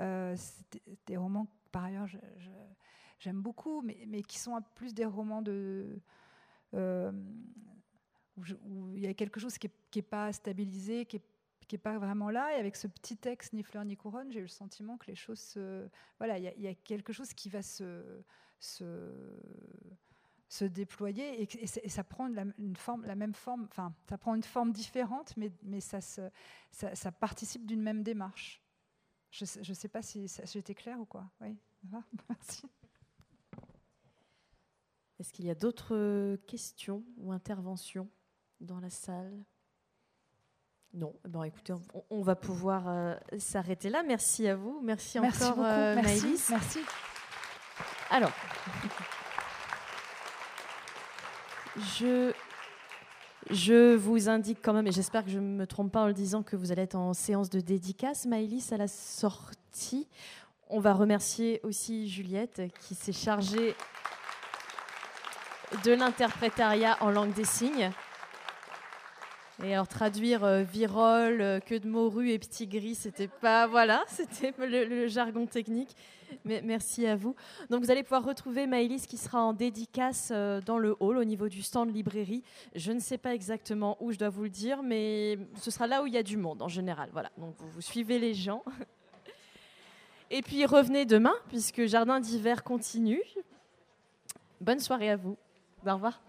Euh, 0.00 0.34
des 1.06 1.18
romans, 1.18 1.46
par 1.70 1.84
ailleurs, 1.84 2.06
j'aime 3.18 3.42
beaucoup, 3.42 3.82
mais, 3.82 4.22
qui 4.22 4.38
sont 4.38 4.58
plus 4.74 4.94
des 4.94 5.04
romans 5.04 5.42
de 5.42 6.00
euh, 6.72 7.12
où, 8.64 8.96
il 8.96 9.02
y 9.02 9.06
a 9.06 9.14
quelque 9.14 9.40
chose 9.40 9.58
qui 9.58 9.70
n'est 9.94 10.02
pas 10.02 10.32
stabilisé, 10.32 11.06
qui 11.06 11.20
n'est 11.70 11.78
pas 11.78 11.98
vraiment 11.98 12.30
là. 12.30 12.56
Et 12.56 12.60
avec 12.60 12.76
ce 12.76 12.86
petit 12.86 13.16
texte, 13.16 13.52
ni 13.52 13.62
fleur 13.62 13.84
ni 13.84 13.96
couronne, 13.96 14.30
j'ai 14.32 14.40
eu 14.40 14.42
le 14.42 14.48
sentiment 14.48 14.96
que 14.98 15.06
les 15.06 15.14
choses, 15.14 15.58
voilà, 16.18 16.38
il 16.38 16.62
y, 16.62 16.68
a 16.68 16.74
quelque 16.74 17.12
chose 17.12 17.32
qui 17.34 17.48
va 17.48 17.62
se, 17.62 18.02
se 18.58 19.12
se 20.52 20.66
déployer 20.66 21.48
et, 21.50 21.66
ça 21.66 22.04
prend 22.04 22.28
la, 22.28 22.44
une 22.58 22.76
forme, 22.76 23.06
la 23.06 23.14
même 23.14 23.32
forme, 23.32 23.64
enfin, 23.70 23.94
ça 24.06 24.18
prend 24.18 24.34
une 24.34 24.42
forme 24.42 24.70
différente, 24.70 25.34
mais, 25.38 25.80
ça, 25.80 27.12
participe 27.12 27.64
d'une 27.64 27.80
même 27.80 28.02
démarche. 28.02 28.62
Je 29.30 29.44
ne 29.44 29.74
sais 29.74 29.88
pas 29.88 30.02
si 30.02 30.26
j'étais 30.44 30.74
claire 30.74 31.00
ou 31.00 31.06
quoi. 31.06 31.30
Oui, 31.40 31.56
merci. 32.28 32.66
Est-ce 35.18 35.32
qu'il 35.32 35.46
y 35.46 35.50
a 35.50 35.54
d'autres 35.54 36.36
questions 36.46 37.02
ou 37.16 37.32
interventions? 37.32 38.10
Dans 38.62 38.80
la 38.80 38.90
salle? 38.90 39.44
Non, 40.94 41.14
bon, 41.26 41.42
écoutez, 41.42 41.72
on, 42.10 42.22
va 42.22 42.34
pouvoir 42.36 42.84
euh, 42.86 43.14
s'arrêter 43.38 43.88
là. 43.88 44.02
Merci 44.02 44.46
à 44.46 44.54
vous. 44.54 44.80
Merci, 44.82 45.18
merci 45.20 45.44
encore, 45.44 45.64
euh, 45.64 45.94
merci, 45.94 46.38
Merci. 46.50 46.80
Alors, 48.10 48.32
je, 51.78 52.34
je 53.48 53.94
vous 53.94 54.28
indique 54.28 54.58
quand 54.60 54.74
même, 54.74 54.86
et 54.86 54.92
j'espère 54.92 55.24
que 55.24 55.30
je 55.30 55.38
ne 55.38 55.56
me 55.56 55.66
trompe 55.66 55.92
pas 55.92 56.02
en 56.02 56.06
le 56.06 56.12
disant, 56.12 56.42
que 56.42 56.56
vous 56.56 56.72
allez 56.72 56.82
être 56.82 56.94
en 56.94 57.14
séance 57.14 57.48
de 57.48 57.60
dédicace, 57.60 58.26
Maëlys, 58.26 58.70
à 58.72 58.76
la 58.76 58.88
sortie. 58.88 60.06
On 60.68 60.78
va 60.78 60.92
remercier 60.92 61.60
aussi 61.62 62.06
Juliette 62.06 62.62
qui 62.80 62.94
s'est 62.94 63.12
chargée 63.12 63.74
de 65.84 65.92
l'interprétariat 65.92 66.98
en 67.00 67.10
langue 67.10 67.32
des 67.32 67.46
signes. 67.46 67.90
Et 69.64 69.74
alors 69.74 69.86
traduire 69.86 70.42
euh, 70.42 70.64
virole, 70.64 71.40
euh, 71.40 71.60
queue 71.60 71.78
de 71.78 71.86
morue 71.86 72.30
et 72.30 72.38
petit 72.40 72.66
gris, 72.66 72.96
c'était 72.96 73.28
pas 73.28 73.68
voilà, 73.68 74.02
c'était 74.08 74.52
le, 74.58 75.06
jargon 75.06 75.46
technique. 75.46 75.94
Mais 76.44 76.62
merci 76.64 77.06
à 77.06 77.14
vous. 77.14 77.36
Donc 77.70 77.84
vous 77.84 77.90
allez 77.92 78.02
pouvoir 78.02 78.24
retrouver 78.24 78.66
Maëlys 78.66 79.06
qui 79.06 79.16
sera 79.16 79.40
en 79.40 79.52
dédicace 79.52 80.30
euh, 80.32 80.60
dans 80.62 80.78
le 80.78 80.96
hall 80.98 81.16
au 81.16 81.22
niveau 81.22 81.48
du 81.48 81.62
stand 81.62 81.94
librairie. 81.94 82.42
Je 82.74 82.90
ne 82.90 82.98
sais 82.98 83.18
pas 83.18 83.34
exactement 83.34 83.96
où 84.00 84.10
je 84.10 84.18
dois 84.18 84.30
vous 84.30 84.42
le 84.42 84.48
dire, 84.48 84.82
mais 84.82 85.38
ce 85.60 85.70
sera 85.70 85.86
là 85.86 86.02
où 86.02 86.08
il 86.08 86.14
y 86.14 86.18
a 86.18 86.24
du 86.24 86.36
monde 86.36 86.60
en 86.60 86.68
général. 86.68 87.10
Voilà. 87.12 87.30
Donc 87.38 87.54
vous, 87.58 87.68
vous 87.68 87.82
suivez 87.82 88.18
les 88.18 88.34
gens. 88.34 88.64
Et 90.32 90.42
puis 90.42 90.66
revenez 90.66 91.04
demain 91.04 91.34
puisque 91.50 91.86
Jardin 91.86 92.18
d'hiver 92.18 92.64
continue. 92.64 93.22
Bonne 94.60 94.80
soirée 94.80 95.10
à 95.10 95.16
vous. 95.16 95.36
Au 95.86 95.92
revoir. 95.92 96.20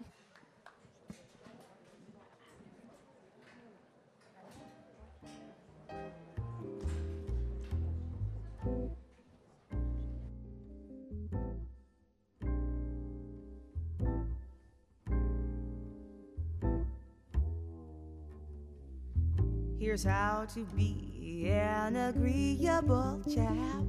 Here's 19.84 20.04
how 20.04 20.46
to 20.54 20.64
be 20.74 21.46
an 21.46 21.94
agreeable 21.94 23.20
chap. 23.28 23.84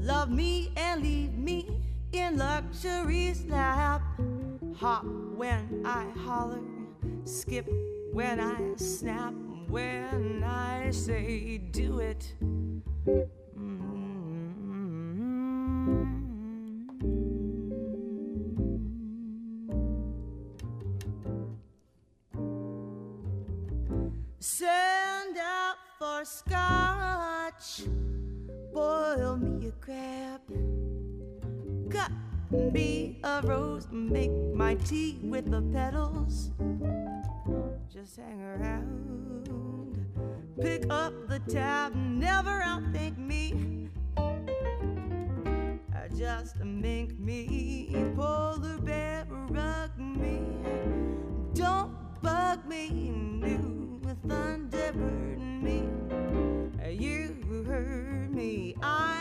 Love 0.00 0.28
me 0.28 0.72
and 0.76 1.04
leave 1.04 1.38
me 1.38 1.68
in 2.10 2.36
luxury's 2.36 3.44
lap. 3.44 4.02
Hop 4.74 5.04
when 5.36 5.82
I 5.84 6.06
holler, 6.18 6.64
skip 7.22 7.68
when 8.12 8.40
I 8.40 8.74
snap, 8.74 9.34
when 9.68 10.42
I 10.42 10.90
say 10.90 11.58
do 11.58 12.00
it. 12.00 12.34
Scotch, 26.26 27.84
boil 28.74 29.36
me 29.36 29.68
a 29.68 29.70
crab. 29.80 30.40
Cut 31.88 32.10
me 32.50 33.20
a 33.22 33.40
rose, 33.44 33.86
make 33.92 34.32
my 34.52 34.74
tea 34.74 35.20
with 35.22 35.48
the 35.50 35.62
petals. 35.72 36.50
Just 37.88 38.16
hang 38.16 38.42
around, 38.42 40.04
pick 40.60 40.84
up 40.90 41.14
the 41.28 41.38
tab, 41.48 41.94
never 41.94 42.60
outthink 42.60 43.16
me. 43.18 43.88
Just 46.16 46.56
mink 46.64 47.18
me, 47.20 47.94
polar 48.16 48.78
bear 48.78 49.26
rug 49.28 49.90
me. 49.98 50.40
Don't 51.52 51.92
bug 52.22 52.66
me, 52.66 53.10
new 53.12 54.00
thunderbird 54.26 55.45
I 58.48 59.15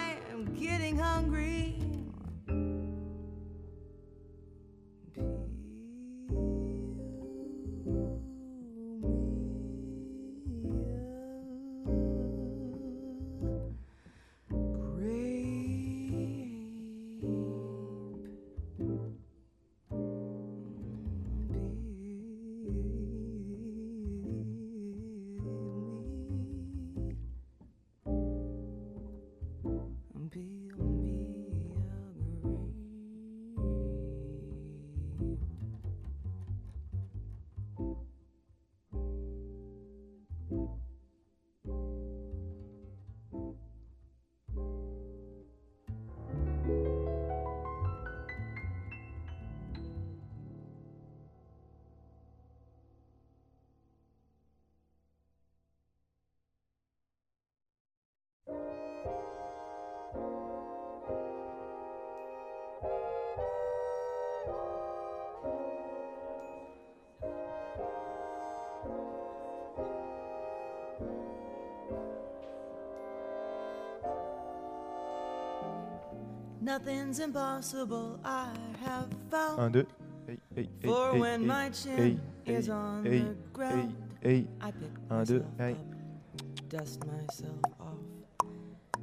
Nothing's 76.66 77.20
impossible, 77.20 78.20
I 78.26 78.50
have 78.84 79.08
found. 79.30 79.60
Un, 79.60 79.72
deux. 79.72 79.86
Hey, 80.26 80.38
hey, 80.56 80.70
hey, 80.82 80.88
For 80.88 81.12
hey, 81.14 81.20
when 81.20 81.42
hey, 81.42 81.46
my 81.46 81.70
chin 81.70 82.20
hey, 82.44 82.54
is 82.54 82.66
hey, 82.66 82.72
on 82.72 83.06
hey, 83.06 83.20
the 83.20 83.36
ground, 83.54 83.96
hey, 84.24 84.30
hey. 84.30 84.48
I 84.60 84.72
pick 84.72 84.90
Un, 85.12 85.24
deux, 85.26 85.44
myself 85.44 85.60
hey. 85.60 85.74
up, 85.74 86.70
dust 86.70 87.06
myself 87.06 87.60
off, 87.80 88.50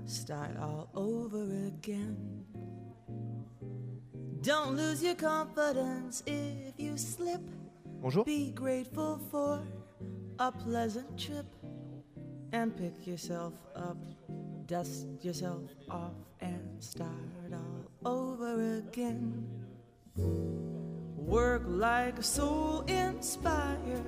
start 0.06 0.56
all 0.60 0.88
over 0.96 1.44
again. 1.68 2.16
Don't 4.40 4.76
lose 4.76 5.00
your 5.04 5.14
confidence 5.14 6.24
if 6.26 6.74
you 6.78 6.96
slip. 6.96 7.42
Bonjour. 8.00 8.24
Be 8.24 8.50
grateful 8.50 9.20
for 9.30 9.62
a 10.40 10.50
pleasant 10.50 11.16
trip 11.16 11.46
and 12.52 12.76
pick 12.76 13.06
yourself 13.06 13.54
up, 13.76 13.98
dust 14.66 15.06
yourself 15.22 15.62
off, 15.88 16.14
and 16.40 16.82
start 16.82 17.08
all 17.08 17.11
again. 18.62 19.46
Work 21.16 21.62
like 21.66 22.18
a 22.18 22.22
soul 22.22 22.82
inspired 22.82 24.04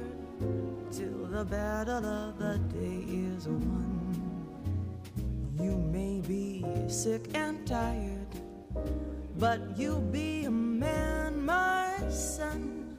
till 0.90 1.26
the 1.26 1.44
battle 1.44 2.04
of 2.04 2.38
the 2.38 2.58
day 2.72 3.04
is 3.08 3.46
won. 3.46 3.90
You 5.58 5.76
may 5.76 6.20
be 6.20 6.64
sick 6.88 7.28
and 7.34 7.66
tired, 7.66 8.26
but 9.38 9.60
you'll 9.76 10.00
be 10.00 10.44
a 10.44 10.50
man, 10.50 11.44
my 11.44 11.90
son. 12.10 12.96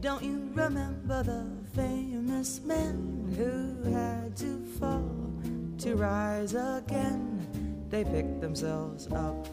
Don't 0.00 0.22
you 0.22 0.50
remember 0.54 1.22
the 1.22 1.46
famous 1.74 2.60
men 2.60 3.32
who 3.36 3.90
had 3.90 4.36
to 4.36 4.64
fall 4.78 5.32
to 5.78 5.96
rise 5.96 6.54
again? 6.54 7.40
They 7.88 8.04
picked 8.04 8.40
themselves 8.40 9.06
up, 9.12 9.46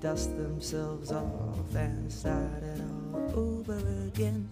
dust 0.00 0.36
themselves 0.36 1.12
off, 1.12 1.74
and 1.74 2.12
start 2.12 2.62
it 2.62 2.80
all 3.12 3.32
over 3.34 3.78
again. 4.06 4.48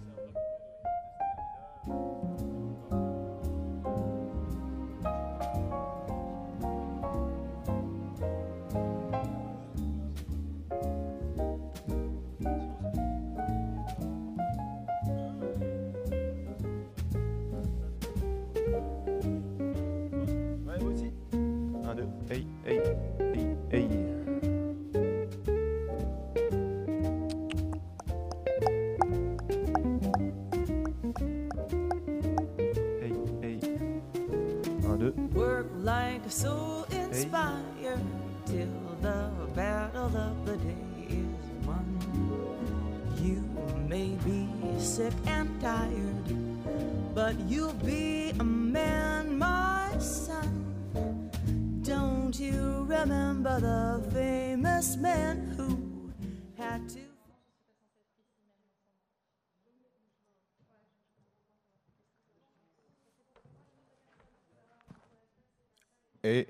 Et. 66.25 66.47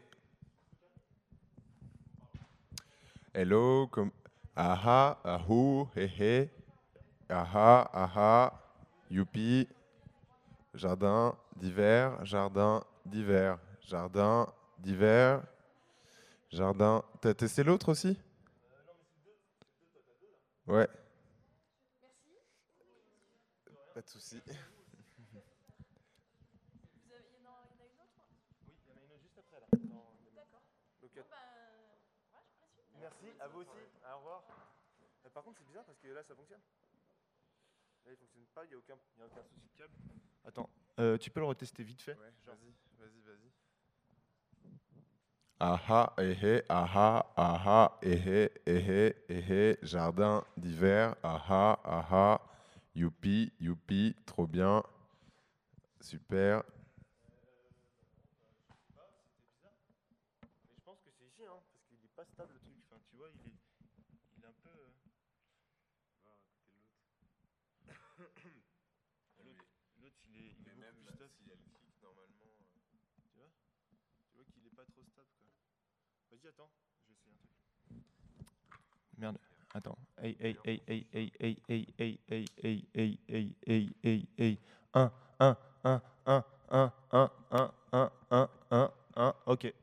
Hello, 3.34 3.88
comme. 3.88 4.10
Aha, 4.56 5.20
ahou, 5.26 5.90
hé. 5.98 6.50
Aha, 7.28 7.90
aha, 7.92 8.54
youpi. 9.12 9.68
Jardin 10.74 11.38
d'hiver, 11.58 12.24
jardin 12.24 12.86
d'hiver, 13.06 13.60
jardin 13.82 14.48
d'hiver, 14.80 15.44
jardin. 16.52 17.04
T'as 17.20 17.34
testé 17.34 17.62
l'autre 17.62 17.90
aussi? 17.92 18.18
Ouais. 20.68 20.88
Pas 23.94 24.02
de 24.02 24.08
souci. 24.08 24.42
Merci, 33.06 33.28
à 33.40 33.48
vous 33.48 33.60
aussi. 33.60 33.70
Au 34.12 34.18
revoir. 34.18 34.44
Euh, 35.25 35.25
Par 35.36 35.44
contre, 35.44 35.58
c'est 35.60 35.68
bizarre 35.68 35.84
parce 35.84 36.00
que 36.00 36.08
là, 36.08 36.24
ça 36.24 36.34
fonctionne. 36.34 36.62
Là, 38.06 38.12
il 38.12 38.16
fonctionne 38.16 38.46
pas, 38.54 38.64
il 38.64 38.70
n'y 38.70 38.76
a, 38.76 38.78
aucun, 38.78 38.94
a 38.94 39.44
souci 39.44 39.60
de 39.60 39.78
câble. 39.78 39.94
Attends, 40.46 40.70
euh, 40.98 41.18
tu 41.18 41.30
peux 41.30 41.42
le 41.42 41.46
retester 41.46 41.84
vite 41.84 42.02
fait 42.02 42.14
Vas-y, 42.14 42.74
vas-y, 42.98 43.20
vas-y. 43.20 43.52
Aha, 45.60 46.14
ehé, 46.20 46.64
aha, 46.70 47.34
aha, 47.36 48.00
ehé, 48.02 48.50
ehé, 48.66 49.16
ehé, 49.28 49.78
jardin 49.82 50.46
d'hiver, 50.56 51.16
aha, 51.22 51.82
aha, 51.84 52.40
youpi, 52.96 53.52
youpi, 53.60 54.16
trop 54.26 54.48
bien, 54.48 54.84
super. 56.00 56.64
Mais 58.96 59.02
je 60.78 60.82
pense 60.82 61.02
que 61.02 61.10
c'est 61.12 61.26
ici, 61.26 61.44
hein, 61.46 61.60
parce 61.74 61.84
qu'il 61.88 61.98
n'est 62.00 62.08
pas 62.16 62.24
stable 62.26 62.54
le 62.54 62.60
truc. 62.60 62.74
Enfin, 62.90 63.02
tu 63.10 63.18
vois, 63.18 63.28
il 63.34 63.48
est, 63.50 63.54
il 64.38 64.44
est 64.44 64.48
un 64.48 64.54
peu. 64.64 64.70
euh, 64.70 64.88
Va 66.26 66.32
à 66.32 66.38
côté 66.46 66.66
de 66.66 66.72
l'autre. 66.76 66.92
L'autre, 70.02 70.15
il 70.30 70.38
est, 70.38 70.56
il 71.42 71.52
est 71.52 71.56
beaucoup 71.56 71.78
plus 71.80 71.92
stable. 71.92 72.22
Si 72.30 72.46
elle 72.46 72.56
fixe 72.64 73.02
normalement. 73.02 73.26
Tu 73.32 73.38
vois 73.38 73.52
Tu 74.30 74.36
vois 74.36 74.46
qu'il 74.46 74.64
n'est 74.64 74.70
pas 74.70 74.86
trop 74.86 75.04
stable, 75.04 75.30
quoi. 75.40 75.48
Vas-y, 76.32 76.48
attends, 76.48 76.70
je 77.02 77.08
vais 77.08 77.14
essayer 77.14 77.32
un 77.32 77.38
truc. 77.38 77.52
Merde, 79.18 79.38
attends. 79.74 79.98
Hey, 80.22 80.36
hey, 80.40 80.58
hey, 80.66 80.82
hey, 80.88 81.06
hey, 81.14 81.32
hey, 81.40 81.58
hey, 81.68 81.88
hey, 81.98 82.20
hey, 82.28 82.50
hey, 82.64 82.88
hey, 82.94 83.20
hey, 83.28 83.56
hey, 83.66 83.90
hey, 84.04 84.28
hey. 84.38 84.60
1, 84.94 85.12
1, 85.40 85.58
1, 85.84 86.02
1, 86.26 86.44
1, 86.72 86.94
1, 87.12 87.32
1, 87.52 87.72
1, 87.92 88.12
1, 88.32 88.50
1, 88.72 88.94
1, 89.16 89.36
ok. 89.46 89.74